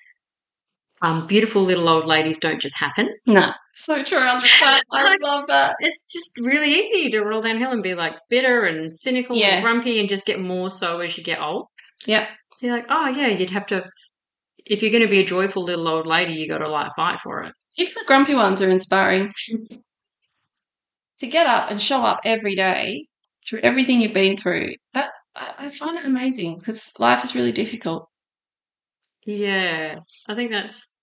um, 1.02 1.26
beautiful 1.26 1.62
little 1.62 1.88
old 1.88 2.04
ladies 2.04 2.38
don't 2.38 2.60
just 2.60 2.78
happen. 2.78 3.08
No, 3.26 3.52
so 3.72 4.02
true. 4.02 4.18
I 4.18 4.34
love 4.34 4.42
that. 4.42 5.18
Love 5.22 5.46
that. 5.48 5.76
It's 5.80 6.04
just 6.04 6.38
really 6.38 6.74
easy 6.74 7.10
to 7.10 7.22
roll 7.22 7.40
downhill 7.40 7.72
and 7.72 7.82
be 7.82 7.94
like 7.94 8.14
bitter 8.28 8.64
and 8.64 8.90
cynical 8.90 9.36
yeah. 9.36 9.56
and 9.56 9.64
grumpy 9.64 9.98
and 9.98 10.08
just 10.08 10.26
get 10.26 10.40
more 10.40 10.70
so 10.70 11.00
as 11.00 11.16
you 11.16 11.24
get 11.24 11.40
old. 11.40 11.68
Yeah. 12.06 12.26
So 12.58 12.66
you're 12.66 12.76
like, 12.76 12.86
oh 12.90 13.08
yeah, 13.08 13.28
you'd 13.28 13.50
have 13.50 13.66
to. 13.66 13.88
If 14.66 14.82
you're 14.82 14.92
going 14.92 15.04
to 15.04 15.10
be 15.10 15.20
a 15.20 15.24
joyful 15.24 15.64
little 15.64 15.88
old 15.88 16.06
lady, 16.06 16.34
you 16.34 16.46
got 16.46 16.58
to 16.58 16.68
like 16.68 16.92
fight 16.94 17.20
for 17.20 17.42
it. 17.42 17.54
Even 17.76 17.94
the 17.94 18.04
grumpy 18.06 18.34
ones 18.34 18.60
are 18.60 18.70
inspiring. 18.70 19.32
to 21.18 21.26
get 21.26 21.46
up 21.46 21.70
and 21.70 21.80
show 21.80 22.04
up 22.04 22.20
every 22.24 22.54
day 22.54 23.06
through 23.46 23.60
everything 23.62 24.02
you've 24.02 24.12
been 24.12 24.36
through, 24.36 24.74
that 24.92 25.10
I, 25.40 25.66
I 25.66 25.68
find 25.70 25.96
it 25.96 26.04
amazing 26.04 26.58
because 26.58 26.92
life 26.98 27.24
is 27.24 27.34
really 27.34 27.52
difficult. 27.52 28.08
Yeah, 29.26 30.00
I 30.28 30.34
think 30.34 30.50
that's 30.50 30.94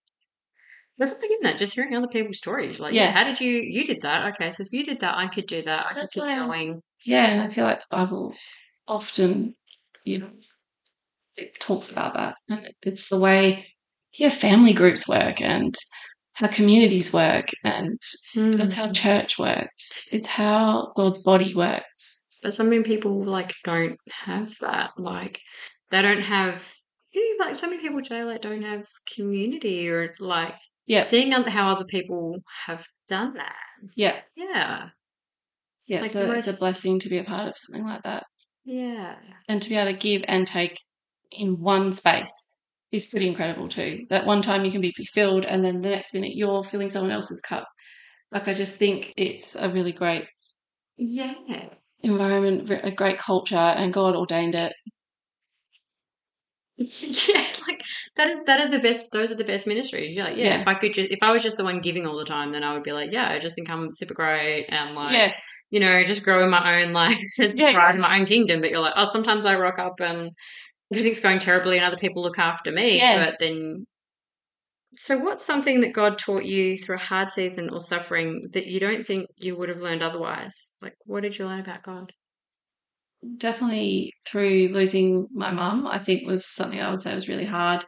there's 0.98 1.12
something 1.12 1.30
in 1.32 1.40
that. 1.44 1.60
Just 1.60 1.76
hearing 1.76 1.96
other 1.96 2.08
people's 2.08 2.38
stories, 2.38 2.80
like, 2.80 2.94
yeah, 2.94 3.06
yeah 3.06 3.12
how 3.12 3.24
did 3.24 3.40
you 3.40 3.58
you 3.58 3.86
did 3.86 4.02
that? 4.02 4.34
Okay, 4.34 4.52
so 4.52 4.64
if 4.64 4.72
you 4.72 4.86
did 4.86 5.00
that, 5.02 5.18
I 5.18 5.28
could 5.28 5.48
do 5.48 5.62
that. 5.64 5.86
I 5.90 5.94
that's 5.94 6.14
could 6.14 6.24
keep 6.24 6.38
going. 6.38 6.82
Yeah, 7.06 7.26
and 7.28 7.42
I 7.42 7.48
feel 7.48 7.66
like 7.66 7.80
the 7.80 7.96
Bible 7.98 8.34
often, 8.88 9.56
you 10.06 10.20
know, 10.20 10.30
it 11.36 11.60
talks 11.60 11.92
about 11.92 12.16
that, 12.16 12.36
and 12.50 12.70
it's 12.82 13.10
the 13.10 13.20
way 13.20 13.68
yeah 14.14 14.30
family 14.30 14.74
groups 14.74 15.08
work 15.08 15.42
and 15.42 15.76
how 16.34 16.48
communities 16.48 17.14
work, 17.14 17.50
and 17.64 18.00
mm. 18.36 18.58
that's 18.58 18.76
how 18.76 18.92
church 18.92 19.38
works. 19.40 20.08
It's 20.12 20.28
how 20.28 20.92
God's 20.96 21.22
body 21.24 21.54
works. 21.54 22.27
But 22.42 22.54
so 22.54 22.64
many 22.64 22.84
people 22.84 23.24
like 23.26 23.54
don't 23.64 23.98
have 24.12 24.56
that. 24.60 24.92
Like 24.98 25.40
they 25.92 26.02
don't 26.02 26.22
have 26.22 26.64
you 27.12 27.38
know, 27.38 27.46
like 27.46 27.56
so 27.56 27.70
many 27.70 27.82
people 27.82 28.02
today 28.02 28.24
like 28.24 28.42
don't 28.42 28.62
have 28.62 28.86
community 29.16 29.88
or 29.90 30.14
like 30.20 30.54
yeah 30.86 31.04
seeing 31.04 31.32
how 31.32 31.72
other 31.72 31.86
people 31.86 32.38
have 32.66 32.86
done 33.08 33.36
that. 33.36 33.56
Yeah. 33.96 34.20
Yeah. 34.36 34.90
Yeah, 35.88 36.02
like 36.02 36.08
it's, 36.08 36.16
a, 36.16 36.28
most... 36.28 36.48
it's 36.48 36.58
a 36.58 36.60
blessing 36.60 37.00
to 37.00 37.10
be 37.10 37.18
a 37.18 37.24
part 37.24 37.48
of 37.48 37.58
something 37.58 37.86
like 37.86 38.04
that. 38.04 38.26
Yeah. 38.66 39.16
And 39.48 39.62
to 39.62 39.70
be 39.70 39.76
able 39.76 39.94
to 39.94 39.98
give 39.98 40.26
and 40.28 40.46
take 40.46 40.78
in 41.32 41.62
one 41.62 41.94
space 41.94 42.58
is 42.92 43.06
pretty 43.06 43.28
incredible 43.28 43.70
too. 43.70 44.06
That 44.10 44.26
one 44.26 44.42
time 44.42 44.66
you 44.66 44.72
can 44.72 44.82
be 44.82 44.94
filled 45.14 45.46
and 45.46 45.64
then 45.64 45.82
the 45.82 45.90
next 45.90 46.14
minute 46.14 46.36
you're 46.36 46.64
filling 46.64 46.90
someone 46.90 47.12
else's 47.12 47.42
cup. 47.42 47.66
Like 48.32 48.50
I 48.50 48.54
just 48.54 48.78
think 48.78 49.14
it's 49.16 49.56
a 49.56 49.70
really 49.70 49.94
great 49.94 50.26
yeah 50.98 51.36
environment, 52.02 52.70
a 52.84 52.92
great 52.92 53.18
culture, 53.18 53.56
and 53.56 53.94
God 53.94 54.16
ordained 54.16 54.56
it. 54.56 54.74
yeah, 56.78 57.44
like 57.68 57.82
that. 58.18 58.30
Is, 58.30 58.38
that 58.46 58.60
are 58.60 58.70
the 58.70 58.80
best. 58.80 59.08
Those 59.12 59.32
are 59.32 59.36
the 59.36 59.44
best 59.44 59.66
ministries. 59.66 60.14
You're 60.14 60.26
like, 60.26 60.38
yeah, 60.38 60.46
yeah, 60.46 60.62
If 60.62 60.68
I 60.68 60.76
could 60.76 60.94
just, 60.94 61.12
if 61.12 61.20
I 61.24 61.32
was 61.32 61.42
just 61.42 61.58
the 61.58 61.64
one 61.64 61.80
giving 61.80 62.06
all 62.06 62.18
the 62.18 62.26
time, 62.26 62.52
then 62.52 62.64
I 62.64 62.74
would 62.74 62.84
be 62.84 62.92
like, 62.92 63.12
yeah, 63.12 63.30
I 63.30 63.40
just 63.40 63.56
think 63.56 63.70
I'm 63.70 63.92
super 63.92 64.14
great 64.14 64.68
and 64.70 64.94
like, 64.94 65.14
yeah. 65.14 65.34
you 65.72 65.80
know, 65.80 66.04
just 66.04 66.24
growing 66.24 66.52
my 66.52 66.84
own 66.84 66.94
like 66.94 67.18
yeah, 67.40 67.74
pride 67.74 67.96
in 67.96 68.02
my 68.02 68.20
own 68.20 68.26
kingdom. 68.26 68.62
But 68.62 68.70
you're 68.70 68.80
like, 68.80 68.94
oh, 68.96 69.10
sometimes 69.12 69.46
I 69.48 69.58
rock 69.58 69.80
up 69.80 70.00
and 70.02 70.32
everything's 70.94 71.20
going 71.20 71.40
terribly, 71.40 71.78
and 71.78 71.86
other 71.86 71.98
people 71.98 72.22
look 72.22 72.38
after 72.38 72.72
me. 72.72 73.00
Yeah. 73.00 73.26
But 73.26 73.40
then 73.40 73.88
so, 74.98 75.16
what's 75.16 75.46
something 75.46 75.82
that 75.82 75.94
God 75.94 76.18
taught 76.18 76.44
you 76.44 76.76
through 76.76 76.96
a 76.96 77.00
hard 77.00 77.30
season 77.30 77.70
or 77.70 77.82
suffering 77.82 78.50
that 78.54 78.66
you 78.66 78.80
don't 78.80 79.06
think 79.06 79.28
you 79.36 79.56
would 79.56 79.70
have 79.70 79.82
learned 79.82 80.02
otherwise? 80.02 80.76
Like, 80.82 80.96
what 81.06 81.22
did 81.22 81.38
you 81.38 81.46
learn 81.46 81.60
about 81.60 81.84
God? 81.84 82.12
Definitely 83.38 84.14
through 84.28 84.70
losing 84.70 85.28
my 85.32 85.52
mum, 85.52 85.86
I 85.86 86.00
think 86.00 86.28
was 86.28 86.48
something 86.48 86.82
I 86.82 86.90
would 86.90 87.02
say 87.02 87.14
was 87.14 87.30
really 87.30 87.46
hard. 87.46 87.86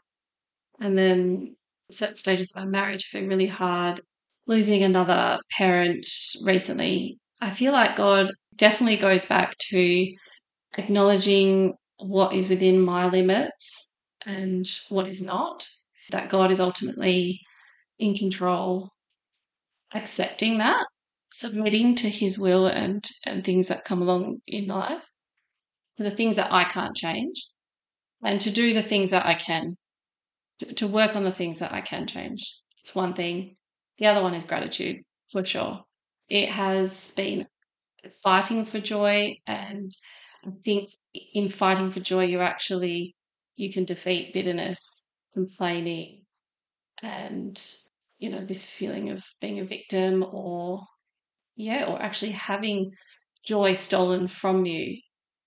And 0.80 0.96
then 0.96 1.56
certain 1.90 2.16
stages 2.16 2.52
of 2.56 2.66
my 2.66 2.70
marriage 2.70 3.12
been 3.12 3.28
really 3.28 3.48
hard. 3.48 4.02
Losing 4.46 4.84
another 4.84 5.40
parent 5.58 6.06
recently, 6.44 7.18
I 7.42 7.50
feel 7.50 7.72
like 7.72 7.96
God 7.96 8.32
definitely 8.58 8.98
goes 8.98 9.26
back 9.26 9.58
to 9.70 10.14
acknowledging 10.78 11.74
what 11.98 12.34
is 12.34 12.50
within 12.50 12.80
my 12.80 13.08
limits 13.10 13.98
and 14.28 14.68
what 14.90 15.08
is 15.08 15.24
not 15.24 15.68
that 16.12 16.30
God 16.30 16.52
is 16.52 16.60
ultimately 16.60 17.42
in 18.00 18.16
control, 18.16 18.92
accepting 19.94 20.60
that, 20.60 20.86
submitting 21.34 21.96
to 21.96 22.10
his 22.10 22.40
will 22.40 22.68
and, 22.68 23.06
and 23.26 23.44
things 23.44 23.70
that 23.70 23.86
come 23.86 24.02
along 24.02 24.42
in 24.48 24.68
life, 24.68 25.04
the 25.98 26.12
things 26.12 26.38
that 26.38 26.52
I 26.54 26.64
can't 26.66 26.96
change, 26.96 27.48
and 28.24 28.42
to 28.42 28.52
do 28.52 28.74
the 28.74 28.84
things 28.84 29.12
that 29.12 29.26
I 29.26 29.36
can. 29.36 29.76
to- 30.76 30.88
work 30.88 31.16
on 31.16 31.24
the 31.24 31.32
things 31.32 31.60
that 31.60 31.74
I 31.74 31.82
can 31.82 32.08
change. 32.08 32.58
It's 32.80 32.96
one 32.96 33.14
thing. 33.14 33.58
The 33.98 34.08
other 34.08 34.22
one 34.24 34.34
is 34.34 34.46
gratitude, 34.46 35.04
for 35.32 35.44
sure. 35.46 35.84
It 36.30 36.50
has 36.50 37.14
been 37.16 37.48
fighting 38.24 38.66
for 38.66 38.80
joy, 38.80 39.38
and 39.48 39.92
I 40.46 40.52
think 40.66 40.92
in 41.34 41.50
fighting 41.50 41.92
for 41.92 42.00
joy, 42.02 42.26
you 42.26 42.40
actually 42.42 43.16
you 43.56 43.72
can 43.74 43.86
defeat 43.86 44.34
bitterness, 44.34 45.09
complaining, 45.40 46.26
and 47.02 47.56
you 48.20 48.30
know 48.30 48.46
this 48.46 48.70
feeling 48.70 49.10
of 49.10 49.24
being 49.42 49.60
a 49.60 49.66
victim, 49.66 50.26
or 50.32 50.84
yeah, 51.56 51.86
or 51.90 52.02
actually 52.02 52.32
having 52.32 52.92
joy 53.46 53.74
stolen 53.74 54.28
from 54.28 54.66
you 54.66 54.98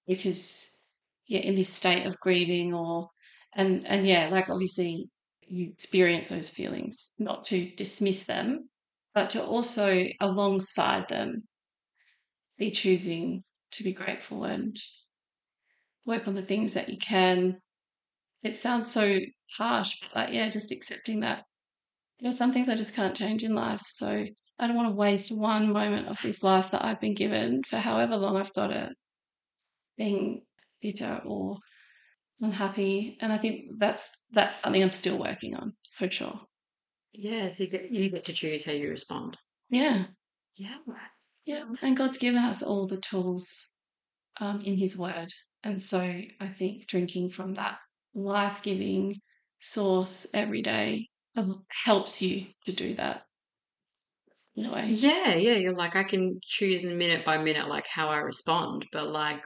because 0.07 0.79
yeah, 1.27 1.41
in 1.41 1.55
this 1.55 1.69
state 1.69 2.07
of 2.07 2.19
grieving 2.21 2.75
or 2.75 3.09
and 3.55 3.87
and 3.87 4.07
yeah, 4.07 4.29
like 4.29 4.51
obviously 4.51 5.09
you 5.43 5.71
experience 5.71 6.29
those 6.29 6.51
feelings, 6.51 7.13
not 7.19 7.45
to 7.45 7.71
dismiss 7.77 8.25
them, 8.27 8.69
but 9.15 9.31
to 9.31 9.43
also 9.45 10.05
alongside 10.21 11.09
them 11.09 11.43
be 12.59 12.71
choosing 12.71 13.43
to 13.73 13.85
be 13.85 13.93
grateful 13.93 14.45
and 14.45 14.77
work 16.07 16.29
on 16.29 16.35
the 16.35 16.43
things 16.43 16.75
that 16.75 16.89
you 16.89 16.99
can. 16.99 17.59
It 18.43 18.57
sounds 18.57 18.91
so 18.91 19.21
harsh, 19.57 20.01
but 20.01 20.15
like, 20.15 20.35
yeah, 20.35 20.49
just 20.49 20.73
accepting 20.73 21.21
that 21.21 21.45
there 22.21 22.31
are 22.31 22.33
some 22.33 22.53
things 22.53 22.69
I 22.69 22.75
just 22.75 22.95
can't 22.95 23.17
change 23.17 23.43
in 23.43 23.55
life. 23.55 23.83
So 23.85 24.27
I 24.59 24.67
don't 24.67 24.77
want 24.77 24.89
to 24.89 24.97
waste 24.97 25.37
one 25.37 25.73
moment 25.73 26.09
of 26.09 26.21
this 26.23 26.43
life 26.43 26.71
that 26.71 26.85
I've 26.85 27.01
been 27.01 27.15
given 27.15 27.63
for 27.65 27.77
however 27.79 28.17
long 28.17 28.37
I've 28.37 28.53
got 28.53 28.71
it 28.71 28.93
being 29.97 30.43
bitter 30.81 31.21
or 31.25 31.59
unhappy. 32.41 33.17
And 33.21 33.33
I 33.33 33.39
think 33.39 33.79
that's 33.79 34.11
that's 34.33 34.57
something 34.57 34.83
I'm 34.83 34.93
still 34.93 35.19
working 35.19 35.57
on 35.57 35.73
for 35.93 36.09
sure. 36.11 36.41
Yeah, 37.13 37.51
so 37.51 37.65
you 37.65 37.71
get, 37.71 37.91
you 37.91 38.11
get 38.11 38.25
to 38.25 38.33
choose 38.33 38.65
how 38.65 38.73
you 38.73 38.89
respond. 38.89 39.37
Yeah. 39.69 40.05
Yeah. 40.57 40.77
Yeah. 41.45 41.65
And 41.83 41.97
God's 41.97 42.19
given 42.19 42.43
us 42.43 42.63
all 42.63 42.87
the 42.87 43.01
tools 43.01 43.75
um, 44.41 44.61
in 44.63 44.77
His 44.77 44.97
Word. 44.97 45.29
And 45.63 45.81
so 45.81 46.01
I 46.01 46.49
think 46.49 46.87
drinking 46.87 47.31
from 47.31 47.55
that 47.55 47.79
life 48.15 48.63
giving 48.63 49.21
source 49.61 50.27
every 50.35 50.63
day 50.63 51.09
um, 51.37 51.65
helps 51.85 52.21
you 52.23 52.47
to 52.67 52.73
do 52.73 52.95
that 52.95 53.23
in 54.57 54.67
a 54.67 54.73
way. 54.73 54.87
Yeah, 54.89 55.35
yeah. 55.35 55.55
You're 55.55 55.75
like, 55.75 55.97
I 55.97 56.05
can 56.05 56.39
choose 56.43 56.83
minute 56.83 57.25
by 57.25 57.39
minute, 57.39 57.69
like 57.69 57.87
how 57.87 58.09
I 58.09 58.19
respond. 58.19 58.87
But 58.93 59.09
like, 59.09 59.43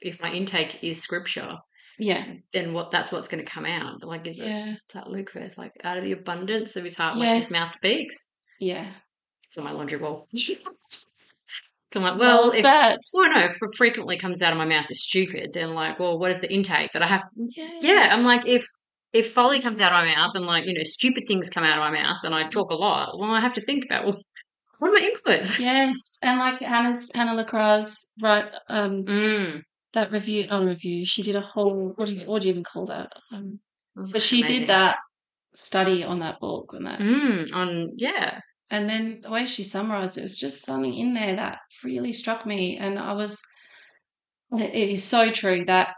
if 0.00 0.20
my 0.20 0.30
intake 0.32 0.82
is 0.82 1.02
scripture, 1.02 1.56
Yeah. 1.98 2.26
then 2.52 2.72
what? 2.74 2.90
That's 2.90 3.10
what's 3.12 3.28
going 3.28 3.44
to 3.44 3.50
come 3.50 3.64
out. 3.66 4.04
Like, 4.04 4.26
is 4.26 4.38
it? 4.38 4.46
Yeah. 4.46 4.74
It's 4.84 4.94
that 4.94 5.08
Luke 5.10 5.32
verse, 5.32 5.56
like 5.56 5.72
out 5.84 5.96
of 5.96 6.04
the 6.04 6.12
abundance 6.12 6.76
of 6.76 6.84
his 6.84 6.96
heart, 6.96 7.16
like 7.16 7.36
his 7.36 7.50
Yes. 7.50 7.58
mouth 7.58 7.72
speaks. 7.72 8.28
Yeah. 8.58 8.92
It's 9.48 9.56
on 9.58 9.64
my 9.64 9.72
laundry 9.72 9.98
wall. 9.98 10.28
So 11.92 12.00
I'm 12.00 12.04
like, 12.04 12.20
well, 12.20 12.46
Love 12.46 12.54
if 12.54 12.62
that. 12.62 13.00
well, 13.14 13.30
no, 13.32 13.44
if 13.46 13.56
frequently 13.76 14.16
comes 14.16 14.42
out 14.42 14.52
of 14.52 14.58
my 14.58 14.64
mouth 14.64 14.86
is 14.90 15.04
stupid, 15.04 15.50
then 15.52 15.74
like, 15.74 15.98
well, 15.98 16.18
what 16.18 16.30
is 16.30 16.40
the 16.40 16.52
intake 16.52 16.92
that 16.92 17.02
I 17.02 17.06
have? 17.06 17.24
Yeah. 17.36 17.68
Yeah, 17.80 18.08
I'm 18.12 18.24
like, 18.24 18.46
if 18.46 18.64
if 19.12 19.32
folly 19.32 19.60
comes 19.60 19.80
out 19.80 19.92
of 19.92 19.98
my 20.06 20.14
mouth 20.14 20.34
and 20.36 20.46
like 20.46 20.66
you 20.66 20.74
know 20.74 20.84
stupid 20.84 21.24
things 21.26 21.50
come 21.50 21.64
out 21.64 21.78
of 21.78 21.92
my 21.92 22.00
mouth 22.02 22.18
and 22.22 22.34
I 22.34 22.44
talk 22.48 22.70
a 22.70 22.74
lot, 22.76 23.18
well, 23.18 23.30
I 23.30 23.40
have 23.40 23.54
to 23.54 23.60
think 23.60 23.84
about 23.84 24.04
well, 24.04 24.20
what 24.78 24.88
are 24.90 24.92
my 24.94 25.10
inputs? 25.10 25.58
Yes. 25.60 26.18
And 26.22 26.38
like 26.38 26.60
Hannah's 26.60 27.10
Hannah 27.14 27.34
Lacroix 27.34 27.82
wrote 28.22 28.50
um 28.68 29.04
Mm, 29.04 29.62
that 29.92 30.12
review 30.12 30.46
on 30.50 30.66
review. 30.66 31.04
She 31.04 31.22
did 31.22 31.36
a 31.36 31.40
whole 31.40 31.92
what 31.96 32.06
do 32.08 32.14
you 32.14 32.26
what 32.26 32.42
do 32.42 32.48
you 32.48 32.52
even 32.52 32.64
call 32.64 32.86
that? 32.86 33.12
Um 33.32 33.58
but 33.96 34.22
she 34.22 34.40
amazing. 34.40 34.60
did 34.60 34.68
that 34.68 34.98
study 35.54 36.04
on 36.04 36.20
that 36.20 36.40
book 36.40 36.72
on 36.74 36.84
that. 36.84 37.00
Mm, 37.00 37.54
on 37.54 37.92
yeah, 37.96 38.40
And 38.70 38.88
then 38.88 39.20
the 39.22 39.30
way 39.30 39.46
she 39.46 39.64
summarized 39.64 40.16
it 40.16 40.22
was 40.22 40.38
just 40.38 40.64
something 40.64 40.94
in 40.94 41.12
there 41.12 41.34
that 41.36 41.58
really 41.82 42.12
struck 42.12 42.46
me. 42.46 42.76
And 42.76 42.98
I 42.98 43.14
was, 43.14 43.40
it 44.52 44.74
is 44.74 45.02
so 45.02 45.30
true 45.30 45.64
that 45.66 45.92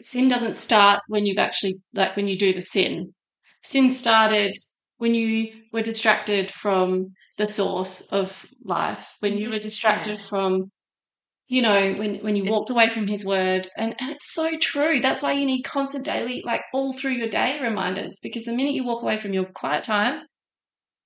sin 0.00 0.28
doesn't 0.28 0.56
start 0.56 1.00
when 1.08 1.24
you've 1.24 1.38
actually, 1.38 1.76
like 1.94 2.16
when 2.16 2.28
you 2.28 2.38
do 2.38 2.52
the 2.52 2.60
sin. 2.60 3.14
Sin 3.62 3.88
started 3.90 4.54
when 4.98 5.14
you 5.14 5.52
were 5.72 5.82
distracted 5.82 6.50
from 6.50 7.14
the 7.38 7.48
source 7.48 8.02
of 8.12 8.44
life, 8.62 9.16
when 9.20 9.38
you 9.38 9.44
mm-hmm. 9.44 9.54
were 9.54 9.58
distracted 9.58 10.18
Yeah. 10.18 10.26
from, 10.28 10.70
you 11.48 11.62
know, 11.62 11.94
when, 11.94 12.16
when 12.16 12.36
you 12.36 12.44
walked 12.44 12.70
away 12.70 12.88
from 12.88 13.06
his 13.06 13.24
word. 13.24 13.68
And, 13.76 13.94
and 13.98 14.10
it's 14.10 14.34
so 14.34 14.58
true. 14.58 15.00
That's 15.00 15.22
why 15.22 15.32
you 15.32 15.46
need 15.46 15.62
constant 15.62 16.04
daily, 16.04 16.42
like 16.44 16.62
all 16.74 16.92
through 16.92 17.12
your 17.12 17.28
day 17.28 17.58
reminders, 17.62 18.20
because 18.22 18.44
the 18.44 18.52
minute 18.52 18.74
you 18.74 18.84
walk 18.84 19.02
away 19.02 19.16
from 19.16 19.32
your 19.32 19.46
quiet 19.46 19.84
time, 19.84 20.26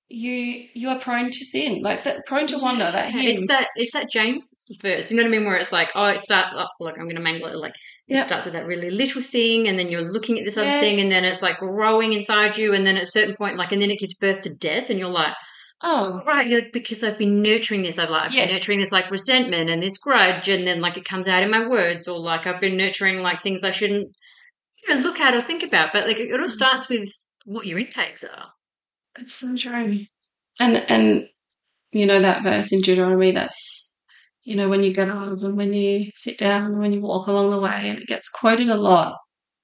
you 0.09 0.67
you 0.73 0.89
are 0.89 0.99
prone 0.99 1.29
to 1.29 1.45
sin, 1.45 1.81
like 1.81 2.03
that, 2.05 2.25
prone 2.25 2.47
to 2.47 2.57
wander. 2.61 2.89
That 2.91 3.11
hymn. 3.11 3.25
It's 3.27 3.47
that 3.47 3.67
it's 3.75 3.93
that 3.93 4.09
James 4.09 4.49
verse. 4.81 5.11
You 5.11 5.17
know 5.17 5.23
what 5.23 5.29
I 5.33 5.37
mean? 5.37 5.45
Where 5.45 5.57
it's 5.57 5.71
like, 5.71 5.91
oh, 5.95 6.05
it 6.05 6.21
starts. 6.21 6.49
Oh, 6.55 6.65
look, 6.79 6.97
I'm 6.97 7.05
going 7.05 7.15
to 7.17 7.21
mangle 7.21 7.47
it. 7.47 7.57
Like 7.57 7.73
it 8.07 8.15
Yep. 8.15 8.25
starts 8.27 8.45
with 8.45 8.53
that 8.53 8.65
really 8.65 8.89
little 8.89 9.21
thing, 9.21 9.67
and 9.67 9.77
then 9.77 9.89
you're 9.89 10.01
looking 10.01 10.39
at 10.39 10.45
this 10.45 10.57
other 10.57 10.79
thing, 10.79 11.01
and 11.01 11.11
then 11.11 11.25
it's 11.25 11.41
like 11.41 11.57
growing 11.57 12.13
inside 12.13 12.57
you, 12.57 12.73
and 12.73 12.85
then 12.87 12.97
at 12.97 13.03
a 13.03 13.11
certain 13.11 13.35
point, 13.35 13.57
like, 13.57 13.71
and 13.73 13.81
then 13.81 13.91
it 13.91 13.99
gives 13.99 14.13
birth 14.15 14.41
to 14.43 14.53
death, 14.55 14.89
and 14.89 14.97
you're 14.99 15.09
like, 15.09 15.33
Oh, 15.83 16.21
right, 16.25 16.47
you're 16.47 16.61
like, 16.61 16.73
because 16.73 17.03
I've 17.03 17.19
been 17.19 17.41
nurturing 17.43 17.83
this. 17.83 17.99
I've 17.99 18.09
like 18.09 18.23
I've 18.23 18.33
Yes. 18.33 18.47
been 18.47 18.55
nurturing 18.57 18.79
this 18.79 18.91
like 18.91 19.11
resentment 19.11 19.69
and 19.69 19.83
this 19.83 19.97
grudge, 19.97 20.47
and 20.49 20.65
then 20.65 20.79
like 20.81 20.97
it 20.97 21.05
comes 21.05 21.27
out 21.27 21.43
in 21.43 21.51
my 21.51 21.67
words, 21.67 22.07
or 22.07 22.17
like 22.19 22.47
I've 22.47 22.61
been 22.61 22.77
nurturing 22.77 23.21
like 23.21 23.41
things 23.41 23.63
I 23.63 23.71
shouldn't, 23.71 24.07
you 24.87 24.95
know, 24.95 25.01
look 25.01 25.19
at 25.19 25.33
or 25.35 25.41
think 25.41 25.63
about. 25.63 25.93
But 25.93 26.07
like 26.07 26.17
it 26.19 26.39
all 26.39 26.47
Mm. 26.47 26.51
starts 26.51 26.89
with 26.89 27.09
what 27.45 27.65
your 27.67 27.79
intakes 27.79 28.23
are. 28.23 28.49
It's 29.17 29.35
so 29.35 29.55
true. 29.55 30.05
And 30.59 30.77
and 30.89 31.29
you 31.91 32.05
know 32.07 32.21
that 32.21 32.43
verse 32.43 32.71
in 32.73 32.81
Deuteronomy 32.81 33.31
that's 33.31 33.95
you 34.43 34.55
know 34.55 34.69
when 34.69 34.83
you 34.83 34.93
get 34.93 35.09
up 35.09 35.41
and 35.43 35.57
when 35.57 35.73
you 35.73 36.11
sit 36.15 36.37
down 36.37 36.65
and 36.73 36.79
when 36.79 36.93
you 36.93 37.01
walk 37.01 37.27
along 37.27 37.51
the 37.51 37.59
way, 37.61 37.89
and 37.89 37.99
it 37.99 38.07
gets 38.07 38.29
quoted 38.29 38.69
a 38.69 38.77
lot, 38.77 39.17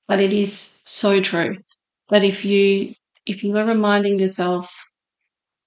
but 0.07 0.19
it 0.21 0.33
is 0.33 0.81
so 0.85 1.21
true 1.21 1.57
that 2.09 2.23
if 2.23 2.45
you 2.45 2.93
if 3.25 3.43
you 3.43 3.57
are 3.57 3.65
reminding 3.65 4.19
yourself 4.19 4.71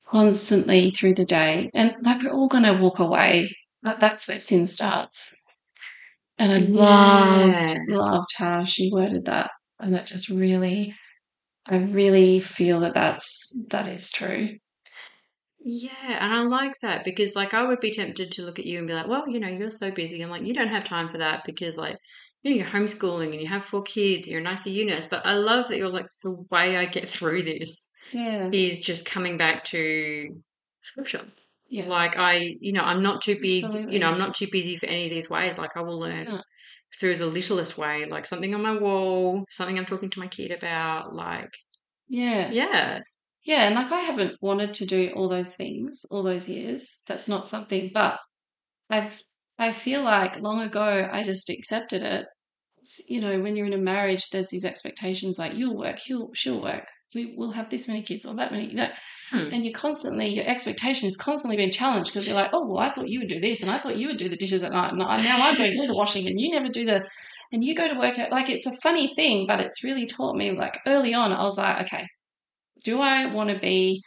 constantly 0.06 0.90
through 0.90 1.14
the 1.14 1.24
day, 1.24 1.70
and 1.74 1.94
like 2.02 2.22
we're 2.22 2.30
all 2.30 2.48
going 2.48 2.64
to 2.64 2.72
walk 2.82 2.98
away, 2.98 3.54
that, 3.82 4.00
that's 4.00 4.26
where 4.28 4.40
sin 4.40 4.66
starts. 4.66 5.34
And 6.38 6.52
I 6.52 6.58
loved 6.58 7.56
Yeah. 7.56 7.84
loved 7.88 8.30
how 8.38 8.64
she 8.64 8.90
worded 8.92 9.26
that, 9.26 9.50
and 9.78 9.94
that 9.94 10.06
just 10.06 10.28
really, 10.30 10.94
I 11.68 11.76
really 11.76 12.40
feel 12.40 12.80
that 12.80 12.94
that's 12.94 13.66
that 13.70 13.86
is 13.86 14.10
true. 14.10 14.56
Yeah, 15.58 15.90
and 16.24 16.32
I 16.32 16.42
like 16.42 16.78
that 16.82 17.02
because 17.02 17.34
like 17.34 17.52
I 17.52 17.62
would 17.64 17.80
be 17.80 17.90
tempted 17.92 18.30
to 18.32 18.42
look 18.42 18.58
at 18.58 18.66
you 18.66 18.78
and 18.78 18.86
be 18.86 18.92
like, 18.94 19.08
well, 19.08 19.28
you 19.28 19.40
know, 19.40 19.48
you're 19.48 19.70
so 19.70 19.90
busy 19.90 20.22
and 20.22 20.30
like 20.30 20.42
you 20.44 20.54
don't 20.54 20.68
have 20.68 20.84
time 20.84 21.08
for 21.08 21.18
that 21.18 21.42
because 21.44 21.76
like 21.76 21.96
you 22.42 22.50
know 22.50 22.56
you're 22.58 22.66
homeschooling 22.66 23.32
and 23.32 23.40
you 23.40 23.48
have 23.48 23.64
four 23.64 23.82
kids, 23.82 24.28
you're 24.28 24.40
an 24.40 24.46
ICU 24.46 24.84
nurse. 24.86 25.06
But 25.08 25.26
I 25.26 25.34
love 25.34 25.68
that 25.68 25.76
you're 25.78 25.88
like 25.88 26.06
the 26.22 26.32
way 26.50 26.76
I 26.76 26.84
get 26.84 27.08
through 27.08 27.42
this 27.42 27.90
Yeah, 28.12 28.48
is 28.52 28.80
just 28.80 29.06
coming 29.06 29.36
back 29.38 29.64
to 29.64 30.40
scripture. 30.82 31.26
yeah, 31.68 31.86
Like 31.86 32.16
I, 32.16 32.56
you 32.60 32.72
know, 32.72 32.82
I'm 32.82 33.02
not 33.02 33.22
too 33.22 33.36
big, 33.40 33.64
you 33.90 33.98
know, 33.98 34.10
I'm 34.10 34.18
not 34.18 34.36
too 34.36 34.46
busy 34.52 34.76
for 34.76 34.86
any 34.86 35.06
of 35.06 35.10
these 35.10 35.28
ways. 35.28 35.58
Like 35.58 35.76
I 35.76 35.82
will 35.82 35.98
learn. 35.98 36.28
Through 36.98 37.16
the 37.18 37.26
littlest 37.26 37.78
way, 37.78 38.06
like 38.06 38.26
something 38.26 38.54
on 38.54 38.62
my 38.62 38.76
wall, 38.76 39.44
something 39.50 39.78
I'm 39.78 39.86
talking 39.86 40.10
to 40.10 40.20
my 40.20 40.28
kid 40.28 40.50
about, 40.50 41.14
like 41.14 41.50
yeah, 42.08 42.50
yeah. 42.50 43.00
yeah. 43.44 43.66
And 43.66 43.74
like 43.74 43.92
I 43.92 44.00
haven't 44.00 44.36
wanted 44.40 44.74
to 44.74 44.86
do 44.86 45.12
all 45.14 45.28
those 45.28 45.54
things 45.56 46.04
all 46.10 46.22
those 46.22 46.48
years. 46.48 47.02
That's 47.06 47.28
not 47.28 47.46
something, 47.46 47.90
but 47.92 48.18
I've 48.90 49.20
I 49.58 49.72
feel 49.72 50.02
like 50.02 50.40
long 50.40 50.60
ago 50.60 51.08
I 51.10 51.22
just 51.22 51.50
accepted 51.50 52.02
it. 52.02 52.26
You 53.08 53.20
know, 53.20 53.40
when 53.40 53.56
you're 53.56 53.66
in 53.66 53.72
a 53.72 53.78
marriage, 53.78 54.28
there's 54.30 54.48
these 54.48 54.64
expectations 54.64 55.38
like 55.38 55.54
you'll 55.54 55.76
work, 55.76 55.98
he'll 55.98 56.30
she'll 56.34 56.62
work, 56.62 56.86
we 57.14 57.34
will 57.36 57.52
have 57.52 57.70
this 57.70 57.88
many 57.88 58.02
kids 58.02 58.26
or 58.26 58.34
that 58.34 58.52
many. 58.52 58.66
You 58.68 58.74
know, 58.74 58.90
Hmm. 59.30 59.48
and 59.52 59.64
you're 59.64 59.72
constantly 59.74 60.28
your 60.28 60.46
expectation 60.46 61.08
is 61.08 61.16
constantly 61.16 61.56
being 61.56 61.70
challenged 61.72 62.10
because 62.12 62.26
you're 62.28 62.36
like, 62.36 62.50
oh 62.52 62.66
well, 62.68 62.78
I 62.78 62.90
thought 62.90 63.08
you 63.08 63.20
would 63.20 63.28
do 63.28 63.40
this, 63.40 63.62
and 63.62 63.70
I 63.70 63.78
thought 63.78 63.96
you 63.96 64.06
would 64.08 64.18
do 64.18 64.28
the 64.28 64.36
dishes 64.36 64.62
at 64.62 64.72
night, 64.72 64.92
and 64.92 65.02
I- 65.02 65.22
now 65.22 65.46
I'm 65.46 65.56
doing 65.56 65.78
all 65.80 65.86
the 65.86 65.94
washing, 65.96 66.26
and 66.28 66.40
you 66.40 66.50
never 66.50 66.68
do 66.68 66.84
the, 66.84 67.08
and 67.52 67.64
you 67.64 67.74
go 67.74 67.88
to 67.88 67.98
work 67.98 68.18
at 68.18 68.30
like 68.32 68.48
it's 68.50 68.66
a 68.66 68.76
funny 68.82 69.08
thing, 69.14 69.46
but 69.46 69.60
it's 69.60 69.82
really 69.84 70.06
taught 70.06 70.36
me 70.36 70.52
like 70.52 70.78
early 70.86 71.12
on. 71.14 71.32
I 71.32 71.42
was 71.42 71.58
like, 71.58 71.82
okay, 71.82 72.06
do 72.84 73.00
I 73.00 73.26
want 73.26 73.50
to 73.50 73.58
be, 73.58 74.02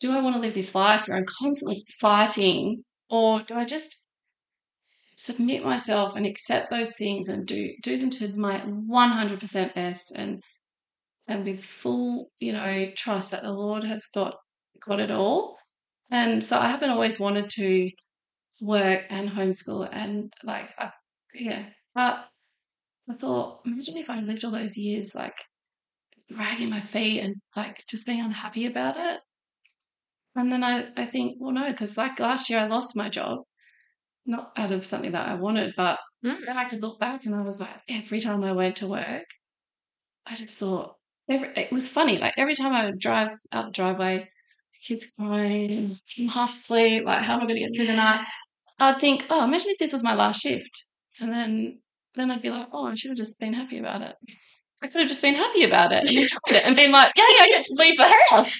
do 0.00 0.12
I 0.12 0.20
want 0.20 0.34
to 0.36 0.40
live 0.42 0.54
this 0.54 0.74
life 0.74 1.06
where 1.08 1.16
I'm 1.16 1.24
constantly 1.40 1.84
fighting, 2.00 2.84
or 3.08 3.42
do 3.42 3.54
I 3.54 3.64
just 3.64 4.08
submit 5.14 5.64
myself 5.64 6.16
and 6.16 6.26
accept 6.26 6.70
those 6.70 6.96
things 6.96 7.28
and 7.28 7.46
do 7.46 7.72
do 7.82 7.98
them 7.98 8.10
to 8.10 8.28
my 8.38 8.58
100% 8.60 9.74
best 9.74 10.12
and 10.16 10.42
and 11.30 11.44
with 11.44 11.64
full 11.64 12.30
you 12.38 12.52
know 12.52 12.90
trust 12.96 13.30
that 13.30 13.42
the 13.42 13.52
lord 13.52 13.84
has 13.84 14.06
got 14.14 14.36
got 14.80 15.00
it 15.00 15.10
all 15.10 15.56
and 16.10 16.42
so 16.42 16.58
i 16.58 16.68
haven't 16.68 16.90
always 16.90 17.20
wanted 17.20 17.48
to 17.48 17.90
work 18.60 19.04
and 19.10 19.30
homeschool 19.30 19.88
and 19.90 20.32
like 20.44 20.70
I, 20.78 20.90
yeah 21.34 21.66
but 21.94 22.26
i 23.08 23.14
thought 23.14 23.60
imagine 23.64 23.96
if 23.96 24.10
i 24.10 24.20
lived 24.20 24.44
all 24.44 24.50
those 24.50 24.76
years 24.76 25.14
like 25.14 25.36
dragging 26.30 26.70
my 26.70 26.80
feet 26.80 27.20
and 27.20 27.36
like 27.56 27.84
just 27.88 28.06
being 28.06 28.20
unhappy 28.20 28.66
about 28.66 28.96
it. 28.96 29.20
And 30.36 30.50
then 30.52 30.62
I, 30.62 30.88
I 30.96 31.06
think, 31.06 31.36
well, 31.40 31.52
no, 31.52 31.70
because 31.70 31.96
like 31.96 32.20
last 32.20 32.48
year 32.48 32.60
I 32.60 32.66
lost 32.66 32.96
my 32.96 33.08
job, 33.08 33.40
not 34.26 34.52
out 34.56 34.72
of 34.72 34.86
something 34.86 35.12
that 35.12 35.28
I 35.28 35.34
wanted, 35.34 35.74
but 35.76 35.98
Mm. 36.22 36.44
then 36.44 36.58
I 36.58 36.66
could 36.68 36.82
look 36.82 37.00
back 37.00 37.24
and 37.24 37.34
I 37.34 37.40
was 37.40 37.60
like, 37.60 37.74
every 37.88 38.20
time 38.20 38.44
I 38.44 38.52
went 38.52 38.76
to 38.76 38.86
work, 38.86 39.24
I 40.26 40.36
just 40.36 40.58
thought, 40.58 40.96
every, 41.30 41.48
it 41.56 41.72
was 41.72 41.88
funny. 41.90 42.18
Like 42.18 42.34
every 42.36 42.54
time 42.54 42.72
I 42.74 42.86
would 42.86 42.98
drive 42.98 43.30
out 43.52 43.66
the 43.66 43.72
driveway, 43.72 44.28
kids 44.86 45.12
crying, 45.18 45.98
I'm 46.18 46.28
half 46.28 46.50
asleep, 46.52 47.04
like, 47.04 47.22
how 47.22 47.34
am 47.34 47.40
I 47.42 47.46
going 47.46 47.56
to 47.56 47.60
get 47.60 47.74
through 47.74 47.86
the 47.86 47.94
night? 47.94 48.26
I'd 48.78 49.00
think, 49.00 49.26
oh, 49.30 49.44
imagine 49.44 49.70
if 49.70 49.78
this 49.78 49.92
was 49.92 50.02
my 50.04 50.14
last 50.14 50.42
shift. 50.42 50.70
And 51.20 51.32
then, 51.32 51.80
then 52.14 52.30
I'd 52.30 52.42
be 52.42 52.50
like, 52.50 52.68
oh, 52.72 52.86
I 52.86 52.94
should 52.94 53.10
have 53.10 53.18
just 53.18 53.40
been 53.40 53.52
happy 53.52 53.78
about 53.78 54.02
it. 54.02 54.16
I 54.82 54.86
could 54.88 55.00
have 55.00 55.08
just 55.08 55.22
been 55.22 55.34
happy 55.34 55.64
about 55.64 55.92
it 55.92 56.10
and 56.64 56.76
been 56.76 56.92
like, 56.92 57.12
yeah, 57.16 57.24
yeah, 57.36 57.44
I 57.44 57.48
get 57.50 57.64
to 57.64 57.76
leave 57.78 57.96
the 57.96 58.12
house. 58.30 58.54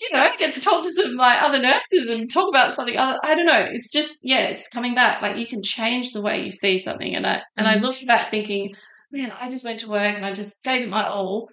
You 0.00 0.16
know, 0.16 0.30
get 0.38 0.52
to 0.52 0.60
talk 0.60 0.84
to 0.84 0.92
some 0.92 1.16
like 1.16 1.42
other 1.42 1.60
nurses 1.60 2.08
and 2.08 2.30
talk 2.30 2.48
about 2.48 2.74
something 2.74 2.96
other. 2.96 3.18
I 3.24 3.34
don't 3.34 3.46
know. 3.46 3.66
It's 3.72 3.90
just 3.92 4.20
yeah, 4.22 4.46
it's 4.46 4.68
coming 4.68 4.94
back. 4.94 5.22
Like 5.22 5.36
you 5.36 5.46
can 5.46 5.60
change 5.60 6.12
the 6.12 6.22
way 6.22 6.44
you 6.44 6.52
see 6.52 6.78
something, 6.78 7.16
and 7.16 7.26
I 7.26 7.42
and 7.56 7.66
I 7.66 7.76
Mhm. 7.76 7.82
look 7.82 7.96
back 8.06 8.30
thinking, 8.30 8.74
man, 9.10 9.32
I 9.32 9.48
just 9.50 9.64
went 9.64 9.80
to 9.80 9.88
work 9.90 10.14
and 10.14 10.24
I 10.24 10.32
just 10.32 10.62
gave 10.62 10.82
it 10.82 10.88
my 10.88 11.04
all, 11.08 11.48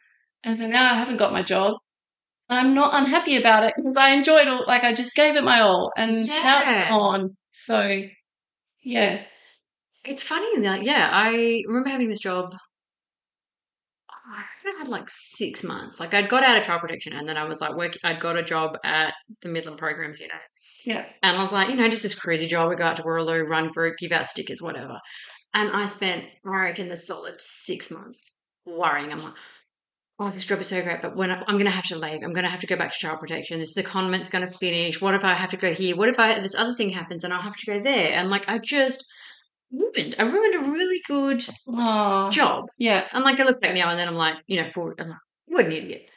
and 0.45 0.55
so 0.55 0.67
now 0.67 0.93
I 0.93 0.95
haven't 0.95 1.17
got 1.17 1.33
my 1.33 1.43
job, 1.43 1.73
and 2.49 2.59
I'm 2.59 2.73
not 2.73 2.93
unhappy 2.93 3.35
about 3.35 3.63
it 3.63 3.73
because 3.75 3.97
I 3.97 4.11
enjoyed 4.11 4.47
all. 4.47 4.63
Like 4.65 4.83
I 4.85 4.93
just 4.93 5.13
gave 5.15 5.35
it 5.35 5.43
my 5.43 5.59
all, 5.59 5.91
and 5.97 6.25
now 6.27 6.61
it's 6.63 6.89
gone. 6.89 7.35
So 7.51 8.03
yeah, 8.83 9.23
It's 10.05 10.21
funny, 10.21 10.61
that, 10.61 10.83
yeah, 10.83 11.09
I 11.11 11.63
remember 11.67 11.89
having 11.89 12.09
this 12.09 12.19
job. 12.19 12.55
I 14.09 14.43
had 14.77 14.87
like 14.87 15.09
six 15.09 15.63
months. 15.63 15.99
Like, 15.99 16.13
I'd 16.13 16.29
got 16.29 16.43
out 16.43 16.57
of 16.57 16.63
child 16.63 16.81
protection 16.81 17.13
and 17.13 17.27
then 17.27 17.37
I 17.37 17.45
was 17.45 17.61
like, 17.61 17.75
work, 17.75 17.93
I'd 18.03 18.19
got 18.19 18.37
a 18.37 18.43
job 18.43 18.77
at 18.83 19.13
the 19.41 19.49
Midland 19.49 19.77
programs, 19.79 20.19
know. 20.19 20.33
yeah, 20.85 21.05
And 21.23 21.37
I 21.37 21.41
was 21.41 21.51
like, 21.51 21.69
you 21.69 21.75
know, 21.75 21.89
just 21.89 22.03
this 22.03 22.17
crazy 22.19 22.47
job. 22.47 22.69
We 22.69 22.75
go 22.75 22.83
out 22.83 22.97
to 22.97 23.03
Warraloo, 23.03 23.47
run 23.47 23.69
group, 23.69 23.97
give 23.97 24.11
out 24.11 24.27
stickers, 24.27 24.61
whatever. 24.61 24.99
And 25.53 25.71
I 25.71 25.85
spent, 25.85 26.27
I 26.45 26.49
reckon, 26.49 26.89
the 26.89 26.97
solid 26.97 27.35
six 27.39 27.91
months 27.91 28.31
worrying. 28.65 29.11
I'm 29.11 29.17
like, 29.17 29.33
oh, 30.19 30.29
this 30.29 30.45
job 30.45 30.61
is 30.61 30.67
so 30.67 30.81
great, 30.81 31.01
but 31.01 31.15
when 31.15 31.31
I, 31.31 31.39
I'm 31.47 31.55
going 31.55 31.65
to 31.65 31.71
have 31.71 31.85
to 31.87 31.97
leave, 31.97 32.21
I'm 32.23 32.33
going 32.33 32.43
to 32.45 32.49
have 32.49 32.61
to 32.61 32.67
go 32.67 32.75
back 32.77 32.91
to 32.91 32.97
child 32.97 33.19
protection. 33.19 33.59
This 33.59 33.73
secondment's 33.73 34.29
going 34.29 34.47
to 34.49 34.57
finish. 34.57 35.01
What 35.01 35.13
if 35.13 35.23
I 35.25 35.33
have 35.33 35.49
to 35.51 35.57
go 35.57 35.73
here? 35.73 35.95
What 35.95 36.09
if 36.09 36.19
I 36.19 36.39
this 36.39 36.55
other 36.55 36.73
thing 36.73 36.89
happens 36.89 37.23
and 37.23 37.33
I'll 37.33 37.41
have 37.41 37.57
to 37.57 37.65
go 37.65 37.79
there? 37.81 38.13
And 38.13 38.29
like, 38.29 38.47
I 38.47 38.57
just 38.59 39.03
ruined, 39.71 40.15
I 40.17 40.23
ruined 40.23 40.55
a 40.55 40.71
really 40.71 41.01
good 41.07 41.43
oh, 41.67 42.29
job. 42.31 42.65
yeah, 42.77 43.07
And 43.11 43.23
like, 43.25 43.39
I 43.39 43.43
look 43.43 43.59
back 43.61 43.75
now 43.75 43.89
and 43.89 43.99
then 43.99 44.07
I'm 44.07 44.15
like, 44.15 44.37
you 44.47 44.61
know, 44.61 44.69
forward, 44.69 44.99
I'm 45.01 45.09
like, 45.09 45.17
what 45.47 45.65
an 45.65 45.71
idiot. 45.73 46.09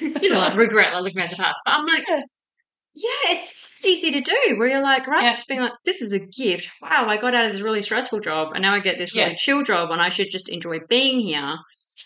you 0.00 0.30
know, 0.30 0.38
like 0.38 0.56
regret, 0.56 0.94
like 0.94 1.02
looking 1.02 1.20
at 1.20 1.30
the 1.30 1.36
past. 1.36 1.60
But 1.66 1.74
I'm 1.74 1.86
like, 1.86 2.04
Yeah. 2.08 2.22
it's 3.26 3.78
easy 3.84 4.12
to 4.12 4.20
do 4.22 4.54
where 4.56 4.68
you're 4.68 4.82
like, 4.82 5.06
right, 5.06 5.24
Yeah. 5.24 5.34
just 5.34 5.48
being 5.48 5.60
like, 5.60 5.72
this 5.84 6.00
is 6.00 6.14
a 6.14 6.20
gift. 6.20 6.70
Wow, 6.80 7.06
I 7.08 7.18
got 7.18 7.34
out 7.34 7.44
of 7.44 7.52
this 7.52 7.60
really 7.60 7.82
stressful 7.82 8.20
job 8.20 8.52
and 8.54 8.62
now 8.62 8.72
I 8.74 8.80
get 8.80 8.98
this 8.98 9.14
really 9.14 9.32
Yeah. 9.32 9.36
chill 9.36 9.62
job 9.62 9.90
and 9.90 10.00
I 10.00 10.08
should 10.08 10.30
just 10.30 10.48
enjoy 10.48 10.78
being 10.88 11.20
here 11.20 11.56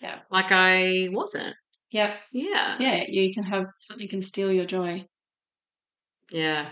yeah, 0.03 0.21
like 0.31 0.51
I 0.53 1.09
wasn't. 1.11 1.55
yeah, 1.91 2.17
Yeah. 2.33 2.77
yeah. 2.79 3.05
You 3.09 3.33
can 3.35 3.45
have 3.45 3.67
something 3.81 4.09
can 4.09 4.23
steal 4.23 4.53
your 4.53 4.67
joy. 4.67 5.07
Yeah. 6.31 6.71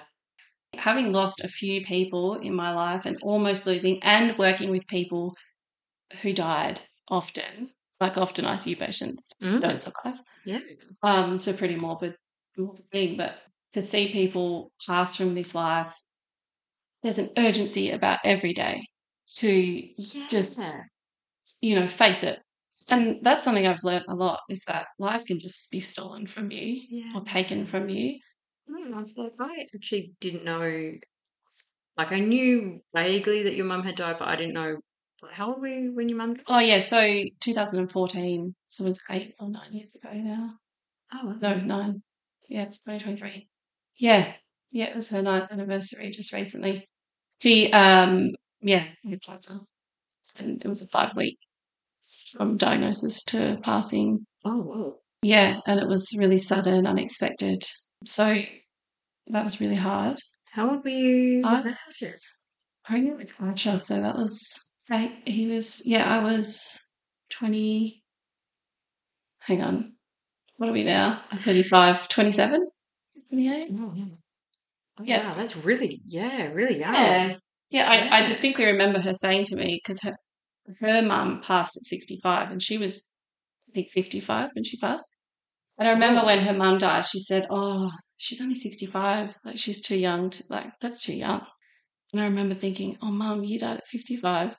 having 0.76 1.12
lost 1.12 1.44
a 1.44 1.48
few 1.48 1.82
people 1.82 2.34
in 2.34 2.52
my 2.52 2.74
life 2.74 3.06
and 3.06 3.16
almost 3.22 3.64
losing 3.64 4.02
and 4.02 4.36
working 4.38 4.70
with 4.72 4.84
people 4.88 5.32
who 6.20 6.32
died 6.32 6.80
often, 7.08 7.70
like 8.00 8.18
often 8.18 8.44
ICU 8.44 8.76
patients 8.76 9.32
Mm. 9.40 9.60
don't 9.60 9.80
survive. 9.82 10.20
Yeah. 10.44 10.58
Um, 11.04 11.38
a 11.46 11.52
pretty 11.52 11.76
morbid, 11.76 12.16
morbid 12.56 12.90
thing, 12.90 13.16
but 13.16 13.38
to 13.74 13.82
see 13.82 14.10
people 14.12 14.72
pass 14.84 15.14
from 15.14 15.34
this 15.36 15.54
life, 15.54 15.94
there's 17.04 17.18
an 17.18 17.30
urgency 17.36 17.90
about 17.92 18.18
every 18.24 18.52
day 18.52 18.82
to, 19.36 19.48
Yeah. 19.96 20.26
Just- 20.26 20.58
you 21.60 21.76
know, 21.76 21.86
face 21.86 22.24
it. 22.24 22.40
And 22.88 23.18
that's 23.22 23.44
something 23.44 23.66
I've 23.66 23.82
learned 23.82 24.04
a 24.08 24.14
lot 24.14 24.40
is 24.48 24.64
that 24.64 24.86
life 24.98 25.24
can 25.24 25.38
just 25.38 25.70
be 25.70 25.80
stolen 25.80 26.26
from 26.26 26.50
you 26.50 26.80
yeah. 26.88 27.12
or 27.14 27.22
taken 27.22 27.66
from 27.66 27.88
you. 27.88 28.18
Mm, 28.70 28.94
I 28.94 28.98
was 28.98 29.16
like, 29.16 29.32
I 29.40 29.66
actually 29.74 30.12
didn't 30.20 30.44
know. 30.44 30.92
Like, 31.96 32.12
I 32.12 32.20
knew 32.20 32.76
vaguely 32.94 33.44
that 33.44 33.54
your 33.54 33.66
mum 33.66 33.84
had 33.84 33.96
died, 33.96 34.16
but 34.18 34.28
I 34.28 34.36
didn't 34.36 34.54
know. 34.54 34.76
How 35.32 35.52
old 35.52 35.62
were 35.62 35.68
you 35.68 35.94
when 35.94 36.08
your 36.08 36.18
mum 36.18 36.34
died? 36.34 36.44
Oh 36.48 36.58
yeah, 36.58 36.78
so 36.78 37.00
2014, 37.40 38.54
so 38.66 38.84
it 38.84 38.88
was 38.88 39.00
eight 39.10 39.34
or 39.40 39.48
nine 39.48 39.72
years 39.72 39.96
ago 39.96 40.12
now. 40.12 40.50
Oh, 41.12 41.34
No, 41.40 41.54
nine. 41.54 42.02
Yeah, 42.48 42.64
it's 42.64 42.82
2023. 42.82 43.48
Yeah, 43.96 44.32
yeah, 44.70 44.86
it 44.86 44.94
was 44.94 45.08
her 45.10 45.22
ninth 45.22 45.50
anniversary 45.50 46.10
just 46.10 46.32
recently. 46.32 46.86
She, 47.40 47.72
um, 47.72 48.32
yeah, 48.60 48.86
had 49.08 49.22
cancer, 49.22 49.60
and 50.36 50.60
it 50.62 50.68
was 50.68 50.82
a 50.82 50.86
five 50.86 51.16
week 51.16 51.38
from 52.32 52.56
diagnosis 52.56 53.22
to 53.24 53.58
passing. 53.62 54.26
Oh, 54.44 54.60
wow. 54.60 54.94
Yeah, 55.22 55.60
and 55.66 55.80
it 55.80 55.88
was 55.88 56.14
really 56.18 56.38
sudden, 56.38 56.86
unexpected. 56.86 57.64
So 58.04 58.42
that 59.28 59.44
was 59.44 59.60
really 59.60 59.74
hard. 59.74 60.18
How 60.50 60.70
old 60.70 60.84
were 60.84 60.90
you? 60.90 61.42
I 61.44 61.62
was 61.62 62.44
pregnant 62.84 63.18
with 63.18 63.32
Asher, 63.40 63.78
so 63.78 64.00
that 64.00 64.16
was. 64.16 64.76
He 65.24 65.46
was, 65.46 65.82
yeah, 65.86 66.06
I 66.06 66.22
was 66.22 66.78
20. 67.30 68.02
Hang 69.40 69.62
on. 69.62 69.92
What 70.56 70.68
are 70.68 70.72
we 70.72 70.84
now? 70.84 71.22
I'm 71.30 71.38
35, 71.38 72.08
27, 72.08 72.66
28? 73.30 73.70
Oh, 73.72 73.92
yeah. 73.96 74.04
Oh, 74.98 75.04
Yeah. 75.04 75.28
Wow, 75.28 75.34
that's 75.34 75.56
really, 75.56 76.02
yeah, 76.06 76.52
really 76.52 76.78
young. 76.78 76.94
Yeah. 76.94 77.36
Yeah, 77.70 77.90
I, 77.90 78.18
I 78.18 78.24
distinctly 78.24 78.66
remember 78.66 79.00
her 79.00 79.14
saying 79.14 79.46
to 79.46 79.56
me, 79.56 79.80
because 79.82 80.00
her, 80.02 80.14
her 80.80 81.02
mum 81.02 81.40
passed 81.42 81.76
at 81.76 81.82
65 81.84 82.50
and 82.50 82.62
she 82.62 82.78
was, 82.78 83.12
I 83.68 83.72
think, 83.74 83.90
55 83.90 84.50
when 84.54 84.64
she 84.64 84.78
passed. 84.78 85.04
And 85.78 85.88
I 85.88 85.92
remember 85.92 86.20
Oh. 86.22 86.26
when 86.26 86.40
her 86.40 86.52
mum 86.52 86.78
died, 86.78 87.04
she 87.04 87.18
said, 87.20 87.46
Oh, 87.50 87.90
she's 88.16 88.40
only 88.40 88.54
65. 88.54 89.36
Like, 89.44 89.58
she's 89.58 89.80
too 89.80 89.96
young. 89.96 90.30
To, 90.30 90.44
like, 90.48 90.78
that's 90.80 91.02
too 91.02 91.14
young. 91.16 91.44
And 92.12 92.22
I 92.22 92.26
remember 92.26 92.54
thinking, 92.54 92.96
Oh, 93.02 93.10
mum, 93.10 93.42
you 93.44 93.58
died 93.58 93.78
at 93.78 93.88
55. 93.88 94.56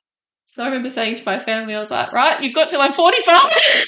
So 0.48 0.64
I 0.64 0.68
remember 0.68 0.90
saying 0.90 1.16
to 1.16 1.26
my 1.26 1.40
family, 1.40 1.74
I 1.76 1.80
was 1.80 1.92
like, 1.92 2.12
Right, 2.12 2.42
you've 2.42 2.54
got 2.54 2.70
till 2.70 2.82
I'm 2.82 2.92
45. 2.92 3.86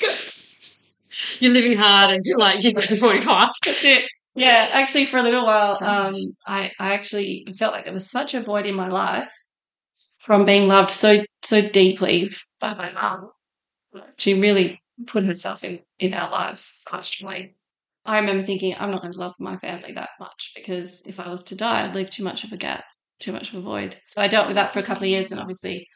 You're 1.40 1.52
living 1.52 1.76
hard 1.78 2.10
until 2.14 2.38
like 2.38 2.62
you 2.62 2.74
get 2.74 2.88
to 2.90 2.96
45. 2.96 3.48
That's 3.64 3.84
it. 3.84 4.08
Yeah, 4.34 4.68
actually, 4.72 5.06
for 5.06 5.16
a 5.16 5.22
little 5.22 5.46
while, 5.46 5.78
um, 5.80 6.14
I, 6.46 6.70
I 6.78 6.92
actually 6.92 7.46
felt 7.58 7.72
like 7.72 7.84
there 7.84 7.94
was 7.94 8.10
such 8.10 8.34
a 8.34 8.40
void 8.40 8.66
in 8.66 8.74
my 8.74 8.88
life 8.88 9.32
from 10.26 10.44
being 10.44 10.68
loved 10.68 10.90
so 10.90 11.24
so 11.42 11.68
deeply 11.68 12.30
by 12.60 12.74
my 12.74 12.92
mum. 12.92 13.30
She 14.18 14.34
really 14.40 14.82
put 15.06 15.24
herself 15.24 15.64
in 15.64 15.80
in 15.98 16.12
our 16.14 16.30
lives 16.30 16.82
constantly. 16.84 17.54
I 18.04 18.18
remember 18.18 18.44
thinking, 18.44 18.74
I'm 18.78 18.90
not 18.90 19.02
going 19.02 19.14
to 19.14 19.18
love 19.18 19.34
my 19.38 19.56
family 19.56 19.92
that 19.92 20.10
much 20.20 20.52
because 20.54 21.06
if 21.06 21.18
I 21.18 21.28
was 21.28 21.42
to 21.44 21.56
die, 21.56 21.84
I'd 21.84 21.94
leave 21.94 22.10
too 22.10 22.24
much 22.24 22.44
of 22.44 22.52
a 22.52 22.56
gap, 22.56 22.84
too 23.20 23.32
much 23.32 23.48
of 23.48 23.56
a 23.56 23.60
void. 23.60 23.96
So 24.06 24.20
I 24.20 24.28
dealt 24.28 24.46
with 24.46 24.56
that 24.56 24.72
for 24.72 24.80
a 24.80 24.82
couple 24.82 25.04
of 25.04 25.08
years, 25.08 25.30
and 25.30 25.40
obviously, 25.40 25.86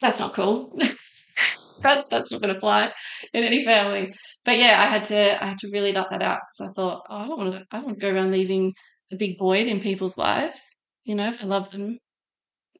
that's 0.00 0.20
not 0.20 0.34
cool. 0.34 0.78
that 1.82 2.06
that's 2.10 2.32
not 2.32 2.40
going 2.42 2.52
to 2.52 2.60
fly 2.60 2.92
in 3.32 3.44
any 3.44 3.64
family 3.64 4.12
but 4.44 4.58
yeah, 4.58 4.82
I 4.82 4.86
had 4.86 5.04
to 5.04 5.44
I 5.44 5.48
had 5.48 5.58
to 5.58 5.70
really 5.72 5.92
nut 5.92 6.08
that 6.10 6.22
out 6.22 6.40
because 6.48 6.70
I 6.70 6.72
thought, 6.72 7.02
oh, 7.10 7.16
I 7.16 7.26
don't 7.26 7.38
want 7.38 7.52
to 7.52 7.66
I 7.70 7.76
don't 7.76 7.86
want 7.86 8.00
to 8.00 8.06
go 8.06 8.14
around 8.14 8.32
leaving 8.32 8.74
a 9.12 9.16
big 9.16 9.38
void 9.38 9.66
in 9.66 9.80
people's 9.80 10.18
lives. 10.18 10.78
You 11.04 11.14
know, 11.14 11.28
if 11.28 11.42
I 11.42 11.46
love 11.46 11.70
them 11.70 11.98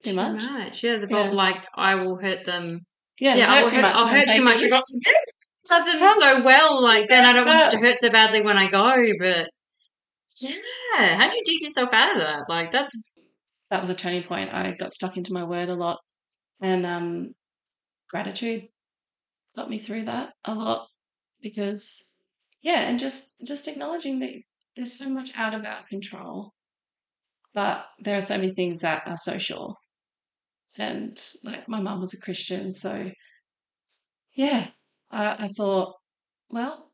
too 0.04 0.14
much. 0.14 0.82
Yeah, 0.82 0.96
the 0.98 1.08
Yeah. 1.10 1.30
like, 1.30 1.64
I 1.74 1.94
will 1.96 2.18
hurt 2.18 2.44
them. 2.44 2.80
Yeah, 3.20 3.34
Yeah, 3.36 3.52
I 3.52 3.58
I 3.58 3.62
will 3.62 3.68
hurt 3.68 3.70
too 3.70 3.76
hurt, 3.76 3.82
much. 3.82 3.96
I'll 3.96 4.06
hurt 4.08 4.28
too 4.28 4.44
much. 4.44 4.62
it. 4.62 4.70
Love 5.70 5.84
them 5.84 5.98
so 5.98 6.42
well, 6.42 6.82
like 6.82 7.06
then 7.08 7.24
I 7.24 7.32
don't 7.32 7.46
want 7.46 7.72
to 7.72 7.78
hurt 7.78 7.98
so 7.98 8.10
badly 8.10 8.40
when 8.42 8.56
I 8.56 8.70
go, 8.70 8.96
but 9.18 9.48
yeah, 10.40 11.16
how'd 11.16 11.34
you 11.34 11.42
dig 11.44 11.60
yourself 11.60 11.92
out 11.92 12.12
of 12.16 12.22
that? 12.22 12.48
Like 12.48 12.70
that's 12.70 13.18
That 13.70 13.80
was 13.80 13.90
a 13.90 13.94
turning 13.94 14.22
point. 14.22 14.54
I 14.54 14.72
got 14.78 14.92
stuck 14.94 15.16
into 15.16 15.32
my 15.32 15.44
word 15.44 15.68
a 15.68 15.74
lot, 15.74 15.98
and 16.60 16.86
um, 16.86 17.34
gratitude 18.08 18.68
got 19.56 19.68
me 19.68 19.78
through 19.78 20.04
that 20.04 20.32
a 20.44 20.54
lot 20.54 20.86
because 21.42 22.12
yeah, 22.62 22.88
and 22.88 22.98
just 22.98 23.30
just 23.46 23.68
acknowledging 23.68 24.20
that 24.20 24.32
there's 24.76 24.92
so 24.98 25.10
much 25.10 25.36
out 25.36 25.54
of 25.54 25.64
our 25.66 25.82
control, 25.88 26.52
but 27.52 27.84
there 28.00 28.16
are 28.16 28.22
so 28.22 28.36
many 28.38 28.54
things 28.54 28.80
that 28.80 29.02
are 29.06 29.16
so 29.18 29.36
sure. 29.38 29.74
And 30.78 31.18
like 31.42 31.68
my 31.68 31.80
mum 31.80 32.00
was 32.00 32.14
a 32.14 32.20
Christian, 32.20 32.72
so 32.72 33.10
yeah, 34.34 34.68
I, 35.10 35.46
I 35.46 35.48
thought, 35.48 35.94
well, 36.50 36.92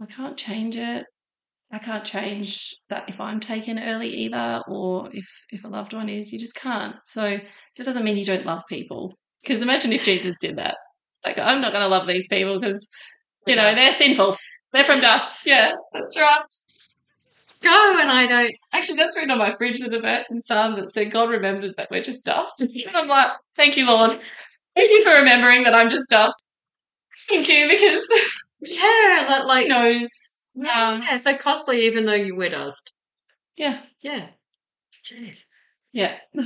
I 0.00 0.06
can't 0.06 0.36
change 0.36 0.76
it. 0.76 1.06
I 1.72 1.78
can't 1.78 2.04
change 2.04 2.74
that 2.88 3.08
if 3.08 3.20
I'm 3.20 3.38
taken 3.38 3.78
early 3.78 4.08
either, 4.08 4.60
or 4.66 5.08
if 5.12 5.24
if 5.50 5.64
a 5.64 5.68
loved 5.68 5.92
one 5.94 6.08
is. 6.08 6.32
You 6.32 6.38
just 6.40 6.56
can't. 6.56 6.96
So 7.04 7.38
that 7.76 7.84
doesn't 7.84 8.04
mean 8.04 8.16
you 8.16 8.24
don't 8.24 8.46
love 8.46 8.64
people. 8.68 9.14
Because 9.42 9.62
imagine 9.62 9.92
if 9.92 10.04
Jesus 10.04 10.38
did 10.40 10.56
that. 10.56 10.76
Like, 11.24 11.38
I'm 11.38 11.60
not 11.60 11.72
going 11.72 11.84
to 11.84 11.88
love 11.88 12.06
these 12.06 12.28
people 12.28 12.58
because, 12.58 12.88
you 13.46 13.56
know, 13.56 13.74
they're 13.74 13.90
sinful. 13.90 14.36
They're 14.72 14.84
from 14.84 15.00
dust. 15.00 15.46
Yeah, 15.46 15.74
that's 15.92 16.18
right. 16.18 16.42
Go 17.62 17.98
and 18.00 18.10
I 18.10 18.26
don't. 18.26 18.54
Actually, 18.72 18.96
that's 18.96 19.16
written 19.16 19.30
on 19.30 19.38
my 19.38 19.50
fridge. 19.50 19.80
There's 19.80 19.92
a 19.92 20.00
verse 20.00 20.30
in 20.30 20.40
Psalm 20.40 20.76
that 20.76 20.90
said, 20.90 21.10
God 21.10 21.28
remembers 21.28 21.74
that 21.74 21.88
we're 21.90 22.02
just 22.02 22.24
dust. 22.24 22.60
And 22.86 22.96
I'm 22.96 23.08
like, 23.08 23.32
thank 23.56 23.76
you, 23.76 23.86
Lord. 23.86 24.18
Thank 24.74 24.90
you 24.90 25.04
for 25.04 25.10
remembering 25.18 25.64
that 25.64 25.74
I'm 25.74 25.90
just 25.90 26.08
dust. 26.08 26.42
Thank 27.28 27.48
you, 27.48 27.68
because 27.68 28.06
Yeah, 28.62 29.26
that 29.28 29.46
like 29.46 29.68
knows. 29.68 30.08
yeah, 30.54 30.88
Um, 30.88 31.02
yeah, 31.02 31.16
so 31.18 31.36
costly 31.36 31.86
even 31.86 32.06
though 32.06 32.14
you 32.14 32.34
were 32.34 32.48
dust. 32.48 32.92
yeah. 33.56 33.80
Yeah. 34.00 34.26
Jeez. 35.04 35.44
Yeah. 35.92 36.16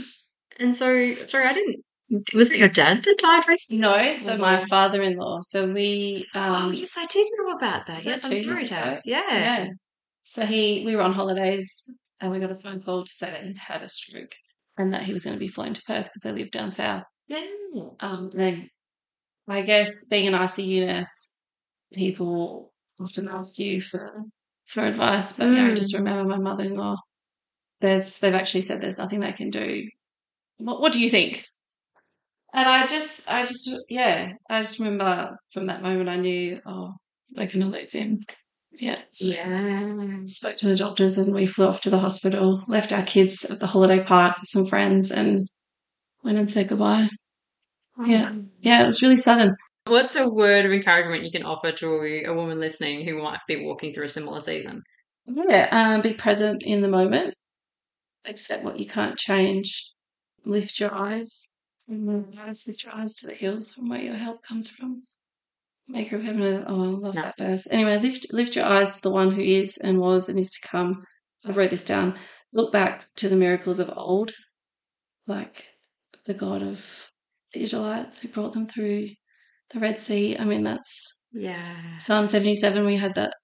And 0.60 0.72
so 0.72 0.86
sorry, 1.26 1.48
I 1.48 1.52
didn't 1.52 1.84
was 2.32 2.52
it 2.52 2.58
your 2.58 2.68
dad 2.68 3.02
that 3.02 3.18
died 3.18 3.48
recently? 3.48 3.80
No, 3.80 4.12
so 4.12 4.38
my 4.38 4.64
father 4.66 5.02
in 5.02 5.16
law. 5.16 5.40
So 5.42 5.66
we. 5.72 6.28
Um, 6.32 6.66
oh 6.66 6.70
yes, 6.70 6.96
I 6.96 7.06
did 7.06 7.26
know 7.36 7.56
about 7.56 7.86
that. 7.86 8.04
Yes, 8.04 8.24
I'm 8.24 8.36
sorry. 8.36 8.66
Yeah. 9.04 9.26
Yeah. 9.32 9.68
So 10.24 10.44
he, 10.46 10.84
we 10.84 10.96
were 10.96 11.02
on 11.02 11.12
holidays 11.12 11.70
and 12.20 12.32
we 12.32 12.40
got 12.40 12.50
a 12.50 12.54
phone 12.54 12.82
call 12.82 13.04
to 13.04 13.12
say 13.12 13.30
that 13.30 13.44
he'd 13.44 13.56
had 13.58 13.82
a 13.82 13.88
stroke 13.88 14.34
and 14.78 14.92
that 14.92 15.02
he 15.02 15.12
was 15.12 15.24
going 15.24 15.34
to 15.36 15.40
be 15.40 15.48
flown 15.48 15.74
to 15.74 15.82
Perth 15.82 16.06
because 16.06 16.22
they 16.22 16.32
live 16.32 16.50
down 16.50 16.70
south. 16.70 17.04
Yeah. 17.28 17.44
Um, 18.00 18.30
then 18.34 18.68
I 19.48 19.62
guess 19.62 20.06
being 20.08 20.26
an 20.28 20.34
ICU 20.34 20.86
nurse, 20.86 21.44
people 21.92 22.72
often 23.00 23.28
ask 23.28 23.58
you 23.58 23.80
for 23.80 24.22
for 24.66 24.84
advice. 24.84 25.34
But 25.34 25.52
yeah, 25.52 25.66
I 25.66 25.70
Mm. 25.70 25.76
just 25.76 25.94
remember 25.94 26.24
my 26.24 26.38
mother-in-law. 26.38 26.96
There's 27.80 28.18
they've 28.20 28.34
actually 28.34 28.62
said 28.62 28.80
there's 28.80 28.98
nothing 28.98 29.20
they 29.20 29.32
can 29.32 29.50
do. 29.50 29.86
What 30.58 30.80
What 30.80 30.92
do 30.92 31.00
you 31.00 31.10
think? 31.10 31.44
And 32.54 32.68
I 32.68 32.86
just, 32.86 33.28
I 33.28 33.40
just, 33.42 33.68
yeah, 33.90 34.32
I 34.48 34.62
just 34.62 34.78
remember 34.78 35.36
from 35.52 35.66
that 35.66 35.82
moment 35.82 36.08
I 36.08 36.16
knew, 36.16 36.60
oh, 36.64 36.94
we're 37.36 37.48
going 37.48 37.60
to 37.60 37.66
lose 37.66 37.92
him. 37.92 38.20
Yeah. 38.78 39.00
So 39.12 39.26
Yeah. 39.26 40.20
spoke 40.26 40.56
to 40.56 40.68
the 40.68 40.76
doctors 40.76 41.18
and 41.18 41.32
we 41.34 41.46
flew 41.46 41.66
off 41.66 41.80
to 41.82 41.90
the 41.90 41.98
hospital, 41.98 42.62
left 42.68 42.92
our 42.92 43.04
kids 43.04 43.44
at 43.44 43.60
the 43.60 43.66
holiday 43.66 44.02
park 44.02 44.36
with 44.40 44.48
some 44.48 44.66
friends 44.66 45.10
and 45.10 45.48
went 46.22 46.38
and 46.38 46.50
said 46.50 46.68
goodbye. 46.68 47.08
Yeah. 48.04 48.34
Yeah, 48.60 48.82
it 48.82 48.86
was 48.86 49.02
really 49.02 49.16
sudden. 49.16 49.54
What's 49.86 50.16
a 50.16 50.26
word 50.26 50.64
of 50.64 50.72
encouragement 50.72 51.24
you 51.24 51.30
can 51.30 51.44
offer 51.44 51.70
to 51.70 52.24
a 52.26 52.32
woman 52.32 52.58
listening 52.58 53.04
who 53.06 53.22
might 53.22 53.40
be 53.46 53.64
walking 53.64 53.92
through 53.92 54.06
a 54.06 54.08
similar 54.08 54.40
season? 54.40 54.82
Yeah, 55.26 55.68
um, 55.70 56.00
be 56.00 56.14
present 56.14 56.62
in 56.64 56.80
the 56.80 56.88
moment. 56.88 57.34
Accept 58.26 58.64
what 58.64 58.78
you 58.78 58.86
can't 58.86 59.18
change. 59.18 59.92
Lift 60.44 60.80
your 60.80 60.94
eyes. 60.94 61.50
Eyes, 61.90 62.66
lift 62.66 62.84
your 62.84 62.94
eyes 62.94 63.14
to 63.16 63.26
the 63.26 63.34
hills 63.34 63.74
from 63.74 63.90
where 63.90 64.00
your 64.00 64.14
help 64.14 64.42
comes 64.42 64.70
from. 64.70 65.02
Maker 65.86 66.16
of 66.16 66.22
heaven 66.22 66.42
and 66.42 66.64
oh, 66.66 66.82
I 66.82 66.86
love 66.86 67.14
No. 67.14 67.22
that 67.22 67.34
verse. 67.38 67.66
Anyway, 67.70 67.98
lift 67.98 68.32
lift 68.32 68.56
your 68.56 68.64
eyes 68.64 68.96
to 68.96 69.02
the 69.02 69.10
one 69.10 69.30
who 69.32 69.42
is 69.42 69.76
and 69.78 69.98
was 70.00 70.28
and 70.28 70.38
is 70.38 70.50
to 70.50 70.68
come. 70.68 71.02
I've 71.44 71.56
wrote 71.56 71.70
this 71.70 71.84
down. 71.84 72.18
Look 72.52 72.72
back 72.72 73.04
to 73.16 73.28
the 73.28 73.36
miracles 73.36 73.78
of 73.78 73.92
old, 73.96 74.32
like 75.26 75.66
the 76.24 76.34
God 76.34 76.62
of 76.62 77.10
the 77.52 77.62
Israelites 77.62 78.18
who 78.20 78.28
brought 78.28 78.52
them 78.52 78.66
through 78.66 79.08
the 79.70 79.80
Red 79.80 80.00
Sea. 80.00 80.38
I 80.38 80.44
mean, 80.44 80.62
that's 80.64 81.20
Yeah. 81.32 81.98
Psalm 81.98 82.26
77, 82.26 82.86
we 82.86 82.96
had 82.96 83.14
that 83.16 83.34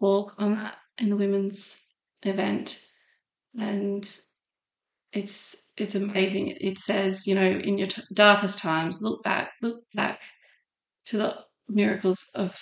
walk 0.00 0.34
on 0.38 0.54
that 0.54 0.76
in 0.98 1.10
the 1.10 1.16
women's 1.16 1.84
event. 2.22 2.80
And 3.58 4.04
it's 5.12 5.72
it's 5.76 5.94
amazing. 5.94 6.56
It 6.60 6.78
says, 6.78 7.26
you 7.26 7.36
know, 7.36 7.48
in 7.48 7.78
your 7.78 7.86
t- 7.86 8.02
darkest 8.12 8.58
times, 8.58 9.00
look 9.00 9.22
back, 9.22 9.52
look 9.62 9.84
back 9.94 10.20
to 11.04 11.18
the 11.18 11.43
miracles 11.68 12.28
of 12.34 12.58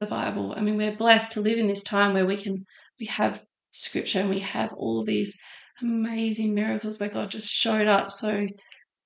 the 0.00 0.06
Bible. 0.06 0.54
I 0.56 0.60
mean, 0.60 0.76
we're 0.76 0.96
blessed 0.96 1.32
to 1.32 1.40
live 1.40 1.58
in 1.58 1.66
this 1.66 1.82
time 1.82 2.14
where 2.14 2.26
we 2.26 2.36
can 2.36 2.64
we 3.00 3.06
have 3.06 3.44
scripture 3.70 4.20
and 4.20 4.30
we 4.30 4.40
have 4.40 4.72
all 4.74 5.04
these 5.04 5.38
amazing 5.80 6.54
miracles 6.54 6.98
where 6.98 7.08
God 7.08 7.30
just 7.30 7.48
showed 7.48 7.86
up 7.86 8.10
so 8.10 8.46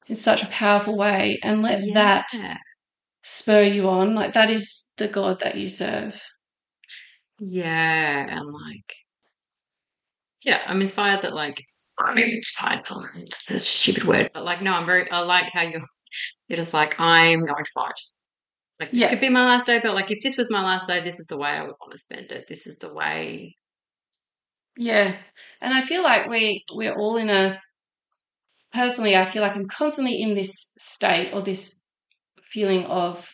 in 0.07 0.14
such 0.14 0.43
a 0.43 0.49
powerful 0.49 0.97
way 0.97 1.38
and 1.43 1.62
let 1.62 1.82
that 1.95 2.28
spur 3.22 3.62
you 3.62 3.88
on. 3.88 4.14
Like 4.14 4.32
that 4.34 4.51
is 4.51 4.88
the 4.97 5.09
God 5.09 5.40
that 5.40 5.57
you 5.57 5.68
serve. 5.68 6.20
Yeah, 7.38 8.26
and 8.28 8.53
like, 8.53 8.95
yeah, 10.43 10.62
I'm 10.66 10.80
inspired 10.80 11.22
that 11.22 11.34
like, 11.34 11.62
I 11.99 12.14
mean, 12.14 12.30
inspired 12.30 12.86
for 12.86 13.11
it's 13.16 13.51
a 13.51 13.61
stupid 13.61 14.05
word, 14.05 14.30
but 14.32 14.45
like, 14.45 14.62
no, 14.62 14.72
I'm 14.74 14.86
very, 14.86 15.11
I 15.11 15.20
like 15.20 15.51
how 15.51 15.62
you're, 15.62 15.82
you're 16.49 16.57
just 16.57 16.74
like, 16.74 16.99
I'm 17.01 17.43
going 17.43 17.64
to 17.64 17.70
fight. 17.74 17.93
Like, 18.81 18.91
this 18.91 19.01
Yeah. 19.01 19.11
could 19.11 19.20
be 19.20 19.29
my 19.29 19.45
last 19.45 19.66
day, 19.66 19.81
but 19.83 19.95
like, 19.95 20.11
if 20.11 20.23
this 20.23 20.37
was 20.37 20.51
my 20.51 20.62
last 20.62 20.87
day, 20.87 21.01
this 21.01 21.20
is 21.20 21.27
the 21.27 21.37
way 21.37 21.51
I 21.51 21.62
would 21.62 21.77
want 21.81 21.93
to 21.93 21.99
spend 21.99 22.33
it. 22.33 22.47
This 22.49 22.66
is 22.66 22.79
the 22.79 22.93
way. 22.93 23.57
Yeah. 24.77 25.16
And 25.61 25.75
I 25.75 25.81
feel 25.81 26.03
like 26.03 26.29
we 26.29 26.64
we're 26.75 26.95
all 26.95 27.16
in 27.16 27.29
a 27.29 27.61
personally 28.73 29.16
I 29.16 29.25
feel 29.25 29.43
like 29.43 29.57
I'm 29.57 29.68
constantly 29.68 30.20
in 30.20 30.35
this 30.35 30.53
state 30.79 31.33
or 31.33 31.43
this 31.43 31.91
feeling 32.43 32.85
of 32.87 33.29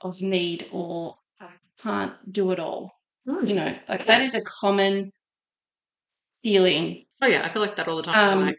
of 0.00 0.20
need 0.20 0.68
or 0.72 1.16
I 1.40 1.50
can't 1.78 2.12
do 2.32 2.50
it 2.52 2.58
all. 2.58 2.92
You 3.26 3.54
know, 3.54 3.74
like 3.88 4.06
that 4.06 4.20
is 4.20 4.34
a 4.34 4.42
common 4.60 5.10
feeling. 6.42 7.06
Oh 7.22 7.26
yeah, 7.26 7.44
I 7.44 7.52
feel 7.52 7.62
like 7.62 7.76
that 7.76 7.88
all 7.88 7.96
the 7.96 8.02
time. 8.02 8.38
Um, 8.38 8.46
like, 8.46 8.56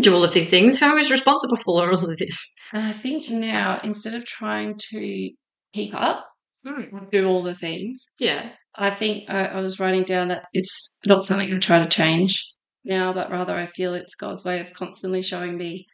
do 0.00 0.14
all 0.14 0.24
of 0.24 0.32
these 0.32 0.48
things. 0.50 0.80
Who 0.80 0.96
is 0.96 1.10
responsible 1.10 1.56
for 1.56 1.82
all 1.88 1.92
of 2.10 2.18
this? 2.18 2.52
And 2.72 2.84
I 2.84 2.92
think 2.92 3.30
now 3.30 3.80
instead 3.84 4.14
of 4.14 4.24
trying 4.24 4.78
to 4.90 5.30
keep 5.72 5.94
up, 5.94 6.26
Mm. 6.66 7.10
do 7.10 7.28
all 7.28 7.42
the 7.42 7.54
things, 7.54 8.14
Yeah. 8.18 8.52
I 8.74 8.88
think 8.88 9.28
I, 9.28 9.44
I 9.46 9.60
was 9.60 9.78
writing 9.78 10.02
down 10.04 10.28
that 10.28 10.46
it's 10.54 10.98
not 11.06 11.22
something 11.22 11.52
I 11.52 11.58
try 11.58 11.78
to 11.78 11.88
change 11.88 12.42
now, 12.84 13.12
but 13.12 13.30
rather 13.30 13.54
I 13.54 13.66
feel 13.66 13.92
it's 13.92 14.14
God's 14.14 14.46
way 14.46 14.60
of 14.60 14.72
constantly 14.72 15.20
showing 15.20 15.58
me 15.58 15.84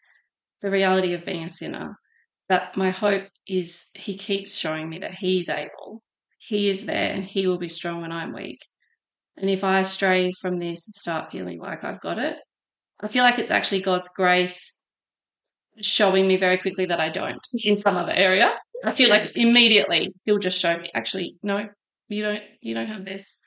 the 0.61 0.71
reality 0.71 1.13
of 1.15 1.25
being 1.27 1.43
a 1.45 1.49
sinner. 1.49 1.97
That 2.49 2.77
my 2.77 2.91
hope 2.91 3.29
is 3.49 3.89
He 3.95 4.17
keeps 4.17 4.57
showing 4.57 4.89
me 4.89 4.99
that 4.99 5.11
He's 5.13 5.49
able, 5.49 6.03
He 6.39 6.69
is 6.69 6.87
there, 6.87 7.13
and 7.13 7.25
He 7.25 7.49
will 7.49 7.59
be 7.59 7.69
strong 7.69 8.03
when 8.03 8.13
I'm 8.13 8.33
weak. 8.33 8.61
And 9.37 9.51
if 9.51 9.65
I 9.65 9.83
stray 9.83 10.31
from 10.41 10.59
this 10.61 10.87
and 10.87 10.95
start 10.95 11.33
feeling 11.33 11.59
like 11.59 11.83
I've 11.83 12.01
got 12.01 12.19
it, 12.19 12.37
I 13.03 13.07
feel 13.07 13.25
like 13.25 13.39
it's 13.39 13.51
actually 13.51 13.83
God's 13.83 14.09
grace 14.09 14.77
showing 15.81 16.29
me 16.29 16.37
very 16.37 16.59
quickly 16.59 16.87
that 16.87 17.01
I 17.01 17.09
don't 17.09 17.45
in 17.55 17.77
some 17.77 17.97
other 17.97 18.13
area. 18.13 18.53
I 18.85 18.93
feel 18.93 19.11
like 19.11 19.33
immediately 19.37 20.13
He'll 20.25 20.39
just 20.39 20.61
show 20.61 20.79
me, 20.79 20.91
actually, 20.95 21.37
no, 21.43 21.69
you 22.11 22.23
don't 22.23 22.43
you 22.61 22.75
don't 22.75 22.89
have 22.89 23.05
this 23.05 23.41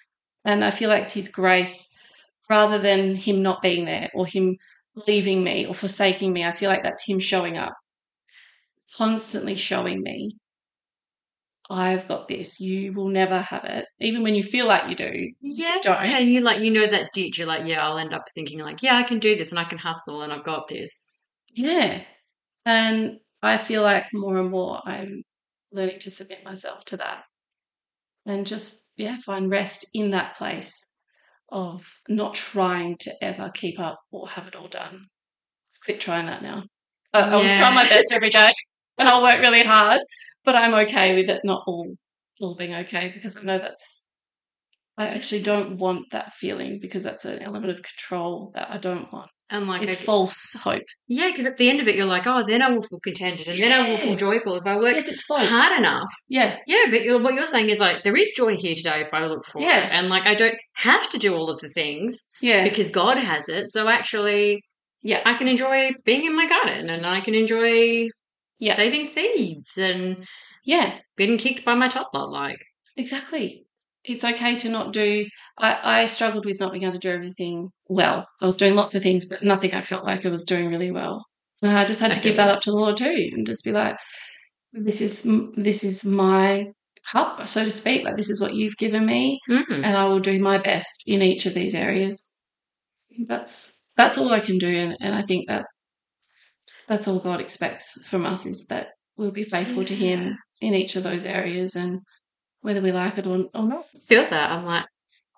and 0.45 0.63
i 0.63 0.71
feel 0.71 0.89
like 0.89 1.03
it's 1.03 1.13
his 1.13 1.29
grace 1.29 1.93
rather 2.49 2.79
than 2.79 3.15
him 3.15 3.43
not 3.43 3.61
being 3.61 3.85
there 3.85 4.09
or 4.13 4.25
him 4.25 4.57
leaving 5.07 5.43
me 5.43 5.65
or 5.65 5.73
forsaking 5.73 6.31
me 6.33 6.43
i 6.45 6.51
feel 6.51 6.69
like 6.69 6.83
that's 6.83 7.05
him 7.05 7.19
showing 7.19 7.57
up 7.57 7.73
constantly 8.95 9.55
showing 9.55 10.01
me 10.01 10.35
i've 11.69 12.07
got 12.07 12.27
this 12.27 12.59
you 12.59 12.91
will 12.93 13.07
never 13.07 13.39
have 13.39 13.63
it 13.65 13.85
even 13.99 14.21
when 14.23 14.35
you 14.35 14.43
feel 14.43 14.67
like 14.67 14.89
you 14.89 14.95
do 14.95 15.31
Yeah. 15.41 15.77
Don't. 15.81 16.01
And 16.01 16.29
you 16.29 16.41
like, 16.41 16.59
you 16.61 16.71
know, 16.71 16.85
that 16.87 17.13
ditch. 17.13 17.37
You're 17.37 17.47
like, 17.47 17.65
yeah, 17.65 17.85
I'll 17.85 17.97
end 17.97 18.13
up 18.13 18.25
thinking 18.35 18.59
like, 18.59 18.83
yeah, 18.83 18.95
I 18.97 19.03
can 19.03 19.19
do 19.19 19.35
this 19.35 19.49
and 19.51 19.59
I 19.59 19.63
can 19.63 19.77
hustle 19.77 20.21
and 20.23 20.31
I've 20.33 20.43
got 20.43 20.67
this. 20.67 21.29
yeah 21.53 22.01
and 22.65 23.17
i 23.41 23.57
feel 23.57 23.83
like 23.83 24.05
more 24.13 24.37
and 24.37 24.49
more 24.51 24.79
i'm 24.85 25.21
learning 25.71 25.99
to 25.99 26.09
submit 26.09 26.43
myself 26.45 26.83
to 26.85 26.97
that 26.97 27.23
and 28.25 28.45
just 28.47 28.91
yeah 28.97 29.17
find 29.25 29.49
rest 29.49 29.87
in 29.93 30.11
that 30.11 30.35
place 30.37 30.95
of 31.51 31.85
not 32.07 32.33
trying 32.33 32.95
to 32.97 33.11
ever 33.21 33.49
keep 33.53 33.79
up 33.79 33.99
or 34.11 34.27
have 34.27 34.47
it 34.47 34.55
all 34.55 34.67
done 34.67 35.05
quit 35.83 35.99
trying 35.99 36.25
that 36.27 36.41
now 36.41 36.63
I, 37.13 37.21
I 37.21 37.35
was 37.35 37.51
trying 37.51 37.75
my 37.75 37.83
best 37.83 38.05
every 38.11 38.29
day 38.29 38.53
and 38.97 39.07
i'll 39.09 39.21
work 39.23 39.39
really 39.39 39.63
hard 39.63 39.99
but 40.43 40.55
i'm 40.55 40.73
okay 40.73 41.15
with 41.15 41.29
it 41.29 41.41
not 41.43 41.63
all 41.67 41.87
all 42.41 42.55
being 42.55 42.73
okay 42.73 43.11
because 43.13 43.37
i 43.37 43.41
know 43.41 43.57
that's 43.57 44.09
i 44.97 45.07
actually 45.07 45.41
don't 45.41 45.77
want 45.77 46.05
that 46.11 46.31
feeling 46.33 46.79
because 46.81 47.03
that's 47.03 47.25
an 47.25 47.41
element 47.41 47.71
of 47.71 47.81
control 47.81 48.51
that 48.55 48.69
i 48.69 48.77
don't 48.77 49.11
want 49.13 49.29
And 49.49 49.67
like, 49.67 49.83
it's 49.83 50.01
false 50.01 50.55
hope 50.63 50.81
yeah, 51.07 51.29
because 51.29 51.45
at 51.45 51.57
the 51.57 51.69
end 51.69 51.79
of 51.79 51.87
it, 51.87 51.95
you're 51.95 52.07
like, 52.17 52.25
oh, 52.25 52.43
then 52.47 52.61
I 52.63 52.69
will 52.69 52.81
feel 52.81 52.99
contented 53.09 53.47
and 53.47 53.59
then 53.61 53.71
I 53.71 53.87
will 53.87 53.97
feel 53.97 54.15
joyful 54.15 54.55
if 54.55 54.65
I 54.65 54.75
work 54.77 54.95
yes 54.95 55.07
it's 55.13 55.25
false 55.25 55.47
hard 55.47 55.77
enough. 55.77 56.11
yeah 56.27 56.57
Yeah, 56.65 56.85
but 56.89 57.03
you're, 57.03 57.21
what 57.21 57.35
you're 57.35 57.45
saying 57.55 57.69
is 57.69 57.79
like, 57.79 58.01
there 58.01 58.15
is 58.23 58.31
joy 58.35 58.55
here 58.57 58.73
today 58.75 59.01
if 59.01 59.13
I 59.13 59.25
look 59.25 59.45
for 59.45 59.61
Yeah. 59.61 59.85
it. 59.85 59.91
And 59.95 60.09
like, 60.09 60.25
I 60.25 60.33
don't 60.33 60.57
have 60.89 61.05
to 61.11 61.17
do 61.25 61.35
all 61.35 61.49
of 61.53 61.59
the 61.59 61.69
things 61.69 62.11
yeah 62.41 62.63
because 62.63 62.89
God 62.89 63.17
has 63.17 63.47
it. 63.57 63.71
So 63.75 63.87
actually, 63.99 64.63
yeah 65.11 65.21
I 65.31 65.33
can 65.39 65.47
enjoy 65.47 65.91
being 66.09 66.25
in 66.25 66.35
my 66.41 66.47
garden 66.55 66.89
and 66.89 67.05
I 67.05 67.19
can 67.25 67.35
enjoy 67.43 68.07
Yeah. 68.65 68.75
saving 68.77 69.05
seeds 69.05 69.77
and 69.77 70.25
yeah 70.65 70.99
getting 71.17 71.37
kicked 71.37 71.65
by 71.65 71.75
my 71.75 71.87
toddler. 71.89 72.27
Like, 72.27 72.59
Exactly. 72.97 73.65
It's 74.05 74.23
okay 74.25 74.55
to 74.57 74.69
not 74.69 74.91
do. 74.91 75.25
I, 75.57 76.01
I 76.01 76.05
struggled 76.07 76.45
with 76.45 76.59
not 76.59 76.71
being 76.73 76.83
able 76.83 76.93
to 76.93 76.99
do 76.99 77.09
everything 77.09 77.69
well. 77.87 78.27
I 78.41 78.45
was 78.45 78.57
doing 78.57 78.75
lots 78.75 78.95
of 78.95 79.01
things, 79.03 79.25
but 79.29 79.43
nothing 79.43 79.73
I 79.73 79.81
felt 79.81 80.03
like 80.03 80.25
I 80.25 80.29
was 80.29 80.43
doing 80.45 80.67
really 80.69 80.91
well. 80.91 81.25
I 81.63 81.85
just 81.85 82.01
had 82.01 82.11
to 82.13 82.21
give 82.21 82.35
that 82.35 82.49
up 82.49 82.59
to 82.63 82.71
the 82.71 82.75
Lord 82.77 82.97
too 82.97 83.29
and 83.31 83.47
just 83.47 83.63
be 83.63 83.71
like, 83.71 83.95
this 84.73 84.99
is 85.01 85.23
this 85.55 85.83
is 85.85 86.03
my 86.03 86.67
cup, 87.11 87.47
so 87.47 87.63
to 87.63 87.71
speak. 87.71 88.03
Like 88.05 88.17
this 88.17 88.29
is 88.29 88.41
what 88.41 88.55
you've 88.55 88.77
given 88.77 89.05
me, 89.05 89.39
Mm. 89.49 89.63
and 89.85 89.95
I 89.97 90.05
will 90.05 90.19
do 90.19 90.37
my 90.41 90.57
best 90.57 91.05
in 91.07 91.21
each 91.21 91.45
of 91.45 91.53
these 91.53 91.73
areas. 91.75 92.17
That's 93.25 93.81
that's 93.95 94.17
all 94.17 94.31
I 94.33 94.39
can 94.41 94.57
do, 94.57 94.67
and, 94.75 94.97
and 94.99 95.15
I 95.15 95.21
think 95.21 95.47
that 95.47 95.65
that's 96.87 97.07
all 97.07 97.19
God 97.19 97.39
expects 97.41 98.05
from 98.07 98.25
us 98.25 98.45
is 98.45 98.67
that 98.67 98.89
we'll 99.17 99.31
be 99.31 99.43
faithful 99.43 99.85
to 99.85 99.95
Him 99.95 100.37
in 100.61 100.73
each 100.73 100.95
of 100.95 101.03
those 101.03 101.25
areas, 101.25 101.75
and 101.75 102.01
whether 102.61 102.81
we 102.81 102.91
like 102.91 103.17
it 103.17 103.27
or, 103.27 103.45
or 103.53 103.67
not. 103.67 103.85
Feel 104.05 104.29
that? 104.29 104.51
I'm 104.51 104.65
like, 104.65 104.85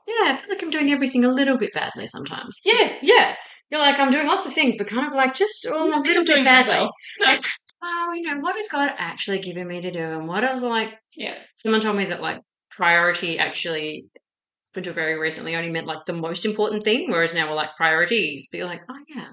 yeah, 0.07 0.33
I 0.33 0.37
feel 0.37 0.49
like 0.49 0.63
I'm 0.63 0.69
doing 0.69 0.91
everything 0.91 1.25
a 1.25 1.31
little 1.31 1.57
bit 1.57 1.73
badly 1.73 2.07
sometimes. 2.07 2.59
Yeah, 2.63 2.93
Yeah. 3.01 3.35
You're 3.71 3.79
like, 3.81 3.99
I'm 3.99 4.11
doing 4.11 4.27
lots 4.27 4.45
of 4.45 4.53
things, 4.53 4.75
but 4.77 4.87
kind 4.87 5.07
of 5.07 5.13
like 5.13 5.33
just 5.33 5.65
all 5.65 5.87
a 5.87 5.99
little 5.99 6.23
doing 6.23 6.43
bit 6.43 6.45
badly. 6.45 6.89
No. 7.19 7.37
Well, 7.81 8.15
you 8.15 8.23
know, 8.23 8.39
what 8.39 8.55
has 8.55 8.67
God 8.67 8.91
actually 8.97 9.39
given 9.39 9.67
me 9.67 9.79
to 9.81 9.91
do? 9.91 9.99
And 9.99 10.27
what 10.27 10.43
is 10.43 10.63
like, 10.63 10.95
yeah, 11.15 11.35
someone 11.55 11.81
told 11.81 11.95
me 11.95 12.05
that 12.05 12.21
like 12.21 12.39
priority 12.71 13.37
actually, 13.37 14.05
until 14.75 14.93
very 14.93 15.19
recently, 15.19 15.55
only 15.55 15.69
meant 15.69 15.85
like 15.85 16.03
the 16.07 16.13
most 16.13 16.45
important 16.45 16.81
thing, 16.83 17.11
whereas 17.11 17.35
now 17.35 17.47
we're 17.47 17.53
like 17.55 17.75
priorities. 17.77 18.47
But 18.51 18.57
you're 18.57 18.67
like, 18.67 18.81
oh, 18.89 18.97
yeah. 19.07 19.27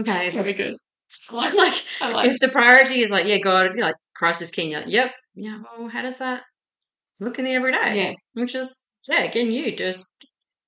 Okay. 0.00 0.30
very 0.30 0.54
good. 0.54 0.76
like, 1.32 1.84
like 2.00 2.30
if 2.30 2.38
the 2.40 2.48
priority 2.48 3.00
is 3.00 3.10
like, 3.10 3.26
yeah, 3.26 3.38
God, 3.38 3.72
you 3.74 3.80
know, 3.80 3.86
like 3.86 3.96
Christ 4.14 4.42
is 4.42 4.50
king, 4.50 4.70
you're 4.70 4.80
like, 4.80 4.90
yep, 4.90 5.12
yeah, 5.34 5.58
well, 5.78 5.88
how 5.88 6.02
does 6.02 6.18
that 6.18 6.42
look 7.20 7.38
in 7.38 7.44
the 7.44 7.52
everyday? 7.52 7.96
Yeah, 7.96 8.12
Which 8.34 8.54
is, 8.54 8.84
yeah, 9.08 9.22
again, 9.22 9.50
you 9.50 9.74
just 9.74 10.06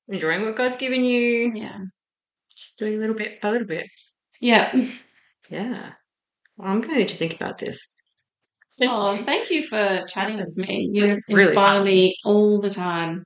enjoying 0.08 0.42
what 0.42 0.56
God's 0.56 0.76
given 0.76 1.04
you, 1.04 1.52
yeah, 1.54 1.78
just 2.56 2.78
doing 2.78 2.94
a 2.94 2.98
little 2.98 3.16
bit 3.16 3.40
by 3.40 3.50
little 3.50 3.66
bit. 3.66 3.86
yeah. 4.40 4.72
Yeah. 5.50 5.92
Well, 6.56 6.68
I'm 6.68 6.80
going 6.80 6.94
to 6.94 6.98
need 6.98 7.08
to 7.08 7.16
think 7.16 7.34
about 7.34 7.58
this. 7.58 7.94
Oh, 8.82 9.16
thank 9.18 9.50
you 9.50 9.66
for 9.66 10.04
chatting 10.08 10.36
with 10.36 10.56
me. 10.56 10.88
You 10.92 11.02
really 11.02 11.10
inspire 11.10 11.54
fun. 11.54 11.84
me 11.84 12.14
all 12.24 12.60
the 12.60 12.70
time. 12.70 13.24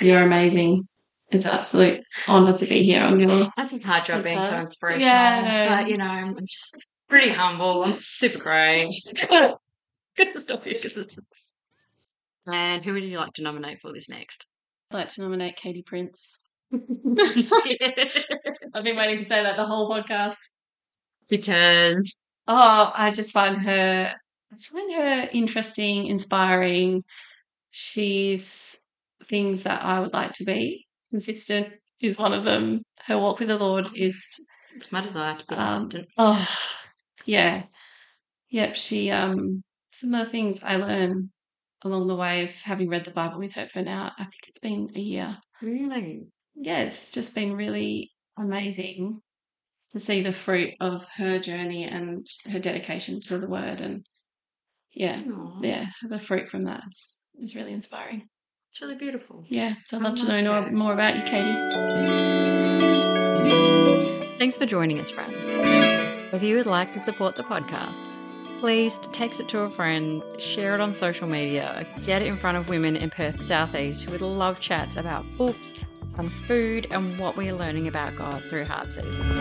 You're 0.00 0.22
amazing. 0.22 0.86
It's 1.30 1.46
an 1.46 1.52
absolute 1.52 2.02
honour 2.28 2.52
to 2.54 2.66
be 2.66 2.82
here 2.82 3.04
on 3.04 3.20
your. 3.20 3.48
That's 3.56 3.72
a 3.72 3.78
hard 3.78 4.04
job 4.04 4.24
being 4.24 4.42
so 4.42 4.58
inspirational. 4.58 5.06
Yeah, 5.06 5.64
no, 5.64 5.68
but, 5.76 5.88
you 5.90 5.96
know, 5.96 6.04
I'm 6.04 6.34
just 6.46 6.84
pretty 7.08 7.30
humble. 7.30 7.84
I'm 7.84 7.92
super 7.92 8.42
great. 8.42 8.92
Gonna 9.30 10.38
stop 10.38 10.64
'cause 10.64 10.96
it's- 10.96 11.16
And 12.46 12.84
who 12.84 12.92
would 12.94 13.04
you 13.04 13.18
like 13.18 13.32
to 13.34 13.42
nominate 13.42 13.80
for 13.80 13.92
this 13.92 14.08
next? 14.08 14.46
I'd 14.90 14.96
like 14.96 15.08
to 15.08 15.22
nominate 15.22 15.56
Katie 15.56 15.82
Prince. 15.82 16.38
I've 16.72 16.80
been 18.84 18.96
waiting 18.96 19.18
to 19.18 19.24
say 19.24 19.42
that 19.42 19.56
the 19.56 19.66
whole 19.66 19.90
podcast. 19.90 20.36
because 21.28 22.16
Oh, 22.48 22.90
I 22.94 23.12
just 23.12 23.30
find 23.30 23.60
her 23.62 24.14
I 24.52 24.56
find 24.56 24.92
her 24.94 25.28
interesting, 25.32 26.06
inspiring. 26.06 27.04
She's 27.70 28.84
things 29.24 29.62
that 29.62 29.82
I 29.84 30.00
would 30.00 30.12
like 30.12 30.32
to 30.34 30.44
be. 30.44 30.86
Consistent 31.10 31.68
is 32.00 32.18
one 32.18 32.32
of 32.32 32.44
them. 32.44 32.82
Her 33.04 33.18
walk 33.18 33.38
with 33.40 33.48
the 33.48 33.58
Lord 33.58 33.88
is 33.94 34.24
it's 34.74 34.92
my 34.92 35.00
desire 35.00 35.36
to 35.36 35.46
be 35.46 35.54
Um, 35.54 35.88
consistent. 35.88 36.08
oh 36.16 36.48
yeah. 37.24 37.64
Yep, 38.50 38.76
she 38.76 39.10
um 39.10 39.62
some 39.92 40.14
of 40.14 40.26
the 40.26 40.30
things 40.30 40.62
I 40.62 40.76
learn 40.76 41.30
along 41.82 42.08
the 42.08 42.16
way 42.16 42.44
of 42.44 42.54
having 42.62 42.88
read 42.88 43.04
the 43.04 43.10
Bible 43.10 43.38
with 43.38 43.52
her 43.54 43.66
for 43.66 43.82
now, 43.82 44.12
I 44.18 44.24
think 44.24 44.48
it's 44.48 44.60
been 44.60 44.88
a 44.94 45.00
year. 45.00 45.34
Really? 45.62 46.26
Yeah, 46.54 46.80
it's 46.82 47.10
just 47.10 47.34
been 47.34 47.54
really 47.56 48.10
amazing 48.38 49.20
to 49.90 49.98
see 49.98 50.22
the 50.22 50.32
fruit 50.32 50.74
of 50.80 51.06
her 51.16 51.38
journey 51.38 51.84
and 51.84 52.26
her 52.50 52.58
dedication 52.60 53.20
to 53.22 53.38
the 53.38 53.48
word 53.48 53.80
and 53.80 54.04
yeah, 54.92 55.20
Aw, 55.26 55.60
yeah, 55.62 55.86
the 56.08 56.18
fruit 56.18 56.48
from 56.48 56.64
that 56.64 56.82
is, 56.86 57.20
is 57.40 57.56
really 57.56 57.72
inspiring. 57.72 58.28
It's 58.70 58.80
really 58.80 58.94
beautiful. 58.94 59.44
Yeah, 59.48 59.74
so 59.84 59.96
I'd 59.96 60.04
love 60.04 60.14
to 60.14 60.42
know 60.42 60.62
more, 60.62 60.70
more 60.70 60.92
about 60.92 61.16
you, 61.16 61.22
Katie. 61.22 61.52
Thanks 64.38 64.56
for 64.56 64.64
joining 64.64 65.00
us, 65.00 65.10
friends. 65.10 65.34
If 66.32 66.40
you 66.44 66.54
would 66.54 66.66
like 66.66 66.92
to 66.92 67.00
support 67.00 67.34
the 67.34 67.42
podcast, 67.42 68.00
please 68.60 68.98
text 69.10 69.40
it 69.40 69.48
to 69.48 69.62
a 69.62 69.70
friend, 69.70 70.22
share 70.38 70.76
it 70.76 70.80
on 70.80 70.94
social 70.94 71.26
media, 71.26 71.84
get 72.06 72.22
it 72.22 72.28
in 72.28 72.36
front 72.36 72.58
of 72.58 72.68
women 72.68 72.94
in 72.94 73.10
Perth 73.10 73.42
Southeast 73.42 74.04
who 74.04 74.12
would 74.12 74.20
love 74.20 74.60
chats 74.60 74.96
about 74.96 75.26
books 75.36 75.74
and 76.16 76.30
food 76.30 76.86
and 76.92 77.18
what 77.18 77.36
we 77.36 77.48
are 77.48 77.54
learning 77.54 77.88
about 77.88 78.14
God 78.14 78.40
through 78.44 78.66
Heart 78.66 78.92
Season. 78.92 79.36